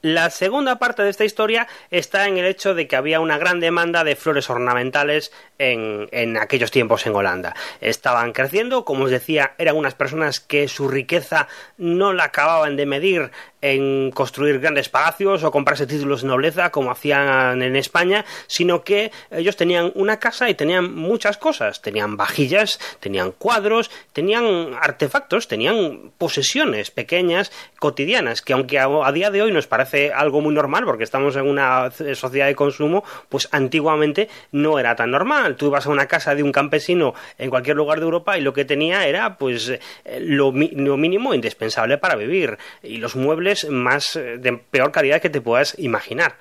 La 0.00 0.30
segunda 0.30 0.78
parte 0.78 1.02
de 1.02 1.10
esta 1.10 1.24
historia 1.24 1.66
está 1.90 2.28
en 2.28 2.38
el 2.38 2.46
hecho 2.46 2.74
de 2.74 2.86
que 2.86 2.94
había 2.94 3.18
una 3.18 3.36
gran 3.36 3.58
demanda 3.58 4.04
de 4.04 4.14
flores 4.14 4.48
ornamentales 4.48 5.32
en, 5.58 6.08
en, 6.12 6.36
aquellos 6.36 6.70
tiempos 6.70 7.04
en 7.06 7.16
Holanda. 7.16 7.56
Estaban 7.80 8.32
creciendo, 8.32 8.84
como 8.84 9.04
os 9.04 9.10
decía, 9.10 9.54
eran 9.58 9.76
unas 9.76 9.94
personas 9.94 10.38
que 10.38 10.68
su 10.68 10.88
riqueza 10.88 11.48
no 11.78 12.12
la 12.12 12.24
acababan 12.24 12.76
de 12.76 12.86
medir 12.86 13.30
en 13.60 14.10
construir 14.12 14.60
grandes 14.60 14.88
palacios 14.88 15.42
o 15.42 15.50
comprarse 15.50 15.86
títulos 15.86 16.22
de 16.22 16.28
nobleza 16.28 16.70
como 16.70 16.90
hacían 16.90 17.62
en 17.62 17.76
España, 17.76 18.24
sino 18.46 18.84
que 18.84 19.10
ellos 19.30 19.56
tenían 19.56 19.90
una 19.94 20.18
casa 20.18 20.48
y 20.48 20.54
tenían 20.54 20.94
muchas 20.94 21.38
cosas, 21.38 21.82
tenían 21.82 22.16
vajillas, 22.16 22.78
tenían 23.00 23.32
cuadros, 23.32 23.90
tenían 24.12 24.74
artefactos, 24.80 25.48
tenían 25.48 26.12
posesiones 26.18 26.90
pequeñas, 26.90 27.50
cotidianas, 27.78 28.42
que 28.42 28.52
aunque 28.52 28.78
a, 28.78 29.12
día 29.12 29.30
de 29.30 29.42
hoy 29.42 29.52
nos 29.52 29.66
parece 29.66 29.87
algo 30.14 30.40
muy 30.40 30.54
normal 30.54 30.84
porque 30.84 31.04
estamos 31.04 31.36
en 31.36 31.46
una 31.46 31.90
sociedad 32.14 32.46
de 32.46 32.54
consumo, 32.54 33.04
pues 33.28 33.48
antiguamente 33.52 34.28
no 34.52 34.78
era 34.78 34.96
tan 34.96 35.10
normal. 35.10 35.56
Tú 35.56 35.66
ibas 35.66 35.86
a 35.86 35.90
una 35.90 36.06
casa 36.06 36.34
de 36.34 36.42
un 36.42 36.52
campesino 36.52 37.14
en 37.38 37.50
cualquier 37.50 37.76
lugar 37.76 37.98
de 37.98 38.04
Europa 38.04 38.38
y 38.38 38.40
lo 38.40 38.52
que 38.52 38.64
tenía 38.64 39.06
era 39.06 39.36
pues 39.36 39.68
eh, 39.68 39.80
lo, 40.20 40.52
lo 40.52 40.96
mínimo 40.96 41.34
indispensable 41.34 41.98
para 41.98 42.16
vivir 42.16 42.58
y 42.82 42.98
los 42.98 43.16
muebles 43.16 43.68
más 43.68 44.16
eh, 44.16 44.38
de 44.38 44.52
peor 44.54 44.92
calidad 44.92 45.20
que 45.20 45.30
te 45.30 45.40
puedas 45.40 45.78
imaginar. 45.78 46.36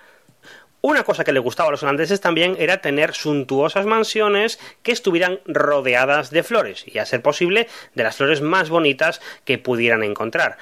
Una 0.82 1.04
cosa 1.04 1.24
que 1.24 1.34
le 1.34 1.40
gustaba 1.40 1.70
a 1.70 1.72
los 1.72 1.82
holandeses 1.84 2.22
también 2.22 2.56
era 2.60 2.82
tener 2.82 3.14
suntuosas 3.14 3.86
mansiones 3.86 4.60
que 4.84 4.92
estuvieran 4.92 5.40
rodeadas 5.46 6.30
de 6.30 6.44
flores 6.44 6.86
y 6.88 7.00
a 7.00 7.06
ser 7.06 7.22
posible 7.22 7.68
de 7.96 8.04
las 8.04 8.16
flores 8.16 8.42
más 8.42 8.70
bonitas 8.70 9.20
que 9.44 9.58
pudieran 9.58 10.04
encontrar. 10.04 10.58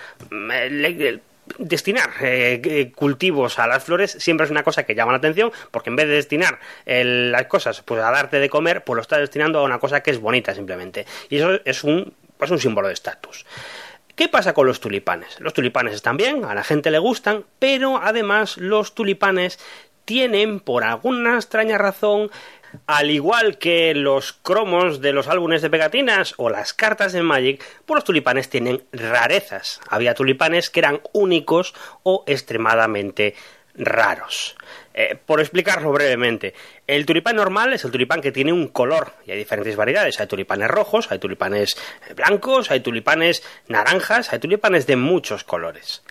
Mm, 1.46 1.64
eh, 1.64 1.66
destinar 1.66 2.10
eh, 2.22 2.92
cultivos 2.96 3.60
a 3.60 3.68
las 3.68 3.84
flores 3.84 4.12
siempre 4.20 4.46
es 4.46 4.52
una 4.52 4.64
cosa 4.64 4.84
que 4.84 4.96
llama 4.96 5.12
la 5.12 5.18
atención 5.20 5.52
porque 5.72 5.90
en 5.90 5.96
vez 5.96 6.08
de 6.08 6.16
destinar 6.16 6.60
las 6.86 7.46
cosas 7.46 7.82
pues 7.82 8.02
a 8.02 8.12
darte 8.12 8.40
de 8.40 8.50
comer 8.50 8.84
pues 8.84 8.96
lo 8.96 9.02
estás 9.02 9.20
destinando 9.20 9.60
a 9.60 9.64
una 9.64 9.80
cosa 9.80 10.02
que 10.02 10.12
es 10.12 10.20
bonita 10.20 10.54
simplemente 10.54 11.06
y 11.30 11.38
eso 11.38 11.60
es 11.66 11.84
un 11.84 12.14
pues 12.38 12.52
un 12.52 12.60
símbolo 12.60 12.88
de 12.88 12.94
estatus 12.94 13.46
¿Qué 14.16 14.30
pasa 14.30 14.54
con 14.54 14.66
los 14.66 14.80
tulipanes? 14.80 15.42
Los 15.42 15.54
tulipanes 15.54 15.94
están 15.94 16.16
bien, 16.16 16.46
a 16.46 16.56
la 16.56 16.64
gente 16.64 16.90
le 16.90 17.00
gustan, 17.00 17.44
pero 17.60 18.00
además 18.02 18.56
los 18.56 18.96
tulipanes 18.96 19.60
tienen, 20.06 20.62
por 20.62 20.86
alguna 20.86 21.36
extraña 21.36 21.78
razón, 21.78 22.32
al 22.88 23.12
igual 23.12 23.58
que 23.58 23.94
los 23.94 24.34
cromos 24.34 25.02
de 25.02 25.14
los 25.14 25.28
álbumes 25.28 25.62
de 25.62 25.70
pegatinas 25.70 26.34
o 26.38 26.50
las 26.50 26.74
cartas 26.74 27.14
de 27.14 27.22
Magic, 27.22 27.64
pues 27.86 27.98
los 27.98 28.04
tulipanes 28.04 28.50
tienen 28.50 28.84
rarezas. 28.92 29.82
Había 29.90 30.14
tulipanes 30.14 30.70
que 30.70 30.80
eran 30.80 31.02
únicos 31.14 31.74
o 32.04 32.24
extremadamente 32.28 33.36
raros. 33.78 34.56
Eh, 34.94 35.18
por 35.26 35.42
explicarlo 35.42 35.92
brevemente, 35.92 36.54
el 36.88 37.06
tulipán 37.06 37.36
normal 37.36 37.74
es 37.74 37.84
el 37.84 37.92
tulipán 37.92 38.22
que 38.22 38.32
tiene 38.32 38.54
un 38.54 38.70
color 38.70 39.14
y 39.26 39.32
hay 39.32 39.38
diferentes 39.38 39.76
variedades. 39.76 40.20
Hay 40.20 40.28
tulipanes 40.28 40.70
rojos, 40.70 41.12
hay 41.12 41.20
tulipanes 41.20 41.76
blancos, 42.16 42.72
hay 42.72 42.80
tulipanes 42.80 43.44
naranjas, 43.68 44.32
hay 44.32 44.40
tulipanes 44.40 44.88
de 44.88 44.96
muchos 44.96 45.44
colores. 45.44 46.04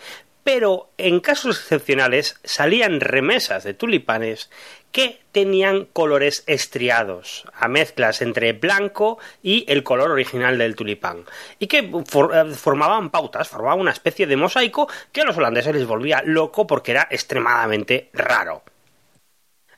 Pero 0.43 0.91
en 0.99 1.21
casos 1.21 1.59
excepcionales 1.59 2.39
salían 2.45 3.01
remesas 3.01 3.65
de 3.65 3.73
tulipanes 3.73 4.51
que 4.95 5.19
tenían 5.33 5.87
colores 5.87 6.45
estriados, 6.47 7.45
a 7.53 7.67
mezclas 7.67 8.23
entre 8.23 8.53
blanco 8.53 9.19
y 9.43 9.65
el 9.67 9.83
color 9.83 10.13
original 10.13 10.57
del 10.57 10.77
tulipán, 10.77 11.25
y 11.59 11.67
que 11.67 11.79
eh, 11.79 12.55
formaban 12.55 13.11
pautas, 13.11 13.49
formaban 13.49 13.81
una 13.81 13.91
especie 13.91 14.29
de 14.29 14.37
mosaico 14.37 14.89
que 15.11 15.23
a 15.23 15.25
los 15.25 15.37
holandeses 15.37 15.75
les 15.75 15.85
volvía 15.85 16.23
loco 16.25 16.69
porque 16.69 16.93
era 16.93 17.09
extremadamente 17.11 18.09
raro. 18.13 18.63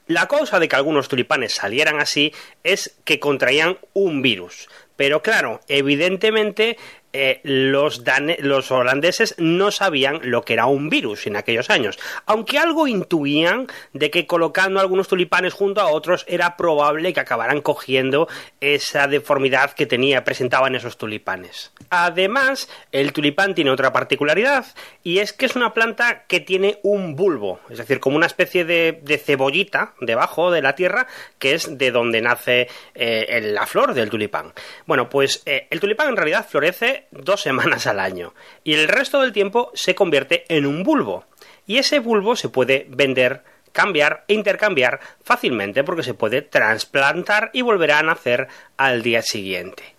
La 0.07 0.29
causa 0.29 0.61
de 0.61 0.69
que 0.69 0.77
algunos 0.77 1.09
tulipanes 1.09 1.55
salieran 1.55 1.99
así 1.99 2.35
es 2.63 2.99
que 3.05 3.19
contraían 3.19 3.79
un 3.95 4.21
virus. 4.21 4.69
Pero 4.97 5.23
claro, 5.23 5.61
evidentemente 5.67 6.77
eh, 7.19 7.41
los, 7.45 8.03
los 8.41 8.71
holandeses 8.71 9.35
no 9.39 9.71
sabían 9.71 10.21
lo 10.25 10.43
que 10.43 10.53
era 10.53 10.67
un 10.67 10.91
virus 10.91 11.27
en 11.27 11.37
aquellos 11.37 11.71
años, 11.71 11.99
aunque 12.27 12.59
algo 12.59 12.87
intuían 12.87 13.69
de 13.95 14.11
que 14.11 14.27
colocando 14.27 14.81
algunos 14.81 15.09
tulipanes 15.09 15.55
junto 15.55 15.81
a 15.81 15.87
otros 15.87 16.27
era 16.29 16.59
probable 16.59 17.15
que 17.15 17.21
acabaran 17.21 17.63
cogiendo 17.63 18.29
esa 18.61 19.07
deformidad 19.07 19.73
que 19.73 19.87
tenía 19.87 20.25
presentaban 20.25 20.75
esos 20.75 20.99
tulipanes. 20.99 21.73
Además, 21.89 22.69
el 22.93 23.15
tulipán 23.15 23.55
tiene 23.55 23.71
otra 23.71 23.95
particularidad 23.95 24.67
y 25.03 25.21
es 25.21 25.33
que 25.33 25.47
es 25.47 25.57
una 25.57 25.73
planta 25.73 26.25
que 26.27 26.41
tiene 26.41 26.81
un 26.83 27.17
bulbo, 27.17 27.61
es 27.71 27.79
decir, 27.79 27.99
como 27.99 28.17
una 28.17 28.27
especie 28.27 28.67
de, 28.67 29.23
cebollita 29.25 29.95
debajo 30.03 30.51
de 30.51 30.61
la 30.61 30.75
tierra 30.75 31.07
que 31.39 31.55
es 31.55 31.79
de 31.79 31.91
donde 31.91 32.21
nace 32.21 32.69
eh, 32.95 33.41
la 33.55 33.67
flor 33.67 33.95
del 33.95 34.11
tulipán. 34.11 34.53
Bueno, 34.85 35.09
pues 35.09 35.43
eh, 35.47 35.67
el 35.71 35.81
tulipán 35.81 36.09
en 36.09 36.17
realidad 36.17 36.47
florece 36.47 37.06
dos 37.11 37.43
semanas 37.43 37.87
al 37.87 38.01
año 38.01 38.35
y 38.65 38.75
el 38.75 38.89
resto 38.89 39.21
del 39.21 39.33
tiempo 39.33 39.71
se 39.75 39.95
convierte 39.95 40.45
en 40.49 40.67
un 40.67 40.83
bulbo. 40.83 41.25
y 41.67 41.79
ese 41.79 41.99
bulbo 41.99 42.37
se 42.37 42.49
puede 42.49 42.87
vender 42.89 43.43
cambiar 43.73 44.25
e 44.27 44.33
intercambiar 44.33 45.01
fácilmente 45.23 45.85
porque 45.85 46.03
se 46.03 46.15
puede 46.15 46.41
trasplantar 46.41 47.51
y 47.53 47.61
volverá 47.61 47.99
a 47.99 48.03
nacer 48.03 48.49
al 48.79 49.03
día 49.03 49.21
siguiente. 49.21 49.96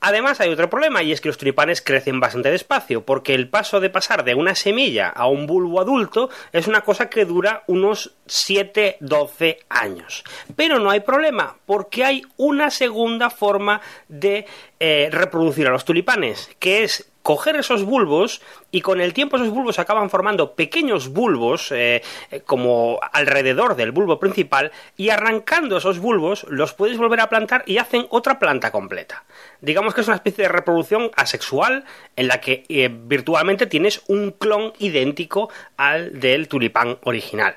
Además 0.00 0.40
hay 0.40 0.50
otro 0.50 0.70
problema 0.70 1.02
y 1.02 1.12
es 1.12 1.20
que 1.20 1.28
los 1.28 1.36
tulipanes 1.36 1.82
crecen 1.82 2.20
bastante 2.20 2.50
despacio 2.50 3.04
porque 3.04 3.34
el 3.34 3.48
paso 3.48 3.80
de 3.80 3.90
pasar 3.90 4.24
de 4.24 4.34
una 4.34 4.54
semilla 4.54 5.08
a 5.08 5.26
un 5.28 5.46
bulbo 5.46 5.80
adulto 5.80 6.30
es 6.52 6.66
una 6.66 6.80
cosa 6.80 7.10
que 7.10 7.26
dura 7.26 7.64
unos 7.66 8.14
7-12 8.26 9.58
años. 9.68 10.24
Pero 10.56 10.78
no 10.78 10.90
hay 10.90 11.00
problema 11.00 11.58
porque 11.66 12.04
hay 12.04 12.22
una 12.36 12.70
segunda 12.70 13.28
forma 13.28 13.80
de 14.08 14.46
eh, 14.78 15.08
reproducir 15.12 15.66
a 15.66 15.70
los 15.70 15.84
tulipanes 15.84 16.50
que 16.58 16.82
es 16.84 17.09
coger 17.22 17.56
esos 17.56 17.84
bulbos 17.84 18.40
y 18.70 18.80
con 18.80 19.00
el 19.00 19.12
tiempo 19.12 19.36
esos 19.36 19.50
bulbos 19.50 19.78
acaban 19.78 20.10
formando 20.10 20.54
pequeños 20.54 21.08
bulbos 21.08 21.70
eh, 21.72 22.02
eh, 22.30 22.40
como 22.46 22.98
alrededor 23.12 23.76
del 23.76 23.92
bulbo 23.92 24.18
principal 24.18 24.72
y 24.96 25.10
arrancando 25.10 25.76
esos 25.76 25.98
bulbos 25.98 26.46
los 26.48 26.72
puedes 26.74 26.98
volver 26.98 27.20
a 27.20 27.28
plantar 27.28 27.62
y 27.66 27.78
hacen 27.78 28.06
otra 28.10 28.38
planta 28.38 28.70
completa. 28.70 29.24
Digamos 29.60 29.94
que 29.94 30.00
es 30.00 30.06
una 30.06 30.16
especie 30.16 30.44
de 30.44 30.48
reproducción 30.48 31.10
asexual 31.16 31.84
en 32.16 32.28
la 32.28 32.40
que 32.40 32.64
eh, 32.68 32.90
virtualmente 32.90 33.66
tienes 33.66 34.02
un 34.08 34.32
clon 34.32 34.72
idéntico 34.78 35.50
al 35.76 36.18
del 36.18 36.48
tulipán 36.48 36.98
original. 37.04 37.56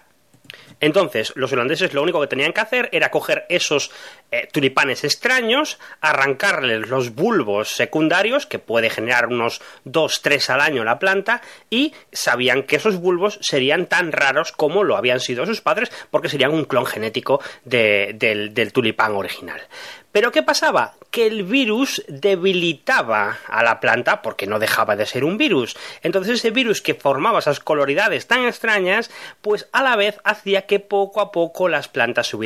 Entonces, 0.83 1.31
los 1.37 1.53
holandeses 1.53 1.93
lo 1.93 2.03
único 2.03 2.19
que 2.19 2.27
tenían 2.27 2.51
que 2.51 2.59
hacer 2.59 2.89
era 2.91 3.09
coger 3.09 3.45
esos 3.47 3.89
eh, 4.31 4.49
tulipanes 4.51 5.05
extraños, 5.05 5.79
arrancarles 6.01 6.89
los 6.89 7.15
bulbos 7.15 7.69
secundarios, 7.69 8.45
que 8.45 8.59
puede 8.59 8.89
generar 8.89 9.27
unos 9.27 9.61
2-3 9.85 10.49
al 10.49 10.59
año 10.59 10.83
la 10.83 10.99
planta, 10.99 11.41
y 11.69 11.93
sabían 12.11 12.63
que 12.63 12.75
esos 12.75 12.97
bulbos 12.97 13.39
serían 13.41 13.85
tan 13.85 14.11
raros 14.11 14.51
como 14.51 14.83
lo 14.83 14.97
habían 14.97 15.21
sido 15.21 15.45
sus 15.45 15.61
padres, 15.61 15.89
porque 16.11 16.27
serían 16.27 16.51
un 16.51 16.65
clon 16.65 16.85
genético 16.85 17.39
del 17.63 18.71
tulipán 18.73 19.13
original. 19.13 19.61
Pero 20.13 20.31
¿qué 20.31 20.43
pasaba? 20.43 20.93
Que 21.09 21.25
el 21.25 21.41
virus 21.41 22.03
debilitaba 22.07 23.39
a 23.47 23.63
la 23.63 23.79
planta 23.79 24.21
porque 24.21 24.45
no 24.45 24.59
dejaba 24.59 24.95
de 24.95 25.07
ser 25.07 25.23
un 25.23 25.39
virus. 25.39 25.75
Entonces 26.03 26.35
ese 26.35 26.51
virus 26.51 26.83
que 26.83 26.93
formaba 26.93 27.39
esas 27.39 27.59
coloridades 27.59 28.27
tan 28.27 28.45
extrañas, 28.45 29.09
pues 29.41 29.67
a 29.71 29.81
la 29.81 29.95
vez 29.95 30.19
hacía 30.23 30.67
que 30.67 30.79
poco 30.79 31.19
a 31.19 31.31
poco 31.31 31.67
las 31.67 31.87
plantas 31.87 32.27
se, 32.27 32.37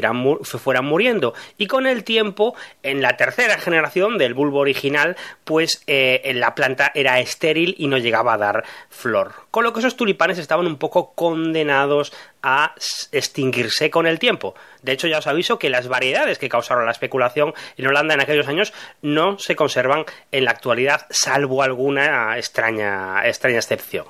fueran 0.59 0.85
muriendo. 0.85 1.33
Y 1.57 1.67
con 1.67 1.87
el 1.87 2.05
tiempo, 2.05 2.55
en 2.83 3.01
la 3.01 3.17
tercera 3.17 3.57
generación 3.59 4.17
del 4.17 4.33
bulbo 4.33 4.59
original, 4.59 5.17
pues 5.43 5.83
eh, 5.87 6.31
la 6.35 6.55
planta 6.55 6.89
era 6.95 7.19
estéril 7.19 7.75
y 7.77 7.87
no 7.87 7.97
llegaba 7.97 8.35
a 8.35 8.37
dar 8.37 8.63
flor. 8.89 9.33
Con 9.51 9.65
lo 9.65 9.73
que 9.73 9.79
esos 9.79 9.97
tulipanes 9.97 10.37
estaban 10.37 10.67
un 10.67 10.77
poco 10.77 11.11
condenados 11.15 12.13
a 12.49 12.73
extinguirse 13.11 13.89
con 13.89 14.07
el 14.07 14.19
tiempo. 14.19 14.55
De 14.81 14.93
hecho, 14.93 15.07
ya 15.07 15.17
os 15.17 15.27
aviso 15.27 15.59
que 15.59 15.69
las 15.69 15.89
variedades 15.89 16.39
que 16.39 16.47
causaron 16.47 16.85
la 16.85 16.93
especulación 16.93 17.53
en 17.75 17.87
Holanda 17.87 18.13
en 18.13 18.21
aquellos 18.21 18.47
años 18.47 18.73
no 19.01 19.37
se 19.37 19.57
conservan 19.57 20.05
en 20.31 20.45
la 20.45 20.51
actualidad, 20.51 21.07
salvo 21.09 21.61
alguna 21.61 22.37
extraña, 22.37 23.27
extraña 23.27 23.57
excepción. 23.57 24.05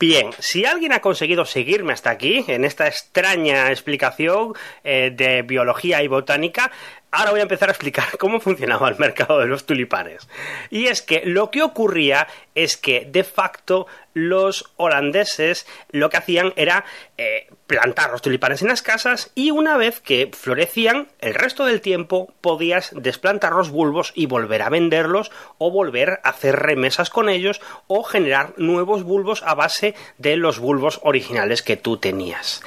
Bien, 0.00 0.30
si 0.40 0.64
alguien 0.64 0.92
ha 0.92 1.00
conseguido 1.00 1.44
seguirme 1.44 1.92
hasta 1.92 2.10
aquí, 2.10 2.44
en 2.48 2.64
esta 2.64 2.88
extraña 2.88 3.70
explicación 3.70 4.54
eh, 4.82 5.12
de 5.14 5.42
biología 5.42 6.02
y 6.02 6.08
botánica, 6.08 6.72
ahora 7.10 7.30
voy 7.30 7.40
a 7.40 7.44
empezar 7.44 7.68
a 7.68 7.72
explicar 7.72 8.04
cómo 8.18 8.40
funcionaba 8.40 8.88
el 8.88 8.98
mercado 8.98 9.38
de 9.38 9.46
los 9.46 9.66
tulipanes. 9.66 10.28
Y 10.70 10.86
es 10.86 11.02
que 11.02 11.22
lo 11.24 11.50
que 11.50 11.62
ocurría 11.62 12.28
es 12.54 12.76
que, 12.76 13.06
de 13.10 13.24
facto, 13.24 13.86
los 14.14 14.72
holandeses 14.76 15.66
lo 15.90 16.10
que 16.10 16.16
hacían 16.16 16.52
era 16.56 16.84
eh, 17.16 17.48
plantar 17.68 18.10
los 18.10 18.22
tulipanes 18.22 18.62
en 18.62 18.68
las 18.68 18.82
casas 18.82 19.30
y 19.34 19.52
una 19.52 19.76
vez 19.76 20.00
que 20.00 20.30
florecían, 20.32 21.08
el 21.20 21.34
resto 21.34 21.64
del 21.64 21.80
tiempo 21.80 22.32
podías 22.40 22.90
desplantar 22.94 23.52
los 23.52 23.70
bulbos 23.70 24.12
y 24.16 24.26
volver 24.26 24.62
a 24.62 24.70
venderlos 24.70 25.30
o 25.58 25.70
volver 25.70 26.20
a 26.24 26.30
hacer 26.30 26.56
remesas 26.56 27.10
con 27.10 27.28
ellos 27.28 27.60
o 27.86 28.02
generar 28.02 28.54
nuevos 28.56 29.04
bulbos 29.04 29.42
a 29.44 29.54
base 29.54 29.94
de 30.16 30.36
los 30.36 30.58
bulbos 30.58 30.98
originales 31.02 31.62
que 31.62 31.76
tú 31.76 31.98
tenías. 31.98 32.62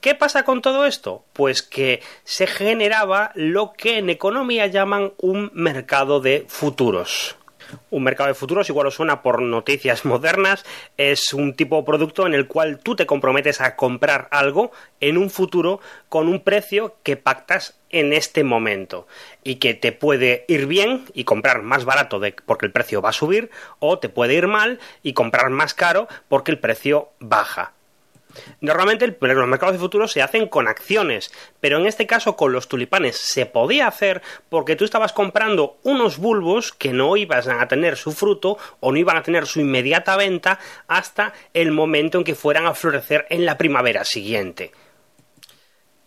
¿Qué 0.00 0.14
pasa 0.14 0.44
con 0.44 0.62
todo 0.62 0.86
esto? 0.86 1.24
Pues 1.32 1.62
que 1.62 2.02
se 2.24 2.46
generaba 2.46 3.32
lo 3.34 3.72
que 3.72 3.83
en 3.86 4.10
economía 4.10 4.66
llaman 4.66 5.12
un 5.18 5.50
mercado 5.54 6.20
de 6.20 6.44
futuros. 6.48 7.36
Un 7.90 8.02
mercado 8.02 8.28
de 8.28 8.34
futuros, 8.34 8.68
igual 8.68 8.86
os 8.86 8.94
suena 8.94 9.22
por 9.22 9.40
noticias 9.40 10.04
modernas, 10.04 10.64
es 10.96 11.32
un 11.32 11.54
tipo 11.54 11.76
de 11.76 11.84
producto 11.84 12.26
en 12.26 12.34
el 12.34 12.46
cual 12.46 12.78
tú 12.78 12.96
te 12.96 13.06
comprometes 13.06 13.60
a 13.60 13.76
comprar 13.76 14.28
algo 14.30 14.72
en 15.00 15.18
un 15.18 15.30
futuro 15.30 15.80
con 16.08 16.28
un 16.28 16.40
precio 16.40 16.96
que 17.02 17.16
pactas 17.16 17.78
en 17.90 18.12
este 18.12 18.44
momento 18.44 19.06
y 19.42 19.56
que 19.56 19.74
te 19.74 19.92
puede 19.92 20.44
ir 20.48 20.66
bien 20.66 21.04
y 21.14 21.24
comprar 21.24 21.62
más 21.62 21.84
barato 21.84 22.20
porque 22.46 22.66
el 22.66 22.72
precio 22.72 23.00
va 23.00 23.10
a 23.10 23.12
subir 23.12 23.50
o 23.78 23.98
te 23.98 24.08
puede 24.08 24.34
ir 24.34 24.48
mal 24.48 24.80
y 25.02 25.12
comprar 25.12 25.50
más 25.50 25.74
caro 25.74 26.08
porque 26.28 26.50
el 26.50 26.58
precio 26.58 27.10
baja. 27.20 27.72
Normalmente 28.60 29.16
los 29.20 29.48
mercados 29.48 29.74
de 29.74 29.78
futuros 29.78 30.12
se 30.12 30.22
hacen 30.22 30.48
con 30.48 30.68
acciones, 30.68 31.32
pero 31.60 31.78
en 31.78 31.86
este 31.86 32.06
caso 32.06 32.36
con 32.36 32.52
los 32.52 32.68
tulipanes. 32.68 33.16
Se 33.16 33.46
podía 33.46 33.86
hacer 33.86 34.22
porque 34.48 34.76
tú 34.76 34.84
estabas 34.84 35.12
comprando 35.12 35.78
unos 35.82 36.18
bulbos 36.18 36.72
que 36.72 36.92
no 36.92 37.16
iban 37.16 37.60
a 37.60 37.68
tener 37.68 37.96
su 37.96 38.12
fruto 38.12 38.58
o 38.80 38.92
no 38.92 38.98
iban 38.98 39.16
a 39.16 39.22
tener 39.22 39.46
su 39.46 39.60
inmediata 39.60 40.16
venta 40.16 40.58
hasta 40.86 41.32
el 41.52 41.72
momento 41.72 42.18
en 42.18 42.24
que 42.24 42.34
fueran 42.34 42.66
a 42.66 42.74
florecer 42.74 43.26
en 43.30 43.44
la 43.44 43.58
primavera 43.58 44.04
siguiente. 44.04 44.72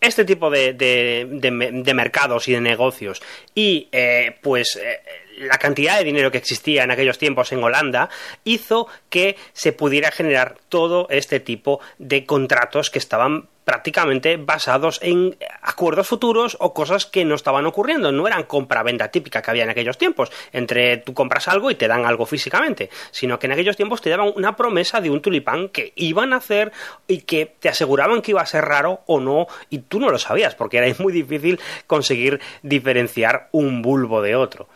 Este 0.00 0.24
tipo 0.24 0.48
de, 0.48 0.74
de, 0.74 1.94
mercados 1.94 2.46
y 2.46 2.52
de 2.52 2.60
negocios. 2.60 3.20
Y 3.52 3.88
eh, 3.90 4.36
pues 4.40 4.76
eh, 4.76 5.00
la 5.38 5.58
cantidad 5.58 5.98
de 5.98 6.04
dinero 6.04 6.30
que 6.30 6.38
existía 6.38 6.84
en 6.84 6.90
aquellos 6.90 7.18
tiempos 7.18 7.52
en 7.52 7.62
Holanda 7.62 8.08
hizo 8.44 8.88
que 9.08 9.36
se 9.52 9.72
pudiera 9.72 10.10
generar 10.10 10.56
todo 10.68 11.06
este 11.10 11.40
tipo 11.40 11.80
de 11.98 12.26
contratos 12.26 12.90
que 12.90 12.98
estaban 12.98 13.48
prácticamente 13.68 14.38
basados 14.38 14.98
en 15.02 15.36
acuerdos 15.60 16.08
futuros 16.08 16.56
o 16.58 16.72
cosas 16.72 17.04
que 17.04 17.26
no 17.26 17.34
estaban 17.34 17.66
ocurriendo. 17.66 18.10
No 18.10 18.26
eran 18.26 18.44
compra-venta 18.44 19.10
típica 19.10 19.42
que 19.42 19.50
había 19.50 19.64
en 19.64 19.68
aquellos 19.68 19.98
tiempos, 19.98 20.32
entre 20.54 20.96
tú 20.96 21.12
compras 21.12 21.48
algo 21.48 21.70
y 21.70 21.74
te 21.74 21.86
dan 21.86 22.06
algo 22.06 22.24
físicamente, 22.24 22.88
sino 23.10 23.38
que 23.38 23.46
en 23.46 23.52
aquellos 23.52 23.76
tiempos 23.76 24.00
te 24.00 24.08
daban 24.08 24.32
una 24.34 24.56
promesa 24.56 25.02
de 25.02 25.10
un 25.10 25.20
tulipán 25.20 25.68
que 25.68 25.92
iban 25.96 26.32
a 26.32 26.36
hacer 26.36 26.72
y 27.06 27.20
que 27.20 27.44
te 27.44 27.68
aseguraban 27.68 28.22
que 28.22 28.30
iba 28.30 28.40
a 28.40 28.46
ser 28.46 28.64
raro 28.64 29.02
o 29.04 29.20
no, 29.20 29.48
y 29.68 29.80
tú 29.80 30.00
no 30.00 30.08
lo 30.08 30.18
sabías, 30.18 30.54
porque 30.54 30.78
era 30.78 30.94
muy 30.98 31.12
difícil 31.12 31.60
conseguir 31.86 32.40
diferenciar 32.62 33.50
un 33.52 33.82
bulbo 33.82 34.22
de 34.22 34.34
otro 34.34 34.66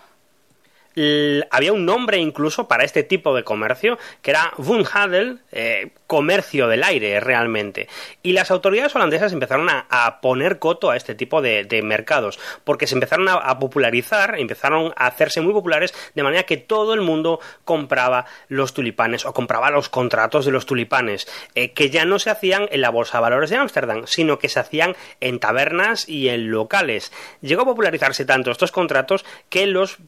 había 1.51 1.73
un 1.73 1.87
nombre 1.87 2.19
incluso 2.19 2.69
para 2.69 2.85
este 2.85 3.03
tipo 3.03 3.35
de 3.35 3.45
comercio 3.45 3.99
que 4.21 4.31
era 4.31 4.53
Woonhadel, 4.59 5.41
eh, 5.53 5.91
comercio 6.07 6.69
del 6.69 6.85
aire 6.85 7.21
realmente. 7.21 7.89
Y 8.23 8.33
las 8.33 8.51
autoridades 8.51 8.95
holandesas 8.95 9.33
empezaron 9.33 9.69
a, 9.71 10.21
poner 10.21 10.59
coto 10.59 10.91
a 10.91 10.97
este 10.97 11.15
tipo 11.15 11.41
de, 11.41 11.83
mercados 11.83 12.39
porque 12.65 12.87
se 12.87 12.95
empezaron 12.95 13.29
a, 13.29 13.59
popularizar, 13.59 14.39
empezaron 14.39 14.93
a 14.97 15.07
hacerse 15.07 15.41
muy 15.41 15.53
populares 15.53 15.95
de 16.15 16.23
manera 16.23 16.43
que 16.43 16.59
todo 16.59 16.95
el 16.95 17.01
mundo 17.01 17.41
compraba 17.65 18.27
los 18.49 18.75
tulipanes 18.75 19.25
o 19.25 19.33
compraba 19.33 19.71
los 19.71 19.89
contratos 19.89 20.45
de 20.45 20.53
los 20.53 20.67
tulipanes 20.67 21.27
eh, 21.55 21.73
que 21.73 21.91
ya 21.91 22.05
no 22.05 22.19
se 22.19 22.31
hacían 22.31 22.69
en 22.71 22.83
la 22.83 22.91
bolsa 22.91 23.19
de 23.19 23.23
valores 23.23 23.51
de 23.51 23.57
Ámsterdam 23.57 24.07
sino 24.07 24.39
que 24.39 24.49
se 24.49 24.61
hacían 24.61 24.95
en 25.21 25.41
tabernas 25.41 26.09
y 26.09 26.29
en 26.29 26.51
locales. 26.51 27.13
Llegó 27.41 27.63
a 27.63 27.67
popularizarse 27.67 28.25
tanto 28.25 28.51
estos 28.51 28.73
contratos 28.73 29.25
que 29.49 29.67
los 29.67 29.99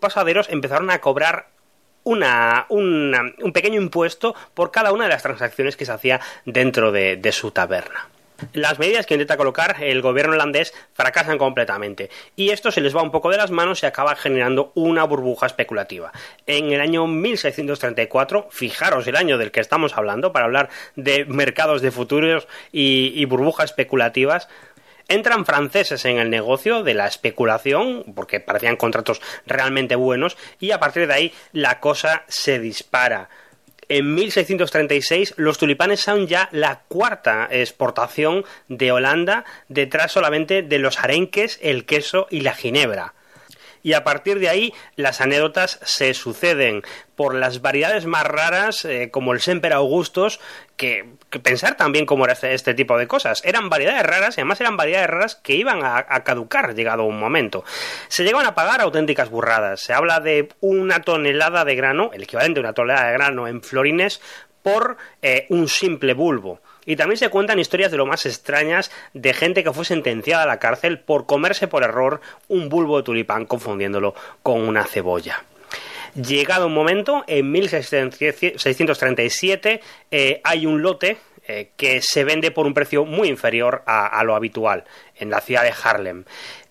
pasaderos 0.00 0.48
empezaron 0.50 0.90
a 0.90 1.00
cobrar 1.00 1.48
una, 2.04 2.66
un 2.70 3.52
pequeño 3.52 3.80
impuesto 3.80 4.34
por 4.54 4.70
cada 4.70 4.92
una 4.92 5.04
de 5.04 5.10
las 5.10 5.22
transacciones 5.22 5.76
que 5.76 5.84
se 5.84 5.92
hacía 5.92 6.20
dentro 6.44 6.92
de, 6.92 7.32
su 7.32 7.50
taberna. 7.50 8.08
Las 8.52 8.78
medidas 8.78 9.04
que 9.04 9.14
intenta 9.14 9.36
colocar 9.36 9.82
el 9.82 10.00
gobierno 10.00 10.34
holandés 10.34 10.72
fracasan 10.94 11.38
completamente 11.38 12.08
y 12.36 12.50
esto 12.50 12.70
se 12.70 12.80
les 12.80 12.94
va 12.94 13.02
un 13.02 13.10
poco 13.10 13.30
de 13.30 13.36
las 13.36 13.50
manos 13.50 13.82
y 13.82 13.86
acaba 13.86 14.14
generando 14.14 14.70
una 14.76 15.02
burbuja 15.02 15.46
especulativa. 15.46 16.12
En 16.46 16.70
el 16.70 16.80
año 16.80 17.08
1634, 17.08 18.46
fijaros 18.50 19.08
el 19.08 19.16
año 19.16 19.38
del 19.38 19.50
que 19.50 19.58
estamos 19.58 19.98
hablando 19.98 20.32
para 20.32 20.44
hablar 20.44 20.68
de 20.94 21.24
mercados 21.24 21.82
de 21.82 21.90
futuros 21.90 22.46
y 22.70 23.24
burbujas 23.24 23.70
especulativas, 23.70 24.48
Entran 25.10 25.46
franceses 25.46 26.04
en 26.04 26.18
el 26.18 26.28
negocio 26.28 26.82
de 26.82 26.92
la 26.92 27.06
especulación, 27.06 28.04
porque 28.14 28.40
parecían 28.40 28.76
contratos 28.76 29.22
realmente 29.46 29.96
buenos, 29.96 30.36
y 30.60 30.70
a 30.72 30.80
partir 30.80 31.06
de 31.06 31.14
ahí 31.14 31.32
la 31.52 31.80
cosa 31.80 32.24
se 32.28 32.58
dispara. 32.58 33.30
En 33.88 34.14
1636 34.14 35.34
los 35.38 35.56
tulipanes 35.56 36.00
son 36.00 36.26
ya 36.26 36.50
la 36.52 36.80
cuarta 36.88 37.48
exportación 37.50 38.44
de 38.68 38.92
Holanda, 38.92 39.46
detrás 39.68 40.12
solamente 40.12 40.60
de 40.60 40.78
los 40.78 40.98
arenques, 40.98 41.58
el 41.62 41.86
queso 41.86 42.26
y 42.30 42.42
la 42.42 42.54
ginebra. 42.54 43.14
y 43.80 43.92
a 43.94 44.02
partir 44.04 44.40
de 44.40 44.48
ahí 44.48 44.74
las 44.96 45.20
anécdotas 45.20 45.78
se 45.84 46.12
suceden 46.12 46.82
por 47.16 47.34
las 47.34 47.62
variedades 47.62 48.04
más 48.04 48.24
raras, 48.24 48.84
eh, 48.84 49.08
como 49.10 49.32
el 49.32 49.40
Semper 49.40 49.72
Augustus, 49.72 50.40
que, 50.76 51.06
pensar 51.42 51.76
también 51.76 52.06
cómo 52.06 52.24
era 52.24 52.32
este, 52.32 52.54
este, 52.54 52.74
tipo 52.74 52.96
de 52.96 53.06
cosas. 53.06 53.42
Eran 53.44 53.68
variedades 53.68 54.02
raras 54.04 54.36
y 54.36 54.40
además 54.40 54.60
eran 54.60 54.76
variedades 54.76 55.10
raras 55.10 55.34
que 55.36 55.54
iban 55.54 55.80
a, 55.82 56.04
caducar 56.24 56.74
llegado 56.74 57.04
un 57.04 57.18
momento. 57.18 57.64
Se 58.08 58.24
llegaban 58.24 58.46
a 58.46 58.54
pagar 58.54 58.80
auténticas 58.80 59.30
burradas. 59.30 59.80
Se 59.80 59.92
habla 59.92 60.20
de 60.20 60.48
una 60.60 61.02
tonelada 61.02 61.64
de 61.64 61.74
grano, 61.74 62.10
el 62.12 62.22
equivalente 62.22 62.60
a 62.60 62.62
una 62.62 62.72
tonelada 62.72 63.08
de 63.08 63.12
grano 63.12 63.46
en 63.46 63.62
florines, 63.62 64.20
por 64.62 64.96
eh, 65.22 65.46
un 65.50 65.68
simple 65.68 66.14
bulbo. 66.14 66.60
Y 66.84 66.96
también 66.96 67.18
se 67.18 67.28
cuentan 67.28 67.58
historias 67.58 67.90
de 67.90 67.98
lo 67.98 68.06
más 68.06 68.24
extrañas 68.24 68.90
de 69.12 69.34
gente 69.34 69.62
que 69.62 69.72
fue 69.72 69.84
sentenciada 69.84 70.44
a 70.44 70.46
la 70.46 70.58
cárcel 70.58 70.98
por 70.98 71.26
comerse 71.26 71.68
por 71.68 71.82
error 71.82 72.22
un 72.48 72.70
bulbo 72.70 72.96
de 72.96 73.02
tulipán 73.02 73.44
confundiéndolo 73.44 74.14
con 74.42 74.66
una 74.66 74.84
cebolla. 74.84 75.42
Llegado 76.14 76.66
un 76.66 76.74
momento, 76.74 77.24
en 77.26 77.50
1637 77.50 79.80
eh, 80.10 80.40
hay 80.44 80.66
un 80.66 80.82
lote 80.82 81.16
eh, 81.46 81.70
que 81.76 82.02
se 82.02 82.24
vende 82.24 82.50
por 82.50 82.66
un 82.66 82.74
precio 82.74 83.04
muy 83.04 83.28
inferior 83.28 83.84
a, 83.86 84.24
lo 84.24 84.34
habitual 84.34 84.82
en 85.16 85.30
la 85.30 85.40
ciudad 85.40 85.62
de 85.62 85.72
Harlem. 85.82 86.24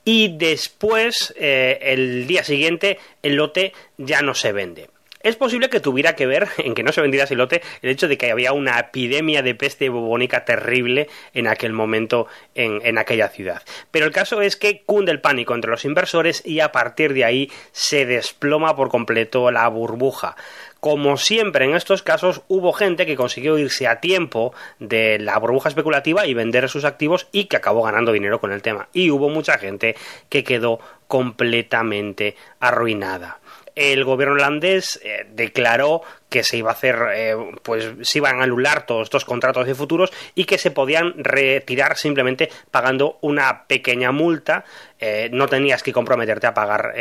Y 0.04 0.38
después, 0.38 1.34
el 1.38 2.28
día 2.28 2.44
siguiente, 2.44 3.00
el 3.22 3.36
lote 3.36 3.72
ya 3.98 4.22
no 4.22 4.34
se 4.34 4.52
vende. 4.54 4.90
Es 5.22 5.36
posible 5.36 5.70
que 5.70 5.80
tuviera 5.80 6.16
que 6.16 6.26
ver 6.26 6.48
en 6.58 6.76
que 6.76 6.84
no 6.84 6.92
se 6.92 7.02
vendiera 7.02 7.28
silote 7.28 7.62
el 7.82 7.90
hecho 7.90 8.08
de 8.08 8.18
que 8.18 8.32
había 8.32 8.54
una 8.54 8.80
epidemia 8.80 9.42
de 9.42 9.56
peste 9.56 9.90
bubónica 9.90 10.46
terrible 10.46 11.10
en 11.34 11.48
aquel 11.48 11.74
momento 11.74 12.28
en, 12.56 12.80
en, 12.84 12.98
aquella 12.98 13.30
ciudad. 13.30 13.62
Pero 13.92 14.06
el 14.06 14.12
caso 14.12 14.42
es 14.42 14.56
que 14.56 14.84
cunde 14.84 15.12
el 15.12 15.22
pánico 15.22 15.56
entre 15.56 15.72
los 15.72 15.86
inversores 15.86 16.44
y 16.46 16.60
a 16.60 16.72
partir 16.72 17.14
de 17.14 17.26
ahí 17.26 17.52
se 17.72 18.06
desploma 18.06 18.76
por 18.76 18.90
completo 18.90 19.50
la 19.52 19.68
burbuja. 19.68 20.36
Como 20.80 21.18
siempre 21.18 21.66
en 21.66 21.76
estos 21.76 22.04
casos, 22.04 22.42
hubo 22.48 22.72
gente 22.72 23.06
que 23.06 23.16
consiguió 23.16 23.58
irse 23.58 23.88
a 23.88 24.00
tiempo 24.00 24.54
de 24.80 25.18
la 25.18 25.38
burbuja 25.40 25.70
especulativa 25.70 26.28
y 26.28 26.36
vender 26.36 26.70
sus 26.70 26.86
activos 26.86 27.28
y 27.32 27.46
que 27.46 27.58
acabó 27.58 27.82
ganando 27.82 28.12
dinero 28.12 28.40
con 28.40 28.52
el 28.52 28.62
tema. 28.62 28.88
Y 28.94 29.10
hubo 29.10 29.30
mucha 29.30 29.58
gente 29.58 29.96
que 30.30 30.44
quedó 30.44 30.80
completamente 31.08 32.36
arruinada 32.60 33.40
el 33.78 34.04
gobierno 34.04 34.34
holandés 34.34 35.00
eh, 35.04 35.28
declaró 35.30 36.02
que 36.30 36.44
se 36.44 36.58
iba 36.58 36.72
a 36.72 36.74
hacer, 36.74 36.98
eh, 37.14 37.36
pues 37.62 37.94
se 38.02 38.18
iban 38.18 38.40
a 38.40 38.44
anular 38.44 38.88
todos 38.88 39.04
estos 39.04 39.24
contratos 39.24 39.68
de 39.68 39.76
futuros 39.76 40.12
y 40.34 40.46
que 40.46 40.58
se 40.58 40.72
podían 40.72 41.14
retirar 41.24 41.96
simplemente 41.96 42.50
pagando 42.72 43.20
una 43.22 43.68
pequeña 43.68 44.12
multa. 44.12 44.66
Eh, 45.00 45.30
no 45.32 45.48
tenías 45.48 45.84
que 45.84 45.94
comprometerte 45.94 46.48
a 46.48 46.56
pagar 46.56 46.96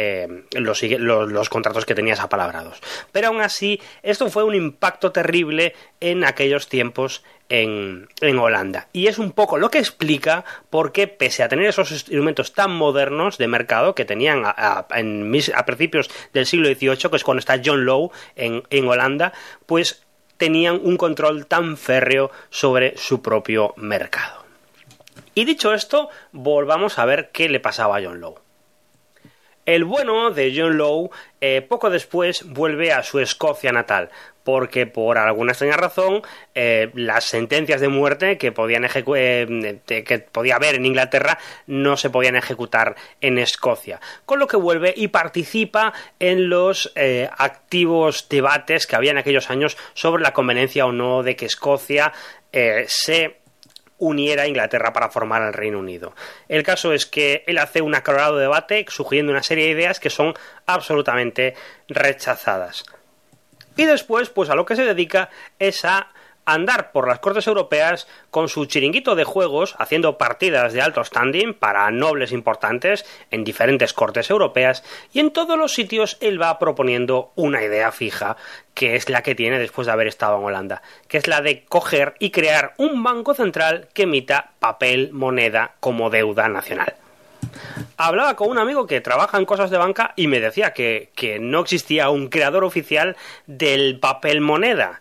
los, 0.53 0.83
los, 0.83 1.33
los, 1.33 1.49
contratos 1.49 1.87
que 1.87 1.95
tenías 1.95 2.21
apalabrados. 2.21 2.79
Pero 3.11 3.29
aún 3.29 3.41
así, 3.41 3.81
esto 4.03 4.29
fue 4.29 4.45
un 4.45 4.55
impacto 4.55 5.12
terrible 5.12 5.75
en 5.99 6.25
aquellos 6.25 6.69
tiempos 6.69 7.25
en, 7.49 8.09
Holanda. 8.39 8.89
Y 8.93 9.07
es 9.07 9.19
un 9.19 9.33
poco 9.33 9.59
lo 9.59 9.71
que 9.71 9.79
explica 9.79 10.45
por 10.71 10.93
qué, 10.93 11.07
pese 11.07 11.43
a 11.43 11.49
tener 11.49 11.67
esos 11.67 11.91
instrumentos 11.93 12.53
tan 12.53 12.73
modernos 12.73 13.39
de 13.39 13.49
mercado 13.49 13.95
que 13.95 14.05
tenían 14.05 14.43
a, 14.45 14.87
principios 15.67 16.11
del 16.33 16.47
siglo 16.47 16.69
XVIII, 16.69 17.11
que 17.11 17.17
es 17.17 17.25
cuando 17.25 17.41
está 17.41 17.61
John 17.65 17.85
Lowe 17.85 18.11
en, 18.35 18.63
en 18.71 18.89
Holanda, 18.89 19.33
pues 19.67 20.05
tenían 20.37 20.81
un 20.83 20.97
control 20.97 21.47
tan 21.47 21.77
férreo 21.77 22.31
sobre 22.51 22.97
su 22.97 23.23
propio 23.23 23.75
mercado. 23.77 24.45
Y 25.35 25.45
dicho 25.45 25.75
esto, 25.75 26.09
volvamos 26.33 26.99
a 26.99 27.05
ver 27.05 27.31
qué 27.33 27.49
le 27.49 27.61
pasaba 27.61 27.99
a 27.99 28.03
John 28.03 28.21
Lowe. 28.21 28.46
El 29.66 29.85
bueno 29.85 30.31
de 30.31 30.55
John 30.57 30.79
Lowe 30.79 31.11
eh, 31.40 31.61
poco 31.61 31.90
después 31.90 32.44
vuelve 32.46 32.92
a 32.92 33.02
su 33.02 33.18
Escocia 33.18 33.72
natal, 33.72 34.11
porque 34.44 34.87
por 34.87 35.18
alguna 35.18 35.50
extraña 35.50 35.76
razón 35.76 36.22
eh, 36.55 36.92
las 36.94 37.24
sentencias 37.24 37.81
de 37.81 37.88
muerte 37.88 38.38
que 38.38 38.52
podían 38.52 38.85
eh, 38.85 39.81
que 39.87 40.18
podía 40.20 40.55
haber 40.55 40.76
en 40.76 40.87
Inglaterra 40.87 41.38
no 41.66 41.96
se 41.96 42.11
podían 42.11 42.37
ejecutar 42.37 42.94
en 43.20 43.38
Escocia, 43.38 44.00
con 44.24 44.38
lo 44.38 44.46
que 44.46 44.57
vuelve 44.57 44.94
y 44.96 45.09
participa 45.09 45.92
en 46.20 46.48
los 46.48 46.92
activos 47.37 48.29
debates 48.29 48.87
que 48.87 48.94
había 48.94 49.11
en 49.11 49.18
aquellos 49.18 49.50
años 49.50 49.76
sobre 49.94 50.22
la 50.22 50.33
conveniencia 50.33 50.87
o 50.87 50.92
no 50.92 51.24
de 51.24 51.35
que 51.35 51.46
Escocia 51.46 52.12
se 52.87 53.40
uniera 53.99 54.43
a 54.43 54.47
Inglaterra 54.47 54.93
para 54.93 55.11
formar 55.11 55.43
el 55.43 55.53
Reino 55.53 55.79
Unido. 55.79 56.15
El 56.49 56.63
caso 56.63 56.93
es 56.93 57.07
que 57.07 57.45
él 57.47 57.59
hace 57.59 57.81
un 57.83 57.95
acalorado 57.95 58.37
debate 58.37 58.85
sugiriendo 58.89 59.33
una 59.33 59.43
serie 59.43 59.65
de 59.65 59.71
ideas 59.71 60.01
que 60.01 60.11
son 60.11 60.35
absolutamente 60.67 61.55
rechazadas. 61.89 62.85
Y 63.77 63.85
después, 63.85 64.31
pues 64.31 64.51
a 64.51 64.55
lo 64.55 64.65
que 64.65 64.77
se 64.77 64.85
dedica 64.85 65.31
es 65.59 65.85
a 65.85 66.09
andar 66.47 66.93
por 66.93 67.09
las 67.09 67.19
cortes 67.19 67.47
europeas 67.47 68.09
con 68.31 68.49
su 68.49 68.65
chiringuito 68.67 69.15
de 69.15 69.25
juegos, 69.25 69.75
haciendo 69.79 70.17
partidas 70.17 70.73
de 70.73 70.81
alto 70.81 71.05
standing 71.05 71.53
para 71.53 71.91
nobles 71.91 72.33
importantes 72.33 73.05
en 73.31 73.45
diferentes 73.45 73.93
cortes 73.93 74.31
europeas, 74.31 74.83
y 75.13 75.21
en 75.21 75.33
todos 75.33 75.59
los 75.59 75.75
sitios 75.75 76.17
él 76.21 76.41
va 76.41 76.59
proponiendo 76.59 77.33
una 77.35 77.63
idea 77.63 77.93
fija, 77.93 78.37
que 78.75 78.97
es 78.97 79.11
la 79.11 79.23
que 79.23 79.35
tiene 79.35 79.59
después 79.59 79.87
de 79.87 79.93
haber 79.93 80.07
estado 80.07 80.39
en 80.39 80.45
Holanda, 80.45 80.83
que 81.09 81.19
es 81.19 81.27
la 81.27 81.41
de 81.41 81.65
coger 81.65 82.15
y 82.19 82.31
crear 82.31 82.75
un 82.79 83.03
banco 83.03 83.35
central 83.35 83.89
que 83.93 84.05
emita 84.05 84.53
papel 84.61 85.11
moneda 85.13 85.73
como 85.81 86.11
deuda 86.11 86.49
nacional. 86.49 86.95
Hablaba 87.97 88.37
con 88.37 88.49
un 88.51 88.59
amigo 88.59 88.87
que 88.87 89.01
trabaja 89.01 89.39
en 89.39 89.47
cosas 89.47 89.71
de 89.71 89.79
banca 89.79 90.13
y 90.17 90.27
me 90.27 90.41
decía 90.41 90.73
que, 90.73 91.11
que 91.15 91.39
no 91.39 91.61
existía 91.61 92.11
un 92.11 92.29
creador 92.29 92.65
oficial 92.65 93.17
del 93.47 93.99
papel 93.99 94.41
moneda 94.41 95.01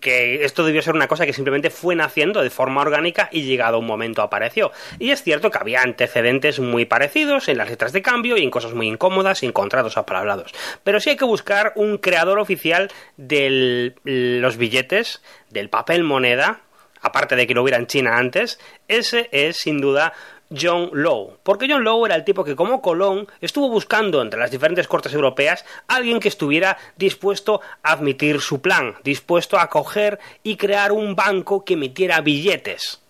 que 0.00 0.44
esto 0.44 0.64
debió 0.64 0.80
ser 0.80 0.94
una 0.94 1.08
cosa 1.08 1.26
que 1.26 1.32
simplemente 1.32 1.70
fue 1.70 1.94
naciendo 1.94 2.42
de 2.42 2.50
forma 2.50 2.80
orgánica 2.80 3.28
y 3.30 3.42
llegado 3.42 3.78
un 3.78 3.86
momento 3.86 4.22
apareció. 4.22 4.72
Y 4.98 5.10
es 5.10 5.22
cierto 5.22 5.50
que 5.50 5.58
había 5.58 5.82
antecedentes 5.82 6.60
muy 6.60 6.86
parecidos 6.86 7.48
en 7.48 7.58
las 7.58 7.68
letras 7.68 7.92
de 7.92 8.02
cambio 8.02 8.36
y 8.36 8.42
en 8.42 8.50
cosas 8.50 8.72
muy 8.72 8.88
incómodas 8.88 9.42
y 9.42 9.46
en 9.46 9.52
contratos 9.52 9.96
apalabrados. 9.96 10.52
Pero 10.82 11.00
sí 11.00 11.10
hay 11.10 11.16
que 11.16 11.24
buscar 11.24 11.72
un 11.76 11.98
creador 11.98 12.38
oficial 12.38 12.90
de 13.16 13.94
los 14.04 14.56
billetes, 14.56 15.22
del 15.50 15.68
papel 15.68 16.04
moneda, 16.04 16.62
aparte 17.02 17.36
de 17.36 17.46
que 17.46 17.54
lo 17.54 17.62
hubiera 17.62 17.78
en 17.78 17.86
China 17.86 18.16
antes, 18.16 18.58
ese 18.88 19.28
es 19.32 19.56
sin 19.56 19.80
duda 19.80 20.12
John 20.50 20.90
Lowe, 20.92 21.38
porque 21.42 21.68
John 21.68 21.84
Lowe 21.84 22.06
era 22.06 22.16
el 22.16 22.24
tipo 22.24 22.42
que 22.44 22.56
como 22.56 22.82
Colón 22.82 23.28
estuvo 23.40 23.68
buscando 23.68 24.20
entre 24.20 24.40
las 24.40 24.50
diferentes 24.50 24.88
cortes 24.88 25.12
europeas 25.12 25.64
alguien 25.86 26.18
que 26.18 26.28
estuviera 26.28 26.76
dispuesto 26.96 27.60
a 27.82 27.92
admitir 27.92 28.40
su 28.40 28.60
plan, 28.60 28.96
dispuesto 29.04 29.58
a 29.58 29.68
coger 29.68 30.18
y 30.42 30.56
crear 30.56 30.92
un 30.92 31.14
banco 31.14 31.64
que 31.64 31.74
emitiera 31.74 32.20
billetes. 32.20 33.00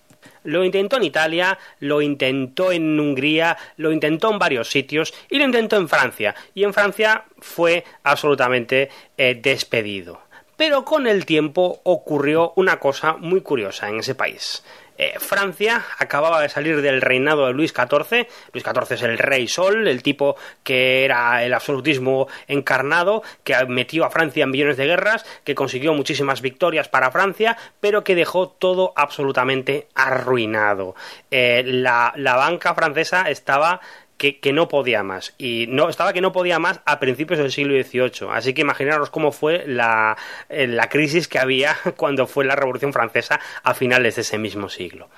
Lo 0.45 0.65
intentó 0.65 0.97
en 0.97 1.05
Italia, 1.05 1.59
lo 1.81 2.01
intentó 2.01 2.73
en 2.73 2.99
Hungría, 2.99 3.57
lo 3.77 3.93
intentó 3.93 4.31
en 4.31 4.39
varios 4.39 4.71
sitios 4.71 5.13
y 5.29 5.39
lo 5.39 5.45
intentó 5.45 5.77
en 5.77 5.89
Francia. 5.89 6.35
Y 6.55 6.65
en 6.65 6.73
Francia 6.73 7.25
fue 7.39 7.85
absolutamente 8.03 8.91
eh, 9.19 9.39
despedido. 9.41 10.21
Pero 10.57 10.85
con 10.85 11.07
el 11.07 11.25
tiempo 11.25 11.81
ocurrió 11.85 12.53
una 12.57 12.79
cosa 12.79 13.15
muy 13.15 13.41
curiosa 13.41 13.89
en 13.89 14.01
ese 14.01 14.15
país. 14.15 14.63
Eh, 15.03 15.15
Francia 15.19 15.83
acababa 15.97 16.43
de 16.43 16.51
salir 16.51 16.83
del 16.83 17.01
reinado 17.01 17.47
de 17.47 17.55
Luis 17.55 17.73
XIV. 17.73 18.29
Luis 18.53 18.63
XIV 18.63 18.93
es 18.93 19.03
el 19.03 19.17
rey 19.17 19.49
sol, 19.49 19.89
el 19.89 20.03
tipo 20.03 20.37
que 20.63 21.07
era 21.07 21.43
el 21.43 21.55
absolutismo 21.55 22.29
encarnado, 22.47 23.23
que 23.43 23.55
metió 23.65 24.05
a 24.05 24.11
Francia 24.11 24.45
en 24.45 24.51
millones 24.51 24.77
de 24.77 24.85
guerras, 24.85 25.25
que 25.43 25.55
consiguió 25.55 25.95
muchísimas 25.95 26.43
victorias 26.43 26.91
para 26.91 27.11
Francia, 27.11 27.57
pero 27.81 28.05
que 28.05 28.15
dejó 28.15 28.51
todo 28.51 28.93
absolutamente 28.95 29.89
arruinado. 29.95 30.95
Eh, 31.31 31.63
la, 31.65 32.13
la 32.17 32.37
banca 32.37 32.75
francesa 32.75 33.31
estaba 33.31 33.81
que, 34.21 34.53
no 34.53 34.69
podía 34.69 35.03
más. 35.03 35.35
Y 35.39 35.67
no, 35.69 35.89
estaba 35.89 36.13
que 36.13 36.21
no 36.21 36.31
podía 36.31 36.59
más 36.59 36.81
a 36.85 37.01
principios 37.01 37.39
del 37.39 37.51
siglo 37.51 37.75
XVIII. 37.83 38.29
Así 38.31 38.53
que 38.53 38.61
imaginaros 38.61 39.09
cómo 39.09 39.33
fue 39.33 39.65
la, 39.67 40.19
eh, 40.51 40.67
la 40.67 40.91
crisis 40.91 41.27
que 41.27 41.39
había 41.39 41.75
cuando 41.97 42.27
fue 42.27 42.45
la 42.45 42.55
Revolución 42.55 42.93
Francesa 42.93 43.41
a 43.63 43.73
finales 43.73 44.17
de 44.17 44.23
ese 44.23 44.37
mismo 44.37 44.69
siglo. 44.69 45.09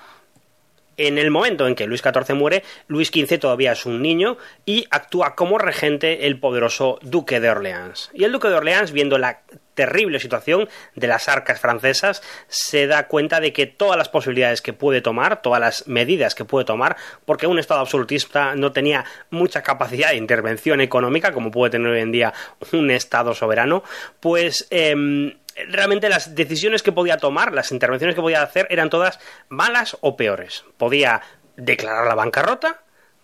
En 0.97 1.17
el 1.17 1.31
momento 1.31 1.67
en 1.67 1.75
que 1.75 1.87
Luis 1.87 2.01
XIV 2.01 2.35
muere, 2.35 2.63
Luis 2.87 3.09
XV 3.09 3.39
todavía 3.39 3.71
es 3.71 3.85
un 3.85 4.01
niño 4.01 4.37
y 4.65 4.85
actúa 4.91 5.35
como 5.35 5.57
regente 5.57 6.27
el 6.27 6.39
poderoso 6.39 6.99
duque 7.01 7.39
de 7.39 7.49
Orleans. 7.49 8.11
Y 8.13 8.23
el 8.23 8.31
duque 8.31 8.47
de 8.47 8.55
Orleans, 8.55 8.91
viendo 8.91 9.17
la 9.17 9.41
terrible 9.73 10.19
situación 10.19 10.69
de 10.95 11.07
las 11.07 11.27
arcas 11.27 11.59
francesas, 11.59 12.21
se 12.47 12.87
da 12.87 13.07
cuenta 13.07 13.39
de 13.39 13.53
que 13.53 13.65
todas 13.65 13.97
las 13.97 14.09
posibilidades 14.09 14.61
que 14.61 14.73
puede 14.73 15.01
tomar, 15.01 15.41
todas 15.41 15.59
las 15.59 15.87
medidas 15.87 16.35
que 16.35 16.45
puede 16.45 16.65
tomar, 16.65 16.95
porque 17.25 17.47
un 17.47 17.59
Estado 17.59 17.79
absolutista 17.79 18.55
no 18.55 18.71
tenía 18.71 19.05
mucha 19.29 19.63
capacidad 19.63 20.09
de 20.09 20.17
intervención 20.17 20.81
económica, 20.81 21.31
como 21.31 21.51
puede 21.51 21.71
tener 21.71 21.91
hoy 21.91 22.01
en 22.01 22.11
día 22.11 22.33
un 22.71 22.91
Estado 22.91 23.33
soberano, 23.33 23.83
pues 24.19 24.67
em, 24.69 25.33
realmente 25.69 26.09
las 26.09 26.35
decisiones 26.35 26.83
que 26.83 26.91
podía 26.91 27.17
tomar, 27.17 27.53
las 27.53 27.71
intervenciones 27.71 28.15
que 28.15 28.21
podía 28.21 28.41
hacer, 28.41 28.67
eran 28.69 28.89
todas 28.89 29.19
malas 29.49 29.97
o 30.01 30.15
peores. 30.15 30.65
Podía 30.77 31.21
declarar 31.55 32.07
la 32.07 32.15
bancarrota, 32.15 32.81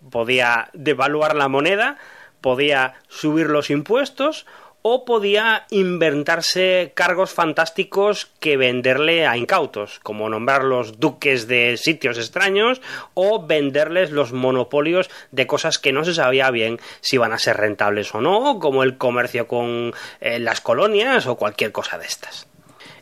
podía 0.10 0.70
devaluar 0.74 1.36
la 1.36 1.48
moneda, 1.48 1.98
podía 2.42 2.96
subir 3.08 3.48
los 3.48 3.70
impuestos 3.70 4.46
o 4.82 5.06
podía 5.06 5.66
inventarse 5.72 6.92
cargos 6.96 7.32
fantásticos 7.32 8.32
que 8.40 8.58
venderle 8.58 9.28
a 9.28 9.36
incautos, 9.36 10.00
como 10.00 10.30
nombrar 10.30 10.64
los 10.64 11.00
duques 11.00 11.48
de 11.48 11.76
sitios 11.78 12.18
extraños 12.18 12.82
o 13.14 13.46
venderles 13.46 14.12
los 14.12 14.32
monopolios 14.32 15.10
de 15.32 15.48
cosas 15.48 15.80
que 15.80 15.92
no 15.92 16.06
se 16.06 16.14
sabía 16.14 16.50
bien 16.52 16.80
si 17.02 17.18
iban 17.18 17.34
a 17.34 17.40
ser 17.40 17.58
rentables 17.58 18.14
o 18.16 18.22
no, 18.22 18.60
como 18.60 18.84
el 18.84 18.98
comercio 18.98 19.48
con 19.48 19.94
eh, 20.22 20.40
las 20.40 20.62
colonias 20.62 21.28
o 21.28 21.36
cualquier 21.36 21.72
cosa 21.72 21.98
de 21.98 22.06
estas. 22.06 22.48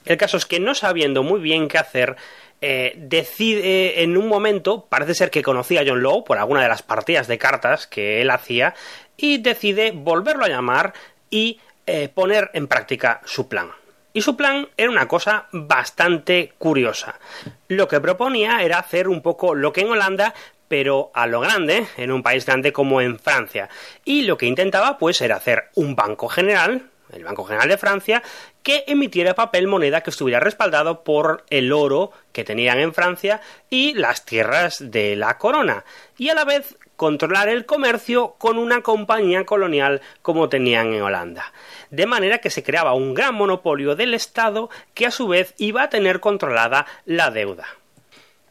El 0.05 0.17
caso 0.17 0.37
es 0.37 0.45
que 0.45 0.59
no 0.59 0.73
sabiendo 0.73 1.21
muy 1.21 1.39
bien 1.41 1.67
qué 1.67 1.77
hacer, 1.77 2.15
eh, 2.59 2.93
decide 2.97 4.01
en 4.01 4.17
un 4.17 4.27
momento, 4.27 4.87
parece 4.89 5.13
ser 5.13 5.29
que 5.29 5.43
conocía 5.43 5.81
a 5.81 5.83
John 5.85 6.01
Lowe 6.01 6.23
por 6.23 6.39
alguna 6.39 6.63
de 6.63 6.69
las 6.69 6.81
partidas 6.81 7.27
de 7.27 7.37
cartas 7.37 7.85
que 7.85 8.21
él 8.21 8.31
hacía, 8.31 8.73
y 9.15 9.39
decide 9.39 9.91
volverlo 9.91 10.45
a 10.45 10.49
llamar 10.49 10.93
y 11.29 11.59
eh, 11.87 12.09
poner 12.09 12.51
en 12.53 12.67
práctica 12.67 13.21
su 13.25 13.47
plan. 13.47 13.71
Y 14.13 14.21
su 14.21 14.35
plan 14.35 14.67
era 14.77 14.89
una 14.89 15.07
cosa 15.07 15.47
bastante 15.51 16.53
curiosa. 16.57 17.19
Lo 17.67 17.87
que 17.87 18.01
proponía 18.01 18.61
era 18.61 18.79
hacer 18.79 19.07
un 19.07 19.21
poco 19.21 19.55
lo 19.55 19.71
que 19.71 19.81
en 19.81 19.89
Holanda, 19.89 20.33
pero 20.67 21.11
a 21.13 21.27
lo 21.27 21.39
grande, 21.39 21.87
en 21.97 22.11
un 22.11 22.23
país 22.23 22.45
grande 22.45 22.73
como 22.73 22.99
en 22.99 23.19
Francia. 23.19 23.69
Y 24.03 24.23
lo 24.23 24.37
que 24.37 24.47
intentaba, 24.47 24.97
pues, 24.97 25.21
era 25.21 25.37
hacer 25.37 25.69
un 25.75 25.95
banco 25.95 26.27
general, 26.27 26.89
el 27.13 27.23
Banco 27.23 27.45
General 27.45 27.69
de 27.69 27.77
Francia, 27.77 28.23
que 28.63 28.83
emitiera 28.87 29.33
papel 29.33 29.67
moneda 29.67 30.01
que 30.01 30.09
estuviera 30.09 30.39
respaldado 30.39 31.03
por 31.03 31.45
el 31.49 31.71
oro 31.71 32.11
que 32.33 32.43
tenían 32.43 32.79
en 32.79 32.93
Francia 32.93 33.39
y 33.69 33.93
las 33.93 34.25
tierras 34.25 34.77
de 34.79 35.15
la 35.15 35.37
corona. 35.37 35.85
Y 36.17 36.29
a 36.29 36.35
la 36.35 36.43
vez 36.43 36.75
controlar 36.97 37.47
el 37.47 37.65
comercio 37.65 38.35
con 38.37 38.57
una 38.57 38.81
compañía 38.81 39.45
colonial 39.45 40.01
como 40.21 40.49
tenían 40.49 40.93
en 40.93 41.03
Holanda. 41.03 41.53
De 41.89 42.05
manera 42.05 42.39
que 42.39 42.49
se 42.49 42.63
creaba 42.63 42.93
un 42.93 43.13
gran 43.13 43.35
monopolio 43.35 43.95
del 43.95 44.13
Estado 44.13 44.69
que 44.93 45.05
a 45.05 45.11
su 45.11 45.29
vez 45.29 45.53
iba 45.57 45.83
a 45.83 45.89
tener 45.89 46.19
controlada 46.19 46.85
la 47.05 47.31
deuda. 47.31 47.67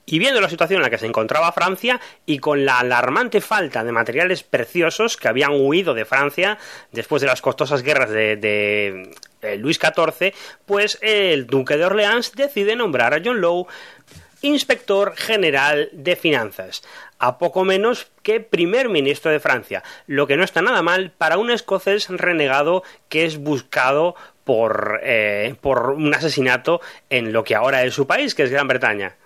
Y 0.08 0.20
viendo 0.20 0.40
la 0.40 0.48
situación 0.48 0.78
en 0.78 0.84
la 0.84 0.90
que 0.90 0.98
se 0.98 1.06
encontraba 1.06 1.50
Francia 1.50 2.00
y 2.24 2.38
con 2.38 2.64
la 2.64 2.78
alarmante 2.78 3.40
falta 3.40 3.82
de 3.82 3.90
materiales 3.90 4.44
preciosos 4.44 5.16
que 5.16 5.26
habían 5.26 5.50
huido 5.60 5.94
de 5.94 6.04
Francia 6.04 6.58
después 6.92 7.20
de 7.22 7.26
las 7.26 7.42
costosas 7.42 7.82
guerras 7.82 8.10
de, 8.10 9.10
eh, 9.42 9.56
Luis 9.56 9.80
XIV, 9.80 10.32
pues 10.64 10.98
el 11.02 11.48
duque 11.48 11.76
de 11.76 11.86
Orleans 11.86 12.32
decide 12.36 12.76
nombrar 12.76 13.14
a 13.14 13.20
John 13.22 13.40
Lowe 13.40 13.66
inspector 14.42 15.14
general 15.16 15.88
de 15.92 16.16
finanzas, 16.16 16.82
a 17.18 17.38
poco 17.38 17.64
menos 17.64 18.10
que 18.22 18.40
primer 18.40 18.88
ministro 18.88 19.30
de 19.30 19.40
Francia, 19.40 19.82
lo 20.06 20.26
que 20.26 20.36
no 20.36 20.44
está 20.44 20.62
nada 20.62 20.82
mal 20.82 21.12
para 21.16 21.38
un 21.38 21.50
escocés 21.50 22.08
renegado 22.08 22.82
que 23.08 23.24
es 23.24 23.38
buscado 23.38 24.14
por, 24.44 25.00
eh, 25.02 25.54
por 25.60 25.90
un 25.90 26.14
asesinato 26.14 26.80
en 27.10 27.32
lo 27.32 27.44
que 27.44 27.54
ahora 27.54 27.84
es 27.84 27.94
su 27.94 28.06
país, 28.06 28.34
que 28.34 28.44
es 28.44 28.50
Gran 28.50 28.68
Bretaña. 28.68 29.16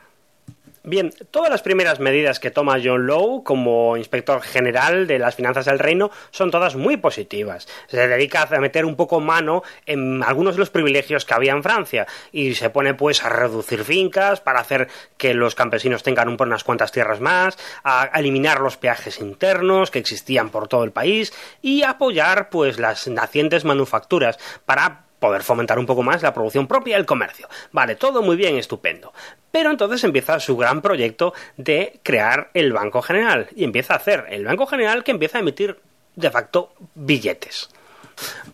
Bien, 0.82 1.12
todas 1.30 1.50
las 1.50 1.60
primeras 1.60 2.00
medidas 2.00 2.40
que 2.40 2.50
toma 2.50 2.78
John 2.82 3.06
Lowe 3.06 3.44
como 3.44 3.98
inspector 3.98 4.40
general 4.40 5.06
de 5.06 5.18
las 5.18 5.34
finanzas 5.34 5.66
del 5.66 5.78
reino 5.78 6.10
son 6.30 6.50
todas 6.50 6.74
muy 6.74 6.96
positivas. 6.96 7.68
Se 7.88 8.08
dedica 8.08 8.48
a 8.50 8.60
meter 8.60 8.86
un 8.86 8.96
poco 8.96 9.20
mano 9.20 9.62
en 9.84 10.22
algunos 10.22 10.54
de 10.54 10.60
los 10.60 10.70
privilegios 10.70 11.26
que 11.26 11.34
había 11.34 11.52
en 11.52 11.62
Francia 11.62 12.06
y 12.32 12.54
se 12.54 12.70
pone 12.70 12.94
pues 12.94 13.22
a 13.22 13.28
reducir 13.28 13.84
fincas 13.84 14.40
para 14.40 14.60
hacer 14.60 14.88
que 15.18 15.34
los 15.34 15.54
campesinos 15.54 16.02
tengan 16.02 16.30
un, 16.30 16.38
unas 16.40 16.64
cuantas 16.64 16.92
tierras 16.92 17.20
más, 17.20 17.58
a 17.84 18.10
eliminar 18.14 18.60
los 18.60 18.78
peajes 18.78 19.20
internos 19.20 19.90
que 19.90 19.98
existían 19.98 20.48
por 20.48 20.66
todo 20.66 20.84
el 20.84 20.92
país 20.92 21.34
y 21.60 21.82
apoyar 21.82 22.48
pues 22.48 22.78
las 22.78 23.06
nacientes 23.06 23.66
manufacturas 23.66 24.38
para 24.64 25.09
poder 25.20 25.42
fomentar 25.42 25.78
un 25.78 25.86
poco 25.86 26.02
más 26.02 26.22
la 26.22 26.34
producción 26.34 26.66
propia 26.66 26.96
y 26.96 27.00
el 27.00 27.06
comercio. 27.06 27.48
Vale, 27.70 27.94
todo 27.94 28.22
muy 28.22 28.36
bien, 28.36 28.56
estupendo. 28.56 29.12
Pero 29.52 29.70
entonces 29.70 30.02
empieza 30.02 30.40
su 30.40 30.56
gran 30.56 30.82
proyecto 30.82 31.32
de 31.56 32.00
crear 32.02 32.50
el 32.54 32.72
Banco 32.72 33.02
General 33.02 33.48
y 33.54 33.62
empieza 33.62 33.94
a 33.94 33.98
hacer 33.98 34.24
el 34.30 34.44
Banco 34.44 34.66
General 34.66 35.04
que 35.04 35.12
empieza 35.12 35.38
a 35.38 35.42
emitir 35.42 35.78
de 36.16 36.30
facto 36.30 36.72
billetes. 36.94 37.68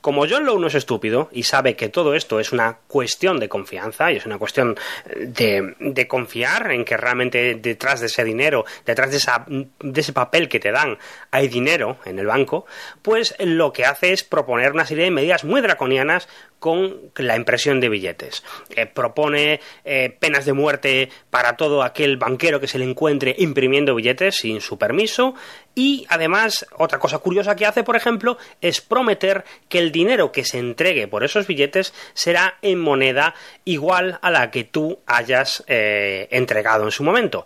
Como 0.00 0.26
John 0.28 0.44
Lowe 0.44 0.60
no 0.60 0.68
es 0.68 0.74
estúpido 0.74 1.28
y 1.32 1.42
sabe 1.42 1.74
que 1.74 1.88
todo 1.88 2.14
esto 2.14 2.38
es 2.38 2.52
una 2.52 2.78
cuestión 2.86 3.40
de 3.40 3.48
confianza 3.48 4.12
y 4.12 4.16
es 4.16 4.26
una 4.26 4.38
cuestión 4.38 4.76
de, 5.16 5.74
de 5.80 6.06
confiar 6.08 6.70
en 6.70 6.84
que 6.84 6.96
realmente 6.96 7.56
detrás 7.56 8.00
de 8.00 8.06
ese 8.06 8.22
dinero, 8.24 8.64
detrás 8.84 9.10
de, 9.10 9.66
de 9.80 10.00
ese 10.00 10.12
papel 10.12 10.48
que 10.48 10.60
te 10.60 10.70
dan, 10.70 10.98
hay 11.30 11.48
dinero 11.48 11.98
en 12.04 12.18
el 12.18 12.26
banco, 12.26 12.66
pues 13.02 13.34
lo 13.40 13.72
que 13.72 13.84
hace 13.84 14.12
es 14.12 14.22
proponer 14.22 14.72
una 14.72 14.86
serie 14.86 15.04
de 15.04 15.10
medidas 15.10 15.44
muy 15.44 15.60
draconianas 15.60 16.28
con 16.58 17.10
la 17.16 17.36
impresión 17.36 17.80
de 17.80 17.88
billetes. 17.88 18.42
Eh, 18.74 18.86
propone 18.86 19.60
eh, 19.84 20.16
penas 20.18 20.44
de 20.44 20.52
muerte 20.52 21.10
para 21.30 21.56
todo 21.56 21.82
aquel 21.82 22.16
banquero 22.16 22.60
que 22.60 22.68
se 22.68 22.78
le 22.78 22.84
encuentre 22.84 23.34
imprimiendo 23.38 23.94
billetes 23.94 24.36
sin 24.36 24.60
su 24.60 24.78
permiso 24.78 25.34
y 25.74 26.06
además 26.08 26.66
otra 26.78 26.98
cosa 26.98 27.18
curiosa 27.18 27.54
que 27.54 27.66
hace, 27.66 27.84
por 27.84 27.96
ejemplo, 27.96 28.38
es 28.60 28.80
prometer 28.80 29.44
que 29.68 29.78
el 29.78 29.92
dinero 29.92 30.32
que 30.32 30.44
se 30.44 30.58
entregue 30.58 31.06
por 31.06 31.22
esos 31.22 31.46
billetes 31.46 31.92
será 32.14 32.56
en 32.62 32.80
moneda 32.80 33.34
igual 33.64 34.18
a 34.22 34.30
la 34.30 34.50
que 34.50 34.64
tú 34.64 35.00
hayas 35.06 35.64
eh, 35.66 36.28
entregado 36.30 36.84
en 36.84 36.90
su 36.90 37.04
momento. 37.04 37.44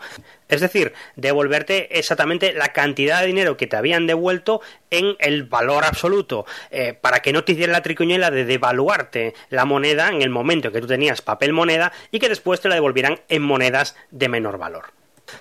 Es 0.51 0.61
decir, 0.61 0.93
devolverte 1.17 1.99
exactamente 1.99 2.53
la 2.53 2.73
cantidad 2.73 3.21
de 3.21 3.29
dinero 3.29 3.57
que 3.57 3.67
te 3.67 3.77
habían 3.77 4.07
devuelto 4.07 4.61
en 4.91 5.17
el 5.21 5.45
valor 5.45 5.85
absoluto, 5.85 6.45
eh, 6.71 6.93
para 6.93 7.21
que 7.21 7.33
no 7.33 7.45
te 7.45 7.53
hiciera 7.53 7.73
la 7.73 7.83
tricuñela 7.83 8.31
de 8.31 8.45
devaluarte 8.45 9.35
la 9.49 9.65
moneda 9.65 10.09
en 10.09 10.23
el 10.23 10.31
momento 10.31 10.73
que 10.73 10.81
tú 10.81 10.87
tenías 10.87 11.23
papel 11.23 11.53
moneda 11.53 11.93
y 12.11 12.19
que 12.19 12.29
después 12.29 12.61
te 12.61 12.69
la 12.69 12.75
devolvieran 12.75 13.21
en 13.29 13.43
monedas 13.43 13.97
de 14.11 14.29
menor 14.29 14.59
valor. 14.59 14.93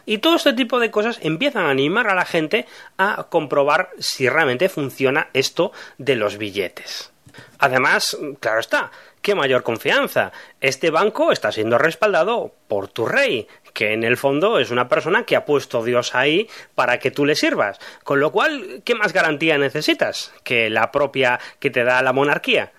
Y 0.06 0.20
todo 0.20 0.36
este 0.36 0.54
tipo 0.54 0.80
de 0.80 0.92
cosas 0.92 1.20
empiezan 1.24 1.66
a 1.66 1.72
animar 1.72 2.08
a 2.08 2.16
la 2.16 2.26
gente 2.26 2.68
a 2.98 3.28
comprobar 3.30 3.90
si 3.98 4.30
realmente 4.30 4.70
funciona 4.70 5.30
esto 5.34 5.72
de 5.98 6.16
los 6.16 6.38
billetes. 6.38 7.12
Además, 7.58 8.18
claro 8.40 8.60
está, 8.60 8.92
qué 9.22 9.36
mayor 9.36 9.64
confianza. 9.64 10.32
Este 10.62 10.92
banco 10.92 11.32
está 11.32 11.52
siendo 11.52 11.78
respaldado 11.78 12.54
por 12.68 12.88
tu 12.88 13.06
rey, 13.06 13.48
que 13.74 13.94
en 13.94 14.04
el 14.04 14.18
fondo 14.18 14.60
es 14.60 14.72
una 14.72 14.88
persona 14.88 15.24
que 15.24 15.36
ha 15.36 15.46
puesto 15.46 15.84
Dios 15.84 16.16
ahí 16.16 16.48
para 16.76 17.00
que 17.00 17.12
tú 17.12 17.26
le 17.26 17.36
sirvas. 17.36 17.80
Con 18.04 18.20
lo 18.20 18.32
cual, 18.32 18.82
¿qué 18.84 18.96
más 18.96 19.14
garantía 19.14 19.58
necesitas 19.58 20.34
que 20.44 20.70
la 20.70 20.92
propia 20.92 21.40
que 21.60 21.70
te 21.70 21.84
da 21.84 22.02
la 22.02 22.14
monarquía? 22.14 22.72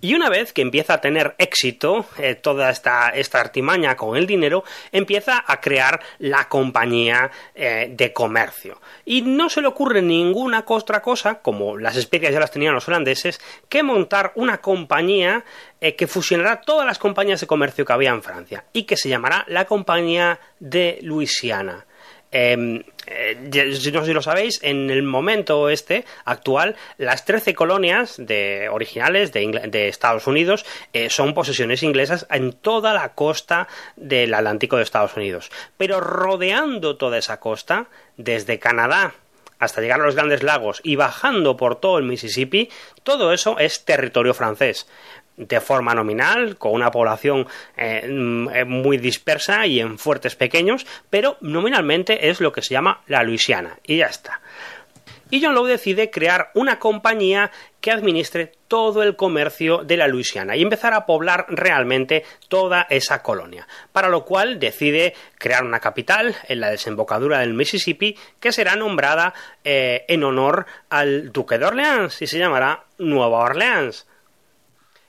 Y 0.00 0.14
una 0.14 0.28
vez 0.30 0.52
que 0.52 0.62
empieza 0.62 0.94
a 0.94 1.00
tener 1.00 1.34
éxito 1.38 2.06
eh, 2.18 2.34
toda 2.34 2.70
esta, 2.70 3.10
esta, 3.10 3.40
artimaña 3.40 3.96
con 3.96 4.16
el 4.16 4.26
dinero, 4.26 4.64
empieza 4.90 5.44
a 5.46 5.60
crear 5.60 6.00
la 6.18 6.48
compañía 6.48 7.30
eh, 7.54 7.92
de 7.94 8.12
comercio. 8.12 8.80
Y 9.04 9.22
no 9.22 9.48
se 9.50 9.60
le 9.60 9.68
ocurre 9.68 10.02
ninguna 10.02 10.64
otra 10.66 11.02
cosa, 11.02 11.40
como 11.40 11.76
las 11.76 11.96
especies 11.96 12.32
ya 12.32 12.40
las 12.40 12.50
tenían 12.50 12.74
los 12.74 12.88
holandeses, 12.88 13.40
que 13.68 13.82
montar 13.82 14.32
una 14.34 14.58
compañía 14.58 15.44
eh, 15.80 15.94
que 15.96 16.06
fusionará 16.06 16.60
todas 16.60 16.86
las 16.86 16.98
compañías 16.98 17.40
de 17.40 17.46
comercio 17.46 17.84
que 17.84 17.92
había 17.92 18.10
en 18.10 18.22
Francia 18.22 18.64
y 18.72 18.84
que 18.84 18.96
se 18.96 19.08
llamará 19.08 19.44
la 19.48 19.66
Compañía 19.66 20.40
de 20.60 20.98
Luisiana. 21.02 21.86
Em, 22.32 22.82
eh, 23.06 23.36
no 23.36 23.76
sé 24.00 24.06
si 24.06 24.12
lo 24.12 24.22
sabéis, 24.22 24.58
en 24.62 24.88
el 24.90 25.02
momento 25.02 25.68
este 25.68 26.06
actual, 26.24 26.76
las 26.96 27.26
13 27.26 27.54
colonias 27.54 28.14
de, 28.16 28.70
originales 28.70 29.32
de, 29.32 29.88
Estados 29.88 30.26
Unidos 30.26 30.64
eh, 30.94 31.10
son 31.10 31.34
posesiones 31.34 31.82
inglesas 31.82 32.26
en 32.30 32.54
toda 32.54 32.94
la 32.94 33.10
costa 33.10 33.68
del 33.96 34.32
Atlántico 34.32 34.76
de 34.76 34.82
Estados 34.82 35.14
Unidos. 35.16 35.50
Pero 35.76 36.00
rodeando 36.00 36.96
toda 36.96 37.18
esa 37.18 37.38
costa, 37.38 37.88
desde 38.16 38.58
Canadá 38.58 39.14
hasta 39.58 39.80
llegar 39.80 40.00
a 40.00 40.04
los 40.06 40.16
grandes 40.16 40.42
lagos 40.42 40.80
y 40.82 40.96
bajando 40.96 41.56
por 41.56 41.76
todo 41.76 41.98
el 41.98 42.04
Mississippi, 42.04 42.68
todo 43.04 43.32
eso 43.32 43.58
es 43.58 43.84
territorio 43.84 44.34
francés 44.34 44.88
de 45.48 45.60
forma 45.60 45.94
nominal, 45.94 46.56
con 46.56 46.72
una 46.72 46.90
población 46.90 47.46
eh, 47.76 48.06
mm, 48.08 48.48
eh, 48.48 48.64
muy 48.64 48.98
dispersa 48.98 49.66
y 49.66 49.80
en 49.80 49.98
fuertes 49.98 50.36
pequeños, 50.36 50.86
pero 51.10 51.36
nominalmente 51.40 52.28
es 52.28 52.40
lo 52.40 52.52
que 52.52 52.62
se 52.62 52.74
llama 52.74 53.02
la 53.06 53.22
Luisiana, 53.22 53.78
y 53.84 53.98
ya 53.98 54.06
está. 54.06 54.40
Y 55.32 55.42
John 55.42 55.54
Lowe 55.54 55.66
decide 55.66 56.10
crear 56.10 56.50
una 56.52 56.78
compañía 56.78 57.50
que 57.80 57.90
administre 57.90 58.52
todo 58.68 59.02
el 59.02 59.16
comercio 59.16 59.78
de 59.78 59.96
la 59.96 60.06
Luisiana 60.06 60.56
y 60.56 60.62
empezar 60.62 60.92
a 60.92 61.06
poblar 61.06 61.46
realmente 61.48 62.22
toda 62.48 62.86
esa 62.90 63.22
colonia, 63.22 63.66
para 63.92 64.10
lo 64.10 64.26
cual 64.26 64.60
decide 64.60 65.14
crear 65.38 65.64
una 65.64 65.80
capital 65.80 66.36
en 66.48 66.60
la 66.60 66.70
desembocadura 66.70 67.38
del 67.38 67.54
Mississippi 67.54 68.14
que 68.38 68.52
será 68.52 68.76
nombrada 68.76 69.32
eh, 69.64 70.04
en 70.06 70.22
honor 70.22 70.66
al 70.90 71.32
duque 71.32 71.56
de 71.56 71.64
Orleans 71.64 72.20
y 72.20 72.26
se 72.26 72.38
llamará 72.38 72.84
Nueva 72.98 73.38
Orleans 73.38 74.06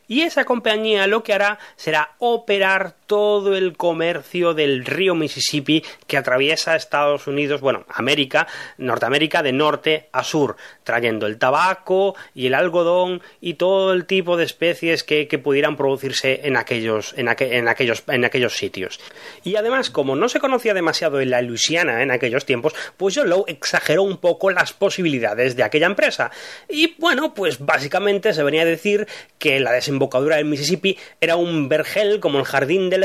y 0.08 0.22
esa 0.22 0.46
compañía 0.46 1.08
lo 1.08 1.24
que 1.24 1.34
hará 1.34 1.60
será 1.76 2.16
operar 2.20 2.96
todo 3.14 3.56
el 3.56 3.78
comercio 3.78 4.56
del 4.56 4.86
río 4.86 5.14
Mississippi 5.14 5.84
que 6.08 6.18
atraviesa 6.18 6.76
Estados 6.76 7.28
Unidos, 7.28 7.62
bueno, 7.62 7.86
América, 7.88 8.48
Norteamérica 8.80 9.44
de 9.44 9.52
norte 9.52 10.10
a 10.12 10.24
sur, 10.24 10.56
trayendo 10.84 11.28
el 11.28 11.38
tabaco 11.38 12.16
y 12.34 12.48
el 12.48 12.56
algodón 12.56 13.22
y 13.40 13.54
todo 13.54 13.94
el 13.94 14.06
tipo 14.06 14.36
de 14.36 14.46
especies 14.46 15.04
que, 15.04 15.28
pudieran 15.44 15.78
producirse 15.78 16.42
en 16.48 16.58
aquellos, 16.58 17.14
en, 17.16 17.28
aquellos, 17.28 18.04
en 18.08 18.26
aquellos 18.26 18.58
sitios. 18.58 19.00
Y 19.44 19.58
además, 19.58 19.92
como 19.92 20.16
no 20.16 20.28
se 20.28 20.40
conocía 20.40 20.74
demasiado 20.74 21.22
en 21.22 21.30
la 21.30 21.44
Luisiana 21.44 22.02
en 22.02 22.10
aquellos 22.10 22.46
tiempos, 22.46 22.74
pues 22.98 23.16
John 23.16 23.30
Lowe 23.30 23.46
exageró 23.46 24.02
un 24.02 24.18
poco 24.18 24.50
las 24.50 24.74
posibilidades 24.74 25.56
de 25.56 25.62
aquella 25.62 25.86
empresa. 25.86 26.32
Y 26.68 26.96
bueno, 26.98 27.36
pues 27.36 27.64
básicamente 27.64 28.34
se 28.34 28.42
venía 28.42 28.64
a 28.64 28.66
decir 28.66 29.08
que 29.38 29.60
la 29.60 29.72
desembocadura 29.72 30.38
del 30.38 30.46
Mississippi 30.46 30.98
era 31.22 31.36
un 31.36 31.70
vergel 31.70 32.20
como 32.20 32.40
el 32.40 32.46
jardín 32.46 32.90
del 32.90 33.03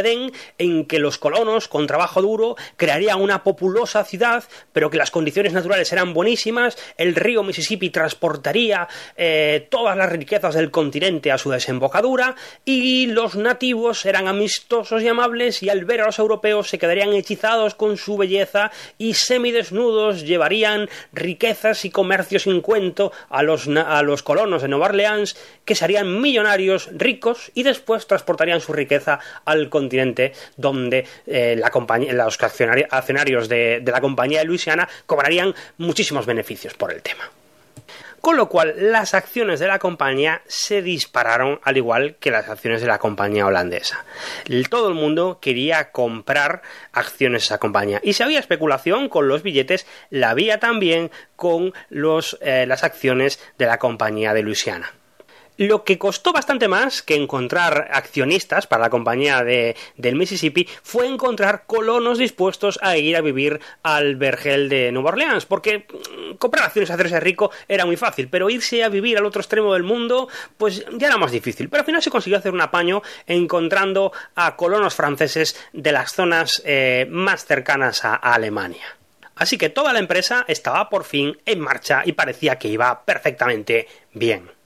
En 0.59 0.86
que 0.86 0.99
los 0.99 1.18
colonos, 1.18 1.68
con 1.68 1.86
trabajo 1.86 2.22
duro, 2.22 2.57
crearían 2.76 3.20
una 3.20 3.42
populosa 3.42 4.05
ciudad, 4.05 4.44
pero 4.72 4.90
que 4.90 4.99
las 4.99 5.11
condiciones 5.11 5.53
naturales 5.53 5.92
eran 5.92 6.14
buenísimas, 6.14 6.76
el 6.96 7.14
río 7.14 7.42
Mississippi 7.42 7.90
transportaría 7.90 8.88
eh, 9.16 9.66
todas 9.70 9.96
las 9.96 10.11
riquezas 10.11 10.55
del 10.55 10.70
continente 10.70 11.32
a 11.32 11.38
su 11.38 11.51
desembocadura, 11.51 12.36
y 12.64 13.07
los 13.07 13.34
nativos 13.34 14.07
eran 14.07 14.28
amistosos 14.28 15.03
y 15.03 15.09
amables, 15.09 15.62
y 15.62 15.68
al 15.68 15.84
ver 15.84 16.03
a 16.03 16.07
los 16.07 16.18
europeos 16.18 16.68
se 16.68 16.78
quedarían 16.78 17.12
hechizados 17.12 17.74
con 17.74 17.96
su 17.96 18.16
belleza 18.16 18.70
y 18.99 19.14
semidesnudos 19.14 20.22
llevarían 20.22 20.88
riquezas 21.12 21.84
y 21.84 21.90
comercio 21.90 22.38
sin 22.38 22.61
cuento 22.61 23.12
a 23.28 23.42
los, 23.42 23.68
a 23.68 24.03
los 24.03 24.22
colonos 24.22 24.62
de 24.62 24.68
Nueva 24.68 24.86
Orleans 24.86 25.36
que 25.64 25.74
serían 25.74 26.20
millonarios, 26.20 26.88
ricos 26.92 27.51
y 27.55 27.62
después 27.62 28.07
transportarían 28.07 28.61
su 28.61 28.72
riqueza 28.72 29.20
al 29.44 29.68
continente 29.68 29.78
donde 30.57 31.07
eh, 31.26 31.57
los 31.57 32.43
accionarios 32.43 33.49
de, 33.49 33.83
la 33.85 34.01
compañía 34.01 34.41
de 34.41 34.45
Luisiana 34.45 34.89
cobrarían 35.07 35.55
muchísimos 35.79 36.26
beneficios 36.26 36.74
por 36.74 36.93
el 36.93 37.03
tema 37.03 37.31
con 38.20 38.37
lo 38.37 38.49
cual 38.49 38.74
las 38.76 39.14
acciones 39.14 39.61
de 39.61 39.68
la 39.68 39.79
compañía 39.79 40.43
se 40.47 40.83
dispararon 40.83 41.61
al 41.62 41.76
igual 41.76 42.16
que 42.18 42.33
las 42.33 42.49
acciones 42.49 42.81
de 42.81 42.89
la 42.89 42.99
compañía 42.99 43.47
holandesa. 43.47 44.05
Todo 44.68 44.89
el 44.89 44.95
mundo 44.95 45.39
quería 45.41 45.93
comprar 45.93 46.62
acciones 46.93 47.43
de 47.43 47.47
esa 47.47 47.59
compañía 47.59 48.01
y 48.03 48.14
si 48.14 48.24
había 48.24 48.41
especulación 48.41 49.09
con 49.09 49.29
los 49.29 49.43
billetes, 49.43 49.87
la 50.11 50.31
había 50.31 50.59
también 50.59 51.12
con 51.37 51.72
eh, 52.41 52.64
las 52.66 52.85
acciones 52.85 53.39
de 53.57 53.66
la 53.66 53.79
compañía 53.79 54.35
de 54.35 54.43
Luisiana. 54.43 54.93
Lo 55.59 55.82
que 55.82 55.98
costó 55.98 56.32
bastante 56.32 56.68
más 56.68 57.02
que 57.02 57.16
encontrar 57.16 57.88
accionistas 57.92 58.68
para 58.68 58.84
la 58.84 58.90
compañía 58.90 59.42
de, 59.42 59.74
del 59.96 60.14
Mississippi 60.14 60.68
fue 60.84 61.09
encontrar 61.09 61.64
colonos 61.66 62.16
dispuestos 62.16 62.78
a 62.80 62.96
ir 62.96 63.16
a 63.16 63.22
vivir 63.22 63.59
al 63.82 64.14
vergel 64.14 64.68
de 64.68 64.92
Nueva 64.92 65.11
Orleans, 65.11 65.46
porque 65.46 65.78
mm, 65.78 66.36
comprar 66.36 66.66
acciones, 66.66 66.92
hacerse 66.92 67.18
rico 67.18 67.50
era 67.66 67.84
muy 67.84 67.96
fácil, 67.96 68.28
pero 68.28 68.48
irse 68.48 68.84
a 68.84 68.88
vivir 68.88 69.18
al 69.18 69.26
otro 69.26 69.40
extremo 69.40 69.74
del 69.74 69.82
mundo, 69.82 70.28
pues 70.56 70.86
ya 70.92 71.09
era 71.09 71.18
más 71.18 71.32
difícil. 71.32 71.68
Pero 71.68 71.80
al 71.80 71.86
final 71.86 72.02
se 72.04 72.11
consiguió 72.11 72.38
hacer 72.38 72.52
un 72.52 72.61
apaño 72.61 73.02
encontrando 73.26 74.12
a 74.36 74.54
colonos 74.54 74.94
franceses 74.94 75.61
de 75.72 75.90
las 75.90 76.12
zonas 76.12 76.62
eh, 76.64 77.04
más 77.11 77.44
cercanas 77.44 78.04
a 78.04 78.14
Alemania. 78.14 78.96
Así 79.34 79.59
que 79.59 79.70
toda 79.70 79.92
la 79.92 79.98
empresa 79.98 80.44
estaba 80.46 80.88
por 80.88 81.02
fin 81.02 81.36
en 81.44 81.59
marcha 81.59 82.02
y 82.04 82.12
parecía 82.12 82.61
que 82.61 82.68
iba 82.68 83.04
perfectamente 83.04 83.88
bien. 84.12 84.56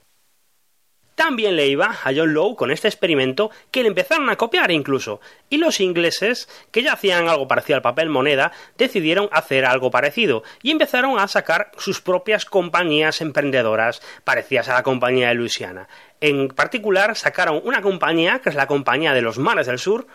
También 1.22 1.54
le 1.54 1.68
iba 1.68 1.86
a 2.02 2.12
John 2.12 2.34
Lowe 2.34 2.56
con 2.56 2.72
este 2.72 2.88
experimento 2.88 3.52
que 3.70 3.82
le 3.82 3.88
empezaron 3.90 4.28
a 4.28 4.34
copiar 4.34 4.72
incluso, 4.72 5.20
y 5.48 5.58
los 5.58 5.78
ingleses, 5.78 6.48
que 6.72 6.82
ya 6.82 6.94
hacían 6.94 7.28
algo 7.28 7.46
parecido 7.46 7.76
al 7.76 7.82
papel 7.82 8.08
moneda, 8.08 8.50
decidieron 8.76 9.28
hacer 9.30 9.64
algo 9.64 9.92
parecido 9.92 10.42
y 10.62 10.72
empezaron 10.72 11.20
a 11.20 11.28
sacar 11.28 11.70
sus 11.78 12.00
propias 12.00 12.44
compañías 12.44 13.20
emprendedoras 13.20 14.02
parecidas 14.24 14.68
a 14.68 14.74
la 14.74 14.82
compañía 14.82 15.28
de 15.28 15.34
Luisiana. 15.34 15.86
En 16.22 16.48
particular, 16.48 17.16
sacaron 17.16 17.60
una 17.64 17.82
compañía, 17.82 18.38
que 18.38 18.48
es 18.48 18.54
la 18.54 18.68
Compañía 18.68 19.12
de 19.12 19.22
los 19.22 19.38
Mares 19.38 19.66
del 19.66 19.80
Sur, 19.80 20.06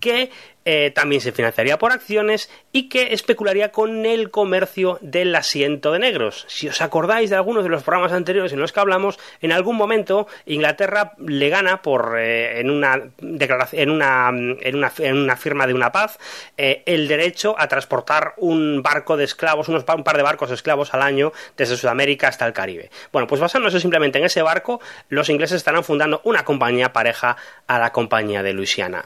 que 0.00 0.30
eh, 0.66 0.90
también 0.94 1.22
se 1.22 1.32
financiaría 1.32 1.78
por 1.78 1.90
acciones 1.90 2.50
y 2.70 2.90
que 2.90 3.14
especularía 3.14 3.72
con 3.72 4.04
el 4.04 4.30
comercio 4.30 4.98
del 5.00 5.34
asiento 5.34 5.90
de 5.90 5.98
negros. 5.98 6.44
Si 6.48 6.68
os 6.68 6.82
acordáis 6.82 7.30
de 7.30 7.36
algunos 7.36 7.64
de 7.64 7.70
los 7.70 7.82
programas 7.82 8.12
anteriores 8.12 8.52
en 8.52 8.60
los 8.60 8.72
que 8.72 8.80
hablamos, 8.80 9.18
en 9.40 9.52
algún 9.52 9.76
momento 9.76 10.26
Inglaterra 10.44 11.14
le 11.18 11.48
gana 11.48 11.80
por 11.80 12.16
eh, 12.18 12.60
en 12.60 12.70
una 12.70 13.00
en 13.22 13.90
una, 13.90 14.28
en 14.28 14.76
una, 14.76 14.92
en 14.98 15.16
una 15.16 15.36
firma 15.36 15.66
de 15.66 15.74
una 15.74 15.92
paz 15.92 16.18
eh, 16.58 16.82
el 16.84 17.08
derecho 17.08 17.54
a 17.58 17.66
transportar 17.68 18.34
un 18.36 18.82
barco 18.82 19.16
de 19.16 19.24
esclavos, 19.24 19.68
unos, 19.68 19.84
un 19.96 20.04
par 20.04 20.16
de 20.16 20.22
barcos 20.22 20.50
de 20.50 20.56
esclavos 20.56 20.92
al 20.92 21.02
año 21.02 21.32
desde 21.56 21.76
Sudamérica 21.76 22.28
hasta 22.28 22.46
el 22.46 22.52
Caribe. 22.52 22.90
Bueno, 23.12 23.26
pues 23.26 23.40
basándose 23.40 23.80
simplemente 23.80 24.18
en 24.18 24.24
ese 24.24 24.42
barco, 24.42 24.80
los 25.08 25.30
ingleses 25.30 25.49
estarán 25.56 25.84
fundando 25.84 26.20
una 26.24 26.44
compañía 26.44 26.92
pareja 26.92 27.36
a 27.66 27.78
la 27.78 27.92
compañía 27.92 28.42
de 28.42 28.52
Luisiana. 28.52 29.04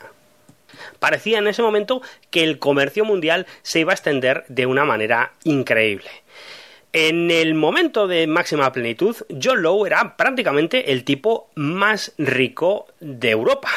Parecía 0.98 1.38
en 1.38 1.46
ese 1.46 1.62
momento 1.62 2.02
que 2.30 2.44
el 2.44 2.58
comercio 2.58 3.04
mundial 3.04 3.46
se 3.62 3.80
iba 3.80 3.92
a 3.92 3.94
extender 3.94 4.44
de 4.48 4.66
una 4.66 4.84
manera 4.84 5.32
increíble. 5.44 6.10
En 6.92 7.32
el 7.32 7.54
momento 7.54 8.06
de 8.06 8.28
máxima 8.28 8.70
plenitud, 8.72 9.16
John 9.42 9.62
Lowe 9.62 9.86
era 9.86 10.16
prácticamente 10.16 10.92
el 10.92 11.02
tipo 11.02 11.50
más 11.56 12.12
rico 12.18 12.86
de 13.00 13.30
Europa. 13.30 13.68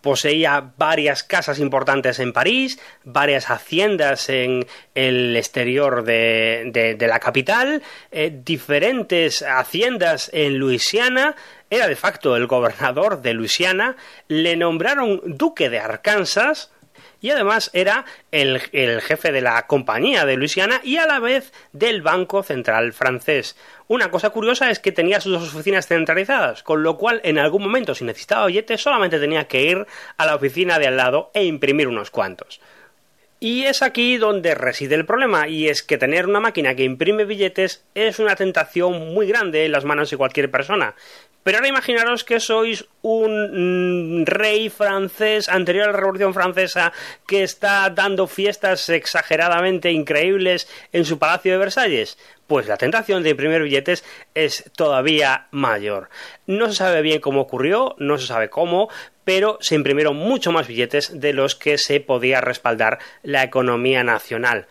Poseía 0.00 0.72
varias 0.76 1.22
casas 1.22 1.60
importantes 1.60 2.18
en 2.18 2.32
París, 2.32 2.80
varias 3.04 3.50
haciendas 3.50 4.28
en 4.28 4.66
el 4.96 5.36
exterior 5.36 6.02
de, 6.02 6.96
la 7.00 7.20
capital, 7.20 7.82
eh, 8.10 8.36
diferentes 8.44 9.42
haciendas 9.42 10.28
en 10.34 10.58
Luisiana, 10.58 11.36
era 11.70 11.88
de 11.88 11.96
facto 11.96 12.36
el 12.36 12.46
gobernador 12.46 13.22
de 13.22 13.34
Luisiana, 13.34 13.96
le 14.28 14.56
nombraron 14.56 15.20
duque 15.24 15.70
de 15.70 15.78
Arkansas, 15.78 16.70
y 17.24 17.30
además 17.30 17.70
era 17.72 18.04
el, 18.32 18.60
jefe 18.60 19.32
de 19.32 19.40
la 19.40 19.66
compañía 19.66 20.26
de 20.26 20.36
Luisiana 20.36 20.82
y 20.84 20.98
a 20.98 21.06
la 21.06 21.20
vez 21.20 21.54
del 21.72 22.02
Banco 22.02 22.42
Central 22.42 22.92
francés. 22.92 23.56
Una 23.88 24.10
cosa 24.10 24.28
curiosa 24.28 24.70
es 24.70 24.78
que 24.78 24.92
tenía 24.92 25.22
sus 25.22 25.32
dos 25.32 25.54
oficinas 25.54 25.86
centralizadas, 25.86 26.62
con 26.62 26.82
lo 26.82 26.98
cual 26.98 27.22
en 27.24 27.38
algún 27.38 27.62
momento 27.62 27.94
si 27.94 28.04
necesitaba 28.04 28.46
billetes 28.46 28.82
solamente 28.82 29.18
tenía 29.18 29.48
que 29.48 29.62
ir 29.62 29.86
a 30.18 30.26
la 30.26 30.34
oficina 30.34 30.78
de 30.78 30.88
al 30.88 30.98
lado 30.98 31.30
e 31.32 31.44
imprimir 31.44 31.88
unos 31.88 32.10
cuantos. 32.10 32.60
Y 33.40 33.64
es 33.64 33.82
aquí 33.82 34.16
donde 34.18 34.54
reside 34.54 34.94
el 34.94 35.06
problema, 35.06 35.48
y 35.48 35.68
es 35.68 35.82
que 35.82 35.98
tener 35.98 36.26
una 36.26 36.40
máquina 36.40 36.74
que 36.74 36.84
imprime 36.84 37.24
billetes 37.24 37.84
es 37.94 38.18
una 38.18 38.36
tentación 38.36 39.14
muy 39.14 39.26
grande 39.26 39.64
en 39.64 39.72
las 39.72 39.84
manos 39.84 40.10
de 40.10 40.16
cualquier 40.16 40.50
persona. 40.50 40.94
Pero 41.44 41.58
ahora 41.58 41.68
imaginaros 41.68 42.24
que 42.24 42.40
sois 42.40 42.86
un 43.02 44.22
mm, 44.22 44.24
rey 44.24 44.70
francés 44.70 45.48
anterior 45.48 45.84
a 45.88 45.92
la 45.92 45.98
Revolución 45.98 46.32
Francesa 46.32 46.92
que 47.26 47.44
está 47.44 47.88
dando 47.90 48.26
fiestas 48.26 48.88
exageradamente 48.88 49.92
increíbles 49.92 50.66
en 50.92 51.04
su 51.04 51.18
palacio 51.18 51.52
de 51.52 51.58
Versalles. 51.58 52.18
Pues 52.46 52.66
la 52.66 52.78
tentación 52.78 53.22
de 53.22 53.30
imprimir 53.30 53.62
billetes 53.62 54.04
es 54.34 54.70
todavía 54.74 55.46
mayor. 55.50 56.08
No 56.46 56.68
se 56.68 56.76
sabe 56.76 57.02
bien 57.02 57.20
cómo 57.20 57.42
ocurrió, 57.42 57.94
no 57.98 58.16
se 58.18 58.26
sabe 58.26 58.48
cómo, 58.48 58.88
pero 59.24 59.58
se 59.60 59.74
imprimieron 59.74 60.16
mucho 60.16 60.50
más 60.50 60.66
billetes 60.66 61.20
de 61.20 61.34
los 61.34 61.54
que 61.54 61.76
se 61.76 62.00
podía 62.00 62.40
respaldar 62.40 62.98
la 63.22 63.42
economía 63.42 64.02
nacional. 64.02 64.66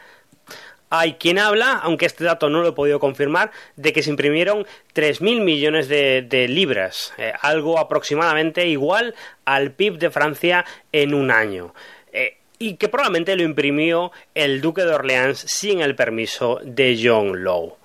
Hay 0.95 1.15
quien 1.15 1.39
habla, 1.39 1.79
aunque 1.81 2.05
este 2.05 2.23
dato 2.23 2.51
no 2.51 2.61
lo 2.61 2.67
he 2.67 2.73
podido 2.73 2.99
confirmar, 2.99 3.49
de 3.75 3.91
que 3.93 4.03
se 4.03 4.11
imprimieron 4.11 4.67
3.000 4.93 5.41
millones 5.41 5.87
de, 5.87 6.45
libras, 6.47 7.15
eh, 7.17 7.33
algo 7.41 7.79
aproximadamente 7.79 8.67
igual 8.67 9.15
al 9.43 9.71
PIB 9.71 9.97
de 9.97 10.11
Francia 10.11 10.65
en 10.91 11.15
un 11.15 11.31
año. 11.31 11.73
Eh, 12.11 12.37
y 12.59 12.75
que 12.75 12.89
probablemente 12.89 13.35
lo 13.35 13.41
imprimió 13.41 14.11
el 14.35 14.61
duque 14.61 14.83
de 14.83 14.93
Orleans 14.93 15.39
sin 15.39 15.81
el 15.81 15.95
permiso 15.95 16.59
de 16.61 17.01
John 17.03 17.43
Lowe. 17.43 17.75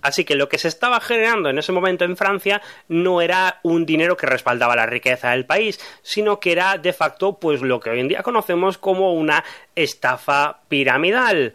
Así 0.00 0.24
que 0.24 0.36
lo 0.36 0.48
que 0.48 0.58
se 0.58 0.68
estaba 0.68 1.00
generando 1.00 1.50
en 1.50 1.58
ese 1.58 1.72
momento 1.72 2.04
en 2.04 2.16
Francia 2.16 2.62
no 2.86 3.22
era 3.22 3.58
un 3.64 3.86
dinero 3.86 4.16
que 4.16 4.26
respaldaba 4.26 4.76
la 4.76 4.86
riqueza 4.86 5.30
del 5.30 5.46
país, 5.46 5.80
sino 6.02 6.38
que 6.38 6.52
era 6.52 6.78
de 6.78 6.92
facto 6.92 7.40
pues 7.40 7.60
lo 7.60 7.80
que 7.80 7.90
hoy 7.90 7.98
en 7.98 8.08
día 8.08 8.22
conocemos 8.22 8.78
como 8.78 9.14
una 9.14 9.42
estafa 9.74 10.60
piramidal 10.68 11.54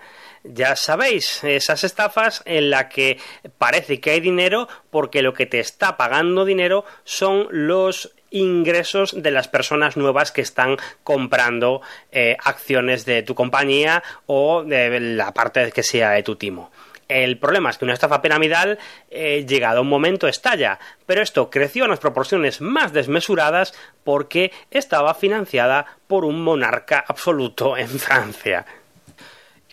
ya 0.53 0.75
sabéis, 0.75 1.43
esas 1.43 1.83
estafas 1.83 2.41
en 2.45 2.69
las 2.69 2.85
que 2.85 3.17
parece 3.57 3.99
que 3.99 4.11
hay 4.11 4.19
dinero 4.19 4.67
porque 4.89 5.21
lo 5.21 5.33
que 5.33 5.45
te 5.45 5.59
está 5.59 5.95
pagando 5.95 6.45
dinero 6.45 6.85
son 7.03 7.47
los 7.51 8.13
ingresos 8.31 9.21
de 9.21 9.31
las 9.31 9.47
personas 9.47 9.97
nuevas 9.97 10.31
que 10.31 10.41
están 10.41 10.77
comprando 11.03 11.81
eh, 12.11 12.37
acciones 12.43 13.05
de 13.05 13.23
tu 13.23 13.35
compañía 13.35 14.03
o 14.25 14.63
de 14.63 14.99
la 14.99 15.33
parte 15.33 15.71
que 15.71 15.83
sea 15.83 16.11
de 16.11 16.23
tu 16.23 16.35
timo. 16.35 16.71
El 17.07 17.39
problema 17.39 17.71
es 17.71 17.79
que 17.79 17.85
una 17.85 17.95
estafa 17.95 18.21
piramidal, 18.21 18.77
eh, 19.09 19.43
llegado 19.47 19.81
un 19.81 19.89
momento, 19.89 20.27
estalla, 20.27 20.77
pero 21.07 21.23
esto 21.23 21.49
creció 21.49 21.83
a 21.83 21.87
unas 21.87 21.99
proporciones 21.99 22.61
más 22.61 22.93
desmesuradas 22.93 23.73
porque 24.03 24.51
estaba 24.69 25.15
financiada 25.15 25.97
por 26.05 26.23
un 26.23 26.43
monarca 26.43 27.03
absoluto 27.07 27.77
en 27.77 27.89
Francia. 27.89 28.63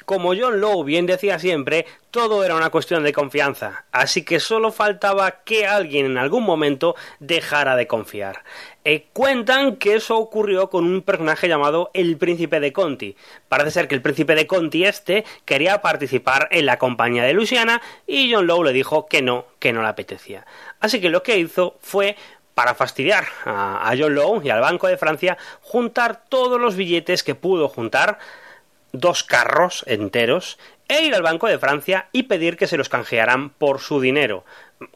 Como 0.07 0.35
John 0.37 0.61
Lowe 0.61 0.85
bien 0.85 1.05
decía 1.05 1.41
siempre, 1.41 1.85
todo 2.13 2.45
era 2.45 2.55
una 2.55 2.71
cuestión 2.71 3.03
de 3.03 3.13
confianza, 3.13 3.87
así 3.91 4.25
que 4.25 4.39
solo 4.39 4.71
faltaba 4.71 5.43
que 5.43 5.67
alguien 5.67 6.07
en 6.07 6.17
algún 6.17 6.45
momento 6.45 6.95
dejara 7.19 7.75
de 7.75 7.89
confiar. 7.89 8.45
Eh, 8.85 9.09
cuentan 9.13 9.75
que 9.75 9.97
eso 9.97 10.17
ocurrió 10.17 10.71
con 10.71 10.85
un 10.85 11.03
personaje 11.03 11.49
llamado 11.49 11.91
el 11.93 12.19
Príncipe 12.19 12.61
de 12.61 12.73
Conti. 12.73 13.17
Parece 13.49 13.73
ser 13.73 13.89
que 13.89 13.97
el 13.97 14.01
Príncipe 14.01 14.37
de 14.37 14.47
Conti 14.47 14.85
este 14.85 15.25
quería 15.45 15.83
participar 15.83 16.47
en 16.53 16.67
la 16.67 16.79
compañía 16.79 17.25
de 17.25 17.33
Luisiana 17.33 17.83
y 18.07 18.33
John 18.33 18.47
Lowe 18.47 18.63
le 18.63 18.73
dijo 18.73 19.07
que 19.07 19.23
no, 19.23 19.47
que 19.59 19.73
no 19.73 19.83
le 19.83 19.89
apetecía. 19.89 20.47
Así 20.79 21.01
que 21.01 21.11
lo 21.11 21.25
que 21.25 21.37
hizo 21.37 21.79
fue 21.81 22.15
para 22.55 22.77
fastidiar 22.77 23.25
a 23.45 23.93
John 23.99 24.15
Lowe 24.15 24.41
y 24.45 24.51
al 24.51 24.61
Banco 24.61 24.87
de 24.87 24.97
Francia, 24.97 25.37
juntar 25.63 26.25
todos 26.29 26.61
los 26.61 26.77
billetes 26.77 27.25
que 27.25 27.35
pudo 27.35 27.69
juntar 27.69 28.19
dos 28.99 29.23
carros 29.23 29.85
enteros 29.87 30.59
e 30.89 31.03
ir 31.03 31.15
al 31.15 31.23
Banco 31.23 31.49
de 31.49 31.59
Francia 31.59 32.09
y 32.13 32.25
pedir 32.25 32.57
que 32.57 32.67
se 32.67 32.77
los 32.77 32.89
canjearan 32.89 33.51
por 33.51 33.81
su 33.81 34.01
dinero. 34.01 34.45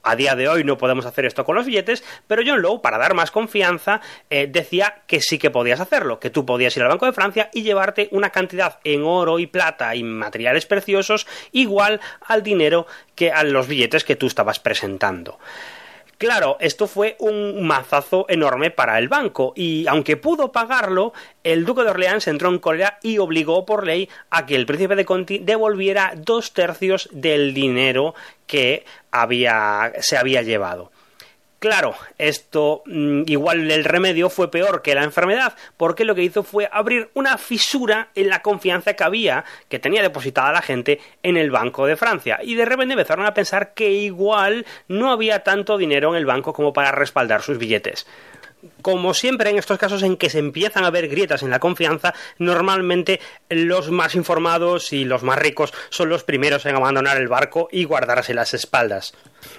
A 0.02 0.14
día 0.14 0.36
de 0.36 0.48
hoy 0.48 0.62
no 0.62 0.76
podemos 0.76 1.06
hacer 1.06 1.24
esto 1.24 1.44
con 1.44 1.56
los 1.56 1.66
billetes, 1.66 2.04
pero 2.26 2.42
John 2.46 2.60
Lowe, 2.60 2.82
para 2.82 2.98
dar 2.98 3.14
más 3.14 3.30
confianza, 3.30 4.00
eh, 4.28 4.46
decía 4.46 5.02
que 5.06 5.20
sí 5.20 5.38
que 5.38 5.50
podías 5.50 5.80
hacerlo, 5.80 6.20
que 6.20 6.30
tú 6.30 6.44
podías 6.44 6.76
ir 6.76 6.82
al 6.82 6.90
Banco 6.90 7.06
de 7.06 7.12
Francia 7.12 7.50
y 7.52 7.62
llevarte 7.62 8.08
una 8.12 8.30
cantidad 8.30 8.78
en 8.84 9.02
oro 9.04 9.38
y 9.38 9.46
plata 9.46 9.94
y 9.96 10.02
materiales 10.02 10.66
preciosos 10.66 11.26
igual 11.52 12.00
al 12.26 12.42
dinero 12.42 12.86
que 13.14 13.32
a 13.32 13.42
los 13.42 13.68
billetes 13.68 14.04
que 14.04 14.16
tú 14.16 14.26
estabas 14.26 14.60
presentando. 14.60 15.38
Claro, 16.20 16.58
esto 16.60 16.86
fue 16.86 17.16
un 17.18 17.66
mazazo 17.66 18.26
enorme 18.28 18.70
para 18.70 18.98
el 18.98 19.08
banco 19.08 19.54
y 19.56 19.86
aunque 19.88 20.18
pudo 20.18 20.52
pagarlo, 20.52 21.14
el 21.44 21.64
duque 21.64 21.82
de 21.82 21.88
Orleans 21.88 22.28
entró 22.28 22.50
en 22.50 22.58
cólera 22.58 22.98
y 23.02 23.16
obligó 23.16 23.64
por 23.64 23.86
ley 23.86 24.06
a 24.28 24.44
que 24.44 24.54
el 24.54 24.66
príncipe 24.66 24.96
de 24.96 25.06
Conti 25.06 25.38
devolviera 25.38 26.12
dos 26.14 26.52
tercios 26.52 27.08
del 27.10 27.54
dinero 27.54 28.14
que 28.46 28.84
había, 29.10 29.94
se 30.00 30.18
había 30.18 30.42
llevado. 30.42 30.92
Claro, 31.60 31.94
esto 32.16 32.82
mm, 32.86 33.24
igual 33.26 33.70
el 33.70 33.84
remedio 33.84 34.30
fue 34.30 34.50
peor 34.50 34.80
que 34.80 34.94
la 34.94 35.04
enfermedad, 35.04 35.54
porque 35.76 36.06
lo 36.06 36.14
que 36.14 36.22
hizo 36.22 36.42
fue 36.42 36.70
abrir 36.72 37.10
una 37.12 37.36
fisura 37.36 38.08
en 38.14 38.30
la 38.30 38.40
confianza 38.40 38.94
que 38.94 39.04
había, 39.04 39.44
que 39.68 39.78
tenía 39.78 40.00
depositada 40.00 40.52
la 40.52 40.62
gente 40.62 41.00
en 41.22 41.36
el 41.36 41.50
Banco 41.50 41.84
de 41.84 41.96
Francia. 41.96 42.38
Y 42.42 42.54
de 42.54 42.64
repente 42.64 42.94
empezaron 42.94 43.26
a 43.26 43.34
pensar 43.34 43.74
que 43.74 43.90
igual 43.90 44.64
no 44.88 45.10
había 45.12 45.44
tanto 45.44 45.76
dinero 45.76 46.08
en 46.08 46.16
el 46.16 46.24
banco 46.24 46.54
como 46.54 46.72
para 46.72 46.92
respaldar 46.92 47.42
sus 47.42 47.58
billetes 47.58 48.06
como 48.82 49.14
siempre 49.14 49.50
en 49.50 49.58
estos 49.58 49.78
casos 49.78 50.02
en 50.02 50.16
que 50.16 50.30
se 50.30 50.38
empiezan 50.38 50.84
a 50.84 50.90
ver 50.90 51.08
grietas 51.08 51.42
en 51.42 51.50
la 51.50 51.60
confianza, 51.60 52.14
normalmente 52.38 53.20
los 53.48 53.90
más 53.90 54.14
informados 54.14 54.92
y 54.92 55.04
los 55.04 55.22
más 55.22 55.38
ricos 55.38 55.72
son 55.88 56.08
los 56.08 56.24
primeros 56.24 56.66
en 56.66 56.76
abandonar 56.76 57.16
el 57.16 57.28
barco 57.28 57.68
y 57.70 57.84
guardarse 57.84 58.34
las 58.34 58.54
espaldas. 58.54 59.14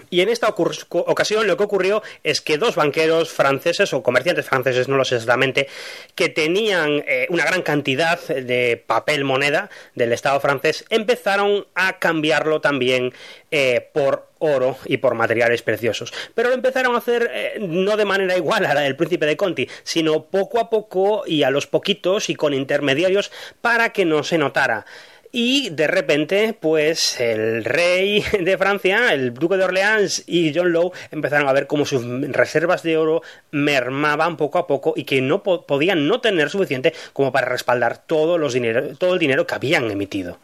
Y 0.10 0.22
en 0.22 0.30
esta 0.30 0.50
ocasión 0.50 1.48
lo 1.48 1.58
que 1.58 1.64
ocurrió 1.64 2.04
es 2.24 2.42
que 2.42 2.58
dos 2.58 2.76
banqueros 2.76 3.32
franceses 3.32 3.94
o 3.94 4.04
comerciantes 4.04 4.46
franceses, 4.46 4.88
no 4.88 4.98
lo 4.98 5.06
sé 5.06 5.16
exactamente, 5.16 5.68
que 6.16 6.30
tenían 6.30 7.04
eh, 7.08 7.28
una 7.30 7.46
gran 7.46 7.62
cantidad 7.62 8.20
de 8.28 8.84
papel 8.86 9.24
moneda 9.24 9.70
del 9.96 10.14
Estado 10.14 10.40
francés, 10.40 10.86
empezaron 10.90 11.66
a 11.76 12.00
cambiarlo 12.00 12.62
también 12.62 13.14
eh, 13.50 13.90
por 13.94 14.31
oro 14.42 14.78
y 14.86 14.98
por 14.98 15.16
materiales 15.16 15.62
preciosos. 15.62 16.14
Pero 16.36 16.50
lo 16.50 16.56
empezaron 16.56 16.96
a 16.96 16.98
hacer 16.98 17.30
eh, 17.32 17.60
no 17.62 17.96
de 17.96 18.06
manera 18.06 18.36
igual 18.36 18.66
a 18.66 18.74
la 18.74 18.82
del 18.82 18.98
príncipe 18.98 19.26
de 19.26 19.38
Conti, 19.38 19.70
sino 19.84 20.26
poco 20.26 20.60
a 20.60 20.70
poco 20.70 21.24
y 21.26 21.44
a 21.44 21.52
los 21.52 21.68
poquitos 21.68 22.30
y 22.30 22.36
con 22.36 22.54
intermediarios 22.54 23.32
para 23.62 23.92
que 23.94 24.06
no 24.06 24.24
se 24.24 24.38
notara. 24.38 24.86
Y 25.34 25.70
de 25.70 25.88
repente, 25.88 26.54
pues 26.60 27.20
el 27.22 27.64
rey 27.64 28.24
de 28.40 28.58
Francia, 28.58 29.14
el 29.14 29.34
duque 29.34 29.56
de 29.56 29.64
Orleans 29.64 30.24
y 30.28 30.54
John 30.54 30.74
Lowe 30.74 30.92
empezaron 31.10 31.48
a 31.48 31.54
ver 31.54 31.68
cómo 31.68 31.86
sus 31.86 32.04
reservas 32.32 32.84
de 32.84 32.98
oro 32.98 33.22
mermaban 33.52 34.36
poco 34.36 34.58
a 34.58 34.68
poco 34.68 34.94
y 34.96 35.06
que 35.06 35.22
no 35.22 35.42
podían 35.42 36.08
no 36.08 36.20
tener 36.20 36.50
suficiente 36.50 36.94
como 37.14 37.32
para 37.32 37.48
respaldar 37.48 38.00
todo, 38.06 38.38
los 38.38 38.54
dinero, 38.54 38.98
todo 38.98 39.14
el 39.14 39.20
dinero 39.20 39.48
que 39.48 39.56
habían 39.56 39.90
emitido. 39.90 40.40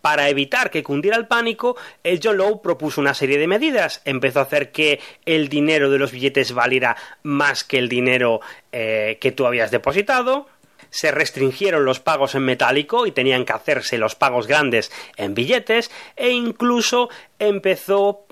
Para 0.00 0.28
evitar 0.28 0.70
que 0.70 0.82
cundiera 0.82 1.16
el 1.16 1.26
pánico, 1.26 1.76
el 2.04 2.20
John 2.22 2.38
propuso 2.62 3.00
una 3.00 3.14
serie 3.14 3.38
de 3.38 3.46
medidas. 3.46 4.00
Empezó 4.04 4.40
a 4.40 4.42
hacer 4.42 4.70
que 4.70 5.00
el 5.26 5.48
dinero 5.48 5.90
de 5.90 5.98
los 5.98 6.12
billetes 6.12 6.52
valiera 6.52 6.96
más 7.22 7.64
que 7.64 7.78
el 7.78 7.88
dinero 7.88 8.40
eh, 8.72 9.18
que 9.20 9.32
tú 9.32 9.46
habías 9.46 9.70
depositado. 9.70 10.46
Se 10.90 11.10
restringieron 11.10 11.84
los 11.84 12.00
pagos 12.00 12.34
en 12.34 12.44
metálico 12.44 13.06
y 13.06 13.12
tenían 13.12 13.44
que 13.44 13.52
hacerse 13.52 13.98
los 13.98 14.14
pagos 14.14 14.46
grandes 14.46 14.90
en 15.16 15.34
billetes 15.34 15.90
e 16.16 16.30
incluso 16.30 17.10
empezó 17.38 18.24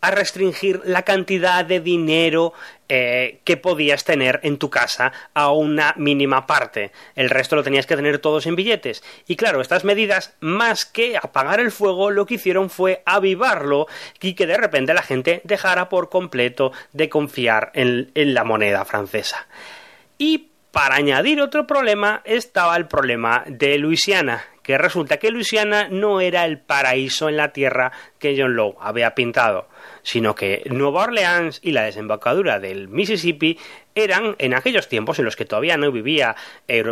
a 0.00 0.10
restringir 0.10 0.80
la 0.84 1.02
cantidad 1.02 1.64
de 1.64 1.80
dinero 1.80 2.52
eh, 2.88 3.40
que 3.44 3.56
podías 3.56 4.04
tener 4.04 4.40
en 4.42 4.58
tu 4.58 4.70
casa 4.70 5.12
a 5.34 5.52
una 5.52 5.94
mínima 5.96 6.46
parte. 6.46 6.90
El 7.14 7.30
resto 7.30 7.56
lo 7.56 7.62
tenías 7.62 7.86
que 7.86 7.96
tener 7.96 8.18
todos 8.18 8.46
en 8.46 8.56
billetes. 8.56 9.04
Y 9.26 9.36
claro, 9.36 9.60
estas 9.60 9.84
medidas, 9.84 10.34
más 10.40 10.86
que 10.86 11.16
apagar 11.16 11.60
el 11.60 11.70
fuego, 11.70 12.10
lo 12.10 12.26
que 12.26 12.34
hicieron 12.34 12.70
fue 12.70 13.02
avivarlo 13.04 13.86
y 14.20 14.34
que 14.34 14.46
de 14.46 14.56
repente 14.56 14.94
la 14.94 15.02
gente 15.02 15.40
dejara 15.44 15.88
por 15.88 16.08
completo 16.08 16.72
de 16.92 17.08
confiar 17.08 17.70
en, 17.74 18.10
en 18.14 18.34
la 18.34 18.44
moneda 18.44 18.84
francesa. 18.84 19.46
Y 20.18 20.48
para 20.72 20.96
añadir 20.96 21.40
otro 21.40 21.66
problema 21.66 22.22
estaba 22.24 22.76
el 22.76 22.86
problema 22.86 23.44
de 23.46 23.76
Luisiana, 23.78 24.44
que 24.62 24.78
resulta 24.78 25.18
que 25.18 25.30
Luisiana 25.30 25.88
no 25.88 26.20
era 26.20 26.44
el 26.44 26.58
paraíso 26.58 27.28
en 27.28 27.36
la 27.36 27.52
tierra 27.52 27.92
que 28.18 28.36
John 28.38 28.54
Lowe 28.54 28.76
había 28.80 29.14
pintado 29.14 29.68
sino 30.02 30.34
que 30.34 30.62
Nueva 30.70 31.04
Orleans 31.04 31.60
y 31.62 31.72
la 31.72 31.82
desembocadura 31.82 32.58
del 32.58 32.88
Mississippi 32.88 33.58
eran, 33.94 34.36
en 34.38 34.54
aquellos 34.54 34.88
tiempos 34.88 35.18
en 35.18 35.24
los 35.24 35.36
que 35.36 35.44
todavía 35.44 35.76
no 35.76 35.90
vivía, 35.90 36.36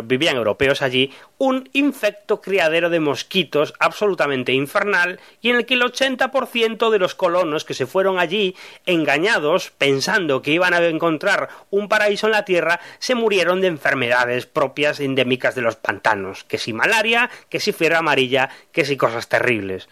vivían 0.03 0.35
europeos 0.35 0.81
allí, 0.81 1.13
un 1.37 1.69
infecto 1.73 2.41
criadero 2.41 2.89
de 2.89 2.99
mosquitos 2.99 3.73
absolutamente 3.79 4.53
infernal 4.53 5.19
y 5.41 5.49
en 5.49 5.55
el 5.57 5.65
que 5.65 5.75
el 5.75 5.81
80% 5.81 6.89
de 6.89 6.99
los 6.99 7.15
colonos 7.15 7.63
que 7.63 7.73
se 7.73 7.85
fueron 7.85 8.19
allí, 8.19 8.55
engañados, 8.85 9.71
pensando 9.77 10.41
que 10.41 10.51
iban 10.51 10.73
a 10.73 10.85
encontrar 10.85 11.49
un 11.69 11.87
paraíso 11.87 12.27
en 12.27 12.33
la 12.33 12.45
tierra, 12.45 12.79
se 12.99 13.15
murieron 13.15 13.61
de 13.61 13.67
enfermedades 13.67 14.45
propias 14.45 14.99
endémicas 14.99 15.55
de 15.55 15.61
los 15.61 15.77
pantanos, 15.77 16.43
que 16.43 16.57
si 16.57 16.73
malaria, 16.73 17.29
que 17.49 17.59
si 17.59 17.71
fiebre 17.71 17.97
amarilla, 17.97 18.49
que 18.71 18.85
si 18.85 18.97
cosas 18.97 19.29
terribles. 19.29 19.87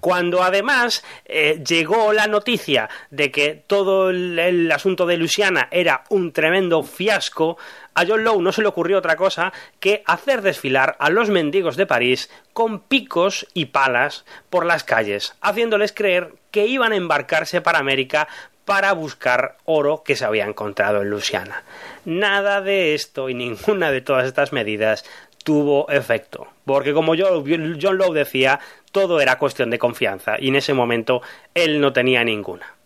Cuando 0.00 0.42
además 0.42 1.04
eh, 1.24 1.62
llegó 1.66 2.12
la 2.12 2.26
noticia 2.26 2.88
de 3.10 3.30
que 3.30 3.62
todo 3.66 4.10
el, 4.10 4.70
asunto 4.70 5.06
de 5.06 5.16
Luisiana 5.16 5.68
era 5.70 6.04
un 6.10 6.32
tremendo 6.32 6.82
fiasco, 6.82 7.56
a 7.94 8.04
John 8.06 8.24
Lowe 8.24 8.42
no 8.42 8.52
se 8.52 8.62
le 8.62 8.68
ocurrió 8.68 8.98
otra 8.98 9.16
cosa 9.16 9.52
que 9.80 10.02
hacer 10.06 10.42
desfilar 10.42 10.96
a 10.98 11.10
los 11.10 11.30
mendigos 11.30 11.76
de 11.76 11.86
París 11.86 12.30
con 12.52 12.80
picos 12.80 13.46
y 13.54 13.66
palas 13.66 14.24
por 14.50 14.66
las 14.66 14.84
calles, 14.84 15.34
haciéndoles 15.40 15.92
creer 15.92 16.34
que 16.50 16.66
iban 16.66 16.92
a 16.92 16.96
embarcarse 16.96 17.60
para 17.60 17.78
América 17.78 18.28
para 18.64 18.92
buscar 18.92 19.56
oro 19.64 20.02
que 20.04 20.16
se 20.16 20.24
había 20.24 20.46
encontrado 20.46 21.02
en 21.02 21.10
Luisiana. 21.10 21.64
Nada 22.04 22.60
de 22.60 22.94
esto 22.94 23.28
y 23.28 23.34
ninguna 23.34 23.90
de 23.90 24.00
todas 24.00 24.26
estas 24.26 24.52
medidas 24.52 25.04
tuvo 25.44 25.88
efecto. 25.90 26.48
Porque 26.64 26.94
como 26.94 27.14
John 27.16 27.98
Lowe 27.98 28.14
decía, 28.14 28.60
todo 28.94 29.20
era 29.20 29.38
cuestión 29.38 29.70
de 29.70 29.80
confianza 29.80 30.36
y 30.38 30.48
en 30.48 30.54
ese 30.54 30.72
momento 30.72 31.20
él 31.52 31.80
no 31.80 31.92
tenía 31.92 32.22
ninguna. 32.22 32.76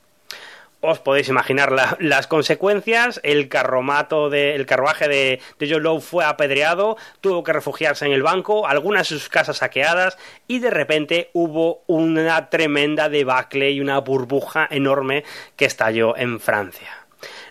Os 0.81 1.01
podéis 1.01 1.29
imaginar 1.29 1.71
las 1.99 2.27
consecuencias. 2.29 3.21
El 3.25 3.49
carromato 3.49 4.31
de, 4.31 4.55
el 4.55 4.65
carruaje 4.65 5.07
de, 5.07 5.41
de 5.59 5.71
John 5.71 5.83
Lowe 5.83 6.01
fue 6.01 6.25
apedreado, 6.25 6.97
tuvo 7.21 7.45
que 7.45 7.53
refugiarse 7.53 8.07
en 8.07 8.13
el 8.13 8.23
banco, 8.23 8.67
algunas 8.67 9.09
de 9.09 9.17
sus 9.17 9.29
casas 9.29 9.59
saqueadas 9.59 10.17
y 10.47 10.61
de 10.61 10.71
repente 10.71 11.31
hubo 11.35 11.83
una 11.89 12.49
tremenda 12.49 13.11
debacle 13.11 13.71
y 13.73 13.81
una 13.81 13.99
burbuja 13.99 14.67
enorme 14.71 15.25
que 15.57 15.67
estalló 15.67 16.17
en 16.17 16.41
Francia. 16.41 16.98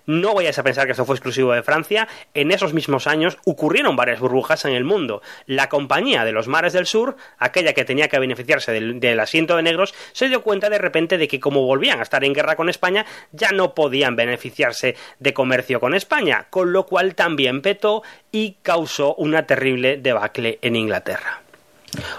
No 0.08 0.34
vayáis 0.34 0.58
a 0.58 0.64
pensar 0.64 0.86
que 0.86 0.91
esto 0.91 1.03
fue 1.03 1.16
exclusivo 1.16 1.51
de 1.51 1.64
Francia. 1.64 2.08
En 2.34 2.51
esos 2.51 2.74
mismos 2.74 3.08
años 3.08 3.38
ocurrieron 3.45 3.97
varias 3.97 4.22
burbujas 4.22 4.64
en 4.64 4.72
el 4.72 4.86
mundo. 4.86 5.22
La 5.45 5.68
compañía 5.68 6.24
de 6.24 6.32
los 6.32 6.47
mares 6.47 6.72
del 6.72 6.88
sur, 6.88 7.18
aquella 7.38 7.74
que 7.74 7.84
tenía 7.84 8.08
que 8.08 8.18
beneficiarse 8.18 8.72
del, 8.72 9.20
asiento 9.20 9.58
de 9.58 9.64
negros, 9.64 9.93
se 10.14 10.30
dio 10.30 10.43
cuenta 10.43 10.70
de 10.70 10.78
repente 10.78 11.18
de 11.18 11.28
que 11.28 11.41
como 11.41 11.66
volvían 11.66 11.99
a 11.99 12.03
estar 12.03 12.24
en 12.24 12.34
guerra 12.34 12.55
con 12.55 12.70
España, 12.70 13.05
ya 13.34 13.51
no 13.51 13.76
podían 13.76 14.16
beneficiarse 14.16 14.95
de 15.20 15.34
comercio 15.34 15.82
con 15.82 15.93
España, 15.93 16.47
con 16.49 16.72
lo 16.72 16.86
cual 16.86 17.14
también 17.14 17.62
petó 17.62 18.01
y 18.32 18.55
causó 18.62 19.14
una 19.16 19.45
terrible 19.45 19.97
debacle 19.97 20.58
en 20.62 20.78
Inglaterra. 20.78 21.41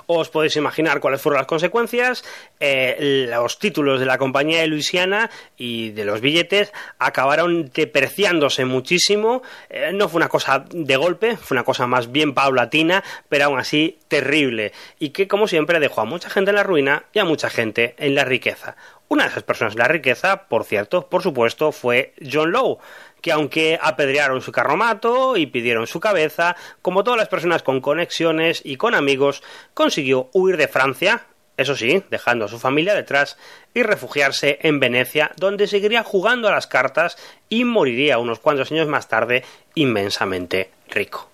Os 0.06 0.30
podéis 0.30 0.56
imaginar 0.56 1.00
cuáles 1.00 1.20
fueron 1.20 1.38
las 1.38 1.46
consecuencias. 1.46 2.24
Eh, 2.60 3.26
los 3.30 3.58
títulos 3.58 4.00
de 4.00 4.06
la 4.06 4.18
compañía 4.18 4.60
de 4.60 4.66
Luisiana 4.66 5.30
y 5.56 5.90
de 5.90 6.04
los 6.04 6.20
billetes 6.20 6.72
acabaron 6.98 7.70
depreciándose 7.72 8.64
muchísimo. 8.64 9.42
Eh, 9.68 9.90
no 9.92 10.08
fue 10.08 10.18
una 10.18 10.28
cosa 10.28 10.64
de 10.70 10.96
golpe, 10.96 11.36
fue 11.36 11.56
una 11.56 11.64
cosa 11.64 11.86
más 11.86 12.10
bien 12.10 12.34
paulatina, 12.34 13.04
pero 13.28 13.46
aún 13.46 13.58
así 13.58 13.98
terrible. 14.08 14.72
Y 14.98 15.10
que, 15.10 15.28
como 15.28 15.48
siempre, 15.48 15.80
dejó 15.80 16.00
a 16.00 16.06
mucha 16.06 16.30
gente 16.30 16.50
en 16.50 16.56
la 16.56 16.62
ruina 16.62 17.04
y 17.12 17.18
a 17.18 17.24
mucha 17.24 17.50
gente 17.50 17.94
en 17.98 18.14
la 18.14 18.24
riqueza. 18.24 18.76
Una 19.10 19.24
de 19.24 19.30
esas 19.30 19.42
personas 19.42 19.72
en 19.72 19.78
la 19.78 19.88
riqueza, 19.88 20.48
por 20.48 20.64
cierto, 20.64 21.08
por 21.08 21.22
supuesto, 21.22 21.72
fue 21.72 22.12
John 22.30 22.52
Lowe 22.52 22.78
que 23.20 23.32
aunque 23.32 23.78
apedrearon 23.80 24.40
su 24.40 24.52
carromato 24.52 25.36
y 25.36 25.46
pidieron 25.46 25.86
su 25.86 26.00
cabeza, 26.00 26.56
como 26.82 27.04
todas 27.04 27.18
las 27.18 27.28
personas 27.28 27.62
con 27.62 27.80
conexiones 27.80 28.62
y 28.64 28.76
con 28.76 28.94
amigos, 28.94 29.42
consiguió 29.74 30.30
huir 30.32 30.56
de 30.56 30.68
Francia, 30.68 31.26
eso 31.56 31.74
sí, 31.74 32.04
dejando 32.10 32.44
a 32.44 32.48
su 32.48 32.58
familia 32.58 32.94
detrás 32.94 33.36
y 33.74 33.82
refugiarse 33.82 34.58
en 34.62 34.78
Venecia, 34.78 35.32
donde 35.36 35.66
seguiría 35.66 36.04
jugando 36.04 36.48
a 36.48 36.52
las 36.52 36.68
cartas 36.68 37.18
y 37.48 37.64
moriría 37.64 38.18
unos 38.18 38.38
cuantos 38.38 38.70
años 38.70 38.86
más 38.86 39.08
tarde 39.08 39.44
inmensamente 39.74 40.70
rico. 40.88 41.28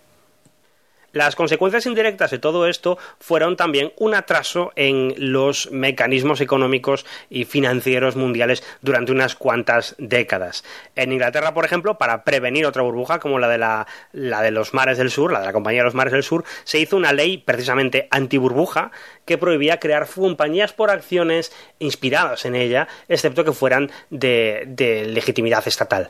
Las 1.14 1.36
consecuencias 1.36 1.86
indirectas 1.86 2.32
de 2.32 2.40
todo 2.40 2.66
esto 2.66 2.98
fueron 3.20 3.56
también 3.56 3.92
un 3.98 4.16
atraso 4.16 4.72
en 4.74 5.14
los 5.16 5.70
mecanismos 5.70 6.40
económicos 6.40 7.06
y 7.30 7.44
financieros 7.44 8.16
mundiales 8.16 8.64
durante 8.82 9.12
unas 9.12 9.36
cuantas 9.36 9.94
décadas. 9.98 10.64
En 10.96 11.12
Inglaterra, 11.12 11.54
por 11.54 11.64
ejemplo, 11.64 11.98
para 11.98 12.24
prevenir 12.24 12.66
otra 12.66 12.82
burbuja 12.82 13.20
como 13.20 13.38
la 13.38 13.48
de, 13.48 13.58
la, 13.58 13.86
de 14.12 14.50
los 14.50 14.74
mares 14.74 14.98
del 14.98 15.12
sur, 15.12 15.32
la 15.32 15.38
de 15.38 15.46
la 15.46 15.52
Compañía 15.52 15.82
de 15.82 15.84
los 15.84 15.94
Mares 15.94 16.12
del 16.12 16.24
Sur, 16.24 16.44
se 16.64 16.80
hizo 16.80 16.96
una 16.96 17.12
ley 17.12 17.38
precisamente 17.38 18.08
anti-burbuja 18.10 18.90
que 19.24 19.38
prohibía 19.38 19.78
crear 19.78 20.08
compañías 20.08 20.72
por 20.72 20.90
acciones 20.90 21.52
inspiradas 21.78 22.44
en 22.44 22.56
ella, 22.56 22.88
excepto 23.08 23.44
que 23.44 23.52
fueran 23.52 23.92
de, 24.10 24.64
de 24.66 25.06
legitimidad 25.06 25.62
estatal. 25.68 26.08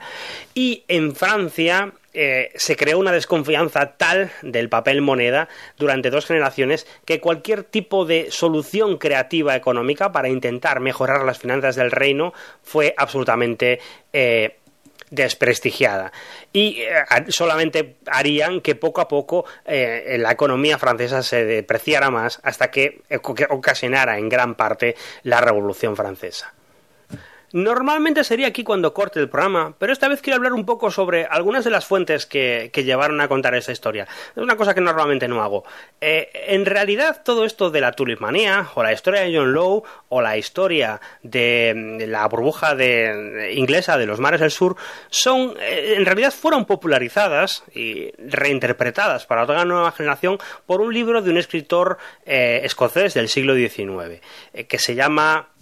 Y 0.55 0.85
en 0.89 1.15
Francia 1.15 1.93
eh, 2.15 2.53
se 2.55 2.77
creó 2.77 2.99
una 2.99 3.11
desconfianza 3.11 3.97
tal 3.97 4.31
del 4.43 4.69
papel 4.69 5.03
moneda 5.03 5.49
durante 5.77 6.11
dos 6.11 6.27
generaciones 6.27 6.87
que 7.05 7.21
cualquier 7.21 7.65
tipo 7.65 8.05
de 8.05 8.31
solución 8.31 8.99
creativa 8.99 9.57
económica 9.57 10.13
para 10.13 10.29
intentar 10.29 10.79
mejorar 10.79 11.25
las 11.25 11.41
finanzas 11.41 11.75
del 11.75 11.91
reino 11.91 12.33
fue 12.63 12.95
absolutamente 12.97 13.81
eh, 14.13 14.59
desprestigiada 15.11 16.13
y 16.53 16.83
eh, 16.83 17.05
solamente 17.29 17.97
harían 18.07 18.61
que 18.61 18.77
poco 18.77 19.01
a 19.01 19.09
poco 19.09 19.45
la 19.67 20.31
economía 20.31 20.79
francesa 20.79 21.23
se 21.25 21.45
depreciara 21.45 22.11
más 22.11 22.39
hasta 22.45 22.71
que 22.71 23.03
ocasionara 23.51 24.19
en 24.19 24.29
gran 24.29 24.55
parte 24.55 24.95
la 25.25 25.41
Revolución 25.41 25.97
Francesa. 25.97 26.55
Normalmente 27.55 28.25
sería 28.25 28.49
aquí 28.49 28.65
cuando 28.65 28.93
corte 28.93 29.21
el 29.21 29.29
programa, 29.29 29.77
pero 29.79 29.93
esta 29.93 30.09
vez 30.09 30.21
quiero 30.21 30.39
hablar 30.39 30.55
un 30.55 30.67
poco 30.67 30.91
sobre 30.91 31.25
algunas 31.25 31.63
de 31.63 31.71
las 31.71 31.87
fuentes 31.87 32.27
que, 32.27 32.73
llevaron 32.75 33.21
a 33.21 33.29
contar 33.29 33.55
esa 33.55 33.71
historia. 33.71 34.09
Es 34.35 34.43
una 34.43 34.57
cosa 34.57 34.75
que 34.75 34.81
normalmente 34.81 35.29
no 35.29 35.41
hago. 35.41 35.63
Eh, 36.01 36.31
en 36.49 36.67
realidad, 36.67 37.23
todo 37.25 37.45
esto 37.45 37.71
de 37.71 37.81
la 37.81 37.93
tulipmanía, 37.93 38.71
o 38.75 38.83
la 38.83 38.93
historia 38.93 39.21
de 39.21 39.37
John 39.37 39.53
Lowe, 39.53 39.85
o 40.09 40.21
la 40.21 40.37
historia 40.37 41.01
de, 41.23 42.05
la 42.09 42.27
burbuja 42.27 42.75
de, 42.75 43.53
inglesa 43.55 43.99
de 43.99 44.07
los 44.07 44.19
mares 44.19 44.41
del 44.41 44.51
sur, 44.51 44.75
son, 45.09 45.55
eh, 45.61 45.95
en 45.97 46.05
realidad 46.05 46.33
fueron 46.33 46.65
popularizadas 46.65 47.63
y 47.73 48.11
reinterpretadas 48.19 49.27
para 49.27 49.45
otra 49.45 49.65
nueva 49.65 49.93
generación 49.93 50.39
por 50.67 50.81
un 50.81 50.93
libro 50.93 51.23
de 51.23 51.31
un 51.31 51.39
escritor 51.39 51.99
eh, 52.27 52.63
escocés 52.65 53.15
del 53.15 53.29
siglo 53.29 53.55
XIX, 53.55 54.21
que 54.67 54.79
se 54.81 54.97
llama 54.97 55.54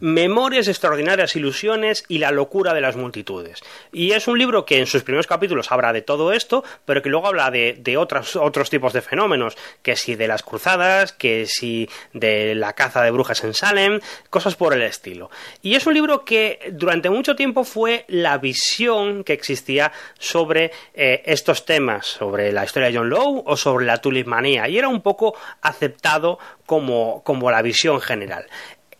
Memorias 0.00 0.66
extraordinarias 0.66 1.36
ilusiones 1.36 2.04
y 2.08 2.18
la 2.18 2.32
locura 2.32 2.74
de 2.74 2.80
las 2.80 2.96
multitudes. 2.96 3.60
Y 3.92 4.12
es 4.12 4.26
un 4.26 4.38
libro 4.38 4.64
que 4.64 4.78
en 4.78 4.86
sus 4.86 5.04
primeros 5.04 5.26
capítulos 5.26 5.70
habla 5.70 5.92
de 5.92 6.02
todo 6.02 6.32
esto, 6.32 6.64
pero 6.84 7.00
que 7.00 7.08
luego 7.08 7.28
habla 7.28 7.50
de, 7.50 7.96
otros, 7.96 8.70
tipos 8.70 8.92
de 8.92 9.02
fenómenos, 9.02 9.56
que 9.82 9.96
si 9.96 10.16
de 10.16 10.26
las 10.26 10.42
cruzadas, 10.42 11.12
que 11.12 11.46
si 11.46 11.88
de 12.12 12.54
la 12.54 12.72
caza 12.72 13.02
de 13.02 13.12
brujas 13.12 13.44
en 13.44 13.54
Salem, 13.54 14.00
cosas 14.30 14.56
por 14.56 14.74
el 14.74 14.82
estilo. 14.82 15.30
Y 15.62 15.74
es 15.74 15.86
un 15.86 15.94
libro 15.94 16.24
que 16.24 16.72
durante 16.72 17.10
mucho 17.10 17.36
tiempo 17.36 17.64
fue 17.64 18.04
la 18.08 18.38
visión 18.38 19.22
que 19.22 19.32
existía 19.32 19.92
sobre 20.18 20.72
eh, 20.94 21.22
estos 21.26 21.64
temas, 21.64 22.06
sobre 22.06 22.52
la 22.52 22.64
historia 22.64 22.90
de 22.90 22.96
John 22.96 23.08
Lowe 23.08 23.44
o 23.46 23.56
sobre 23.56 23.86
la 23.86 23.98
tulipmanía, 23.98 24.68
y 24.68 24.76
era 24.76 24.88
un 24.88 25.02
poco 25.02 25.36
aceptado 25.62 26.38
como 26.66 27.50
la 27.50 27.62
visión 27.62 28.00
general. 28.00 28.46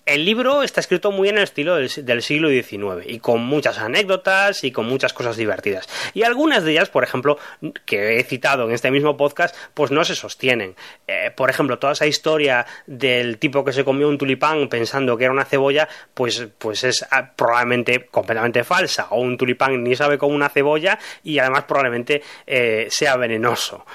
El 0.07 0.27
libro 0.27 0.63
está 0.63 0.81
escrito 0.81 1.13
muy 1.13 1.31
en 1.31 1.39
el 1.39 1.45
estilo 1.45 1.77
del, 1.77 2.23
siglo 2.23 2.51
XIX 2.51 3.07
y 3.07 3.21
con 3.21 3.41
muchas 3.41 3.79
anécdotas 3.79 4.63
y 4.63 4.71
con 4.71 4.85
muchas 4.85 5.15
cosas 5.15 5.39
divertidas. 5.39 5.89
Y 6.13 6.25
algunas 6.25 6.63
de 6.63 6.73
ellas, 6.73 6.91
por 6.91 7.05
ejemplo, 7.05 7.39
que 7.87 8.19
he 8.19 8.25
citado 8.25 8.67
en 8.67 8.73
este 8.73 8.91
mismo 8.91 9.17
podcast, 9.17 9.57
pues 9.73 9.91
no 9.91 10.05
se 10.05 10.15
sostienen. 10.15 10.77
Eh, 11.07 11.31
por 11.35 11.49
ejemplo, 11.49 11.79
toda 11.79 11.95
esa 11.95 12.07
historia 12.07 12.67
del 12.87 13.39
tipo 13.39 13.65
que 13.65 13.73
se 13.73 13.83
comió 13.83 14.07
un 14.07 14.19
tulipán 14.19 14.69
pensando 14.69 15.17
que 15.17 15.25
era 15.25 15.33
una 15.33 15.47
cebolla, 15.47 15.89
pues, 16.13 16.49
pues 16.59 16.85
es 16.85 17.07
ah, 17.11 17.33
probablemente 17.35 18.05
completamente 18.11 18.63
falsa. 18.63 19.07
O 19.09 19.23
un 19.23 19.39
tulipán 19.39 19.83
ni 19.83 19.97
sabe 19.97 20.19
como 20.19 20.35
una 20.35 20.51
cebolla 20.51 20.99
y 21.23 21.39
además 21.39 21.65
probablemente 21.65 22.23
eh, 22.47 22.89
sea 22.91 23.17
venenoso. 23.17 23.87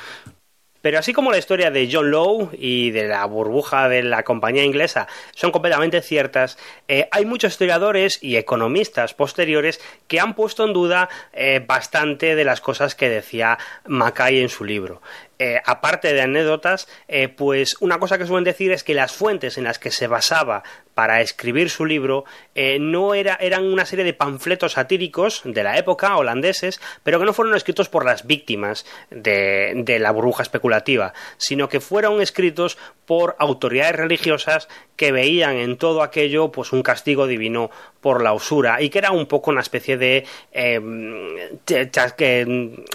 Pero 0.82 1.00
así 1.00 1.14
como 1.14 1.32
la 1.32 1.38
historia 1.38 1.72
de 1.72 1.90
John 1.92 2.10
Lowe 2.10 2.50
y 2.54 2.92
de 2.92 3.08
la 3.08 3.26
burbuja 3.26 3.90
de 3.90 4.04
la 4.04 4.24
compañía 4.24 4.64
inglesa 4.64 5.08
son 5.36 5.52
completamente 5.52 6.02
ciertas, 6.02 6.58
eh, 6.88 7.08
hay 7.12 7.26
muchos 7.26 7.52
historiadores 7.52 8.20
y 8.22 8.38
economistas 8.38 9.14
posteriores 9.14 9.82
que 10.08 10.20
han 10.20 10.36
puesto 10.36 10.66
en 10.66 10.74
duda 10.74 11.10
eh, 11.34 11.64
bastante 11.66 12.36
de 12.36 12.46
las 12.46 12.62
cosas 12.62 12.96
que 12.96 13.10
decía 13.10 13.58
Mackay 13.86 14.40
en 14.40 14.50
su 14.50 14.64
libro. 14.64 15.02
Eh, 15.42 15.62
aparte 15.66 16.12
de 16.12 16.22
anécdotas, 16.22 16.90
eh, 17.08 17.30
pues 17.30 17.78
una 17.80 17.98
cosa 17.98 18.18
que 18.18 18.26
suelen 18.26 18.44
decir 18.44 18.74
es 18.74 18.84
que 18.84 18.94
las 18.94 19.14
fuentes 19.14 19.58
en 19.58 19.64
las 19.64 19.80
que 19.80 19.90
se 19.90 20.08
basaba 20.08 20.64
para 20.94 21.22
escribir 21.22 21.70
su 21.70 21.86
libro 21.86 22.26
eh, 22.56 22.78
no 22.78 23.14
era, 23.14 23.38
eran 23.40 23.64
una 23.64 23.86
serie 23.86 24.04
de 24.04 24.12
panfletos 24.12 24.74
satíricos 24.74 25.44
de 25.46 25.64
la 25.64 25.78
época, 25.78 26.18
holandeses, 26.18 26.82
pero 27.04 27.20
que 27.20 27.26
no 27.26 27.32
fueron 27.32 27.56
escritos 27.56 27.88
por 27.88 28.04
las 28.04 28.28
víctimas 28.28 28.86
de, 29.12 29.98
la 29.98 30.12
burbuja 30.12 30.44
especulativa, 30.44 31.14
sino 31.38 31.70
que 31.70 31.80
fueron 31.80 32.20
escritos 32.20 32.78
por 33.06 33.38
autoridades 33.40 33.96
religiosas 33.96 34.68
que 34.98 35.14
veían 35.14 35.56
en 35.56 35.78
todo 35.78 36.04
aquello 36.04 36.52
pues 36.52 36.74
un 36.74 36.84
castigo 36.84 37.28
divino 37.28 37.72
por 38.02 38.22
la 38.22 38.34
usura 38.34 38.82
y 38.82 38.90
que 38.90 39.00
era 39.00 39.12
un 39.12 39.26
poco 39.26 39.52
una 39.52 39.62
especie 39.62 39.98
de 39.98 40.26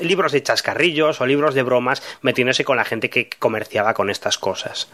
libros 0.01 0.33
de 0.33 0.43
chascarrillos 0.43 1.21
o 1.21 1.27
libros 1.27 1.55
de 1.55 1.63
bromas 1.63 2.03
metiéndose 2.35 2.65
con 2.65 2.77
la 2.77 2.85
gente 2.85 3.11
que 3.11 3.31
comerciaba 3.39 3.95
con 3.95 4.11
estas 4.11 4.39
cosas. 4.39 4.89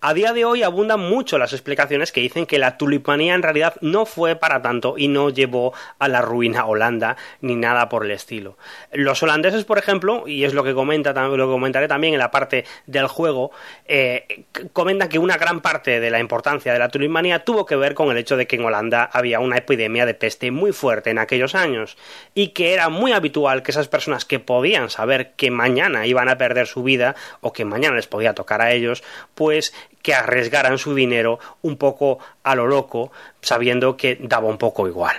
A 0.00 0.14
día 0.14 0.32
de 0.32 0.46
hoy 0.46 0.62
abundan 0.62 1.00
mucho 1.00 1.36
las 1.36 1.52
explicaciones 1.52 2.12
que 2.12 2.22
dicen 2.22 2.46
que 2.46 2.58
la 2.58 2.78
tulipanía 2.78 3.34
en 3.34 3.42
realidad 3.42 3.74
no 3.82 4.06
fue 4.06 4.36
para 4.36 4.62
tanto 4.62 4.94
y 4.96 5.08
no 5.08 5.28
llevó 5.28 5.74
a 5.98 6.08
la 6.08 6.22
ruina 6.22 6.64
Holanda 6.64 7.18
ni 7.42 7.56
nada 7.56 7.90
por 7.90 8.06
el 8.06 8.10
estilo. 8.10 8.56
Los 8.90 9.22
holandeses, 9.22 9.64
por 9.64 9.76
ejemplo, 9.76 10.26
y 10.26 10.44
es 10.44 10.54
lo 10.54 10.64
que 10.64 10.72
comenta 10.72 11.12
lo 11.12 11.46
que 11.46 11.52
comentaré 11.52 11.88
también 11.88 12.14
en 12.14 12.20
la 12.20 12.30
parte 12.30 12.64
del 12.86 13.06
juego, 13.06 13.50
eh, 13.84 14.46
comentan 14.72 15.10
que 15.10 15.18
una 15.18 15.36
gran 15.36 15.60
parte 15.60 16.00
de 16.00 16.10
la 16.10 16.20
importancia 16.20 16.72
de 16.72 16.78
la 16.78 16.88
tulipanía 16.88 17.44
tuvo 17.44 17.66
que 17.66 17.76
ver 17.76 17.92
con 17.92 18.10
el 18.10 18.16
hecho 18.16 18.38
de 18.38 18.46
que 18.46 18.56
en 18.56 18.64
Holanda 18.64 19.10
había 19.12 19.40
una 19.40 19.58
epidemia 19.58 20.06
de 20.06 20.14
peste 20.14 20.50
muy 20.50 20.72
fuerte 20.72 21.10
en 21.10 21.18
aquellos 21.18 21.54
años 21.54 21.98
y 22.34 22.48
que 22.48 22.72
era 22.72 22.88
muy 22.88 23.12
habitual 23.12 23.62
que 23.62 23.72
esas 23.72 23.88
personas 23.88 24.24
que 24.24 24.40
podían 24.40 24.88
saber 24.88 25.32
que 25.32 25.50
mañana 25.50 26.06
iban 26.06 26.30
a 26.30 26.38
perder 26.38 26.45
su 26.66 26.82
vida 26.82 27.14
o 27.40 27.52
que 27.52 27.64
mañana 27.64 27.96
les 27.96 28.06
podía 28.06 28.34
tocar 28.34 28.60
a 28.60 28.72
ellos, 28.72 29.02
pues 29.34 29.74
que 30.02 30.14
arriesgaran 30.14 30.78
su 30.78 30.94
dinero 30.94 31.38
un 31.62 31.76
poco 31.76 32.18
a 32.42 32.54
lo 32.54 32.66
loco, 32.66 33.10
sabiendo 33.40 33.96
que 33.96 34.18
daba 34.20 34.48
un 34.48 34.58
poco 34.58 34.86
igual. 34.86 35.16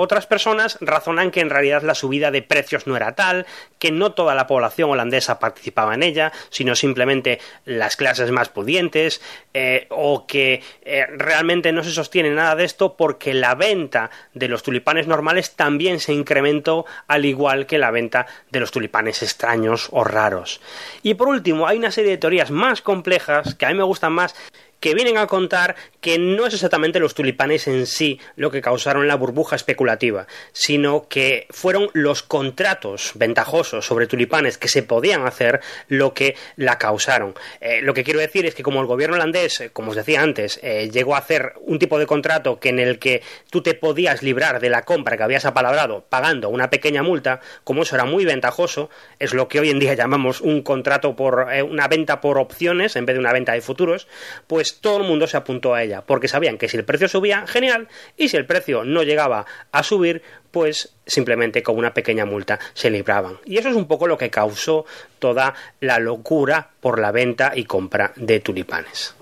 Otras 0.00 0.26
personas 0.26 0.78
razonan 0.80 1.32
que 1.32 1.40
en 1.40 1.50
realidad 1.50 1.82
la 1.82 1.96
subida 1.96 2.30
de 2.30 2.40
precios 2.40 2.86
no 2.86 2.96
era 2.96 3.16
tal, 3.16 3.46
que 3.80 3.90
no 3.90 4.12
toda 4.12 4.36
la 4.36 4.46
población 4.46 4.90
holandesa 4.90 5.40
participaba 5.40 5.92
en 5.94 6.04
ella, 6.04 6.30
sino 6.50 6.76
simplemente 6.76 7.40
las 7.64 7.96
clases 7.96 8.30
más 8.30 8.48
pudientes, 8.48 9.20
eh, 9.54 9.88
o 9.90 10.24
que 10.24 10.62
eh, 10.82 11.04
realmente 11.16 11.72
no 11.72 11.82
se 11.82 11.90
sostiene 11.90 12.30
nada 12.30 12.54
de 12.54 12.64
esto 12.64 12.96
porque 12.96 13.34
la 13.34 13.56
venta 13.56 14.12
de 14.34 14.46
los 14.46 14.62
tulipanes 14.62 15.08
normales 15.08 15.56
también 15.56 15.98
se 15.98 16.12
incrementó 16.12 16.86
al 17.08 17.24
igual 17.24 17.66
que 17.66 17.78
la 17.78 17.90
venta 17.90 18.28
de 18.52 18.60
los 18.60 18.70
tulipanes 18.70 19.24
extraños 19.24 19.88
o 19.90 20.04
raros. 20.04 20.60
Y 21.02 21.14
por 21.14 21.26
último, 21.26 21.66
hay 21.66 21.76
una 21.76 21.90
serie 21.90 22.12
de 22.12 22.18
teorías 22.18 22.52
más 22.52 22.82
complejas 22.82 23.56
que 23.56 23.66
a 23.66 23.70
mí 23.70 23.74
me 23.74 23.82
gustan 23.82 24.12
más 24.12 24.36
que 24.80 24.94
vienen 24.94 25.18
a 25.18 25.26
contar 25.26 25.76
que 26.00 26.18
no 26.18 26.46
es 26.46 26.54
exactamente 26.54 27.00
los 27.00 27.14
tulipanes 27.14 27.66
en 27.66 27.86
sí 27.86 28.20
lo 28.36 28.50
que 28.50 28.62
causaron 28.62 29.08
la 29.08 29.16
burbuja 29.16 29.56
especulativa, 29.56 30.26
sino 30.52 31.08
que 31.08 31.46
fueron 31.50 31.90
los 31.92 32.22
contratos 32.22 33.12
ventajosos 33.14 33.86
sobre 33.86 34.06
tulipanes 34.06 34.58
que 34.58 34.68
se 34.68 34.82
podían 34.82 35.26
hacer 35.26 35.60
lo 35.88 36.14
que 36.14 36.36
la 36.56 36.78
causaron. 36.78 37.34
Eh, 37.60 37.80
lo 37.82 37.94
que 37.94 38.04
quiero 38.04 38.20
decir 38.20 38.46
es 38.46 38.54
que 38.54 38.62
como 38.62 38.80
el 38.80 38.86
gobierno 38.86 39.16
holandés, 39.16 39.60
eh, 39.60 39.70
como 39.70 39.90
os 39.90 39.96
decía 39.96 40.22
antes, 40.22 40.60
eh, 40.62 40.88
llegó 40.92 41.14
a 41.14 41.18
hacer 41.18 41.54
un 41.60 41.78
tipo 41.78 41.98
de 41.98 42.06
contrato 42.06 42.60
que 42.60 42.68
en 42.68 42.78
el 42.78 42.98
que 42.98 43.22
tú 43.50 43.62
te 43.62 43.74
podías 43.74 44.22
librar 44.22 44.60
de 44.60 44.70
la 44.70 44.82
compra 44.82 45.16
que 45.16 45.22
habías 45.22 45.44
apalabrado 45.44 46.04
pagando 46.08 46.48
una 46.48 46.70
pequeña 46.70 47.02
multa, 47.02 47.40
como 47.64 47.82
eso 47.82 47.96
era 47.96 48.04
muy 48.04 48.24
ventajoso, 48.24 48.90
es 49.18 49.34
lo 49.34 49.48
que 49.48 49.60
hoy 49.60 49.70
en 49.70 49.78
día 49.78 49.94
llamamos 49.94 50.40
un 50.40 50.62
contrato 50.62 51.16
por 51.16 51.48
una 51.68 51.88
venta 51.88 52.20
por 52.20 52.38
opciones 52.38 52.96
en 52.96 53.06
vez 53.06 53.14
de 53.14 53.20
una 53.20 53.32
venta 53.32 53.52
de 53.52 53.60
futuros, 53.60 54.06
pues 54.46 54.67
todo 54.74 54.98
el 54.98 55.04
mundo 55.04 55.26
se 55.26 55.36
apuntó 55.36 55.74
a 55.74 55.82
ella, 55.82 56.02
porque 56.02 56.28
sabían 56.28 56.58
que 56.58 56.68
si 56.68 56.76
el 56.76 56.84
precio 56.84 57.08
subía, 57.08 57.46
genial, 57.46 57.88
y 58.16 58.28
si 58.28 58.36
el 58.36 58.46
precio 58.46 58.84
no 58.84 59.02
llegaba 59.02 59.46
a 59.72 59.82
subir, 59.82 60.22
pues 60.50 60.94
simplemente 61.06 61.62
con 61.62 61.76
una 61.76 61.94
pequeña 61.94 62.24
multa 62.24 62.58
se 62.74 62.90
libraban. 62.90 63.38
Y 63.44 63.58
eso 63.58 63.68
es 63.68 63.76
un 63.76 63.86
poco 63.86 64.06
lo 64.06 64.18
que 64.18 64.30
causó 64.30 64.86
toda 65.18 65.54
la 65.80 65.98
locura 65.98 66.70
por 66.80 66.98
la 66.98 67.12
venta 67.12 67.52
y 67.54 67.64
compra 67.64 68.12
de 68.16 68.40
tulipanes. 68.40 69.14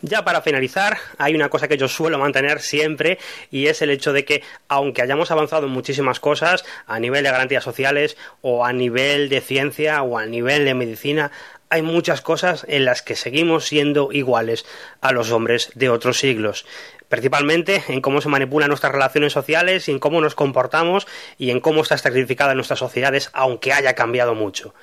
Ya 0.00 0.24
para 0.24 0.42
finalizar, 0.42 0.96
hay 1.18 1.34
una 1.34 1.48
cosa 1.48 1.66
que 1.66 1.76
yo 1.76 1.88
suelo 1.88 2.18
mantener 2.18 2.60
siempre 2.60 3.18
y 3.50 3.66
es 3.66 3.82
el 3.82 3.90
hecho 3.90 4.12
de 4.12 4.24
que, 4.24 4.44
aunque 4.68 5.02
hayamos 5.02 5.32
avanzado 5.32 5.66
en 5.66 5.72
muchísimas 5.72 6.20
cosas 6.20 6.64
a 6.86 7.00
nivel 7.00 7.24
de 7.24 7.32
garantías 7.32 7.64
sociales 7.64 8.16
o 8.40 8.64
a 8.64 8.72
nivel 8.72 9.28
de 9.28 9.40
ciencia 9.40 10.02
o 10.02 10.16
a 10.16 10.26
nivel 10.26 10.64
de 10.64 10.74
medicina, 10.74 11.32
hay 11.70 11.82
muchas 11.82 12.20
cosas 12.20 12.64
en 12.68 12.84
las 12.84 13.02
que 13.02 13.16
seguimos 13.16 13.66
siendo 13.66 14.10
iguales 14.12 14.64
a 15.00 15.12
los 15.12 15.30
hombres 15.30 15.70
de 15.74 15.90
otros 15.90 16.18
siglos 16.18 16.64
principalmente 17.08 17.82
en 17.88 18.00
cómo 18.00 18.20
se 18.20 18.28
manipulan 18.28 18.68
nuestras 18.68 18.92
relaciones 18.92 19.32
sociales 19.32 19.88
y 19.88 19.92
en 19.92 19.98
cómo 19.98 20.20
nos 20.20 20.34
comportamos 20.34 21.06
y 21.38 21.50
en 21.50 21.60
cómo 21.60 21.82
está 21.82 21.94
estratificada 21.94 22.52
en 22.52 22.58
nuestras 22.58 22.78
sociedades, 22.78 23.30
aunque 23.32 23.72
haya 23.72 23.94
cambiado 23.94 24.34
mucho. 24.34 24.74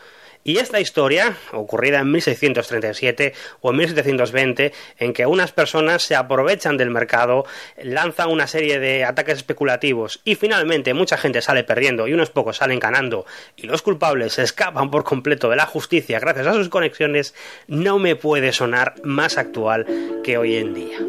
Y 0.47 0.59
esta 0.59 0.79
historia, 0.79 1.35
ocurrida 1.53 2.01
en 2.01 2.11
1637 2.11 3.33
o 3.61 3.71
en 3.71 3.77
1720, 3.77 4.73
en 4.99 5.11
que 5.11 5.25
unas 5.25 5.51
personas 5.51 6.03
se 6.03 6.15
aprovechan 6.15 6.77
del 6.77 6.91
mercado, 6.91 7.45
lanzan 7.81 8.29
una 8.29 8.45
serie 8.45 8.79
de 8.79 9.05
ataques 9.05 9.37
especulativos 9.37 10.21
y 10.23 10.35
finalmente 10.35 10.93
mucha 10.93 11.17
gente 11.17 11.41
sale 11.41 11.63
perdiendo 11.63 12.07
y 12.07 12.13
unos 12.13 12.29
pocos 12.29 12.57
salen 12.57 12.77
ganando 12.77 13.25
y 13.55 13.65
los 13.65 13.81
culpables 13.81 14.33
se 14.33 14.43
escapan 14.43 14.91
por 14.91 15.03
completo 15.03 15.49
de 15.49 15.55
la 15.55 15.65
justicia 15.65 16.19
gracias 16.19 16.45
a 16.45 16.53
sus 16.53 16.69
conexiones, 16.69 17.33
no 17.65 17.97
me 17.97 18.15
puede 18.15 18.53
sonar 18.53 18.93
más 19.03 19.39
actual 19.39 19.87
que 20.23 20.37
hoy 20.37 20.57
en 20.57 20.75
día. 20.75 20.99